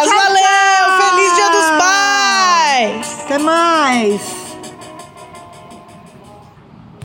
Valeu! 0.06 1.10
Feliz 1.10 1.36
Dia 1.36 1.49
dos 1.49 1.70
Pais! 1.78 3.20
Até 3.26 3.38
mais! 3.38 4.45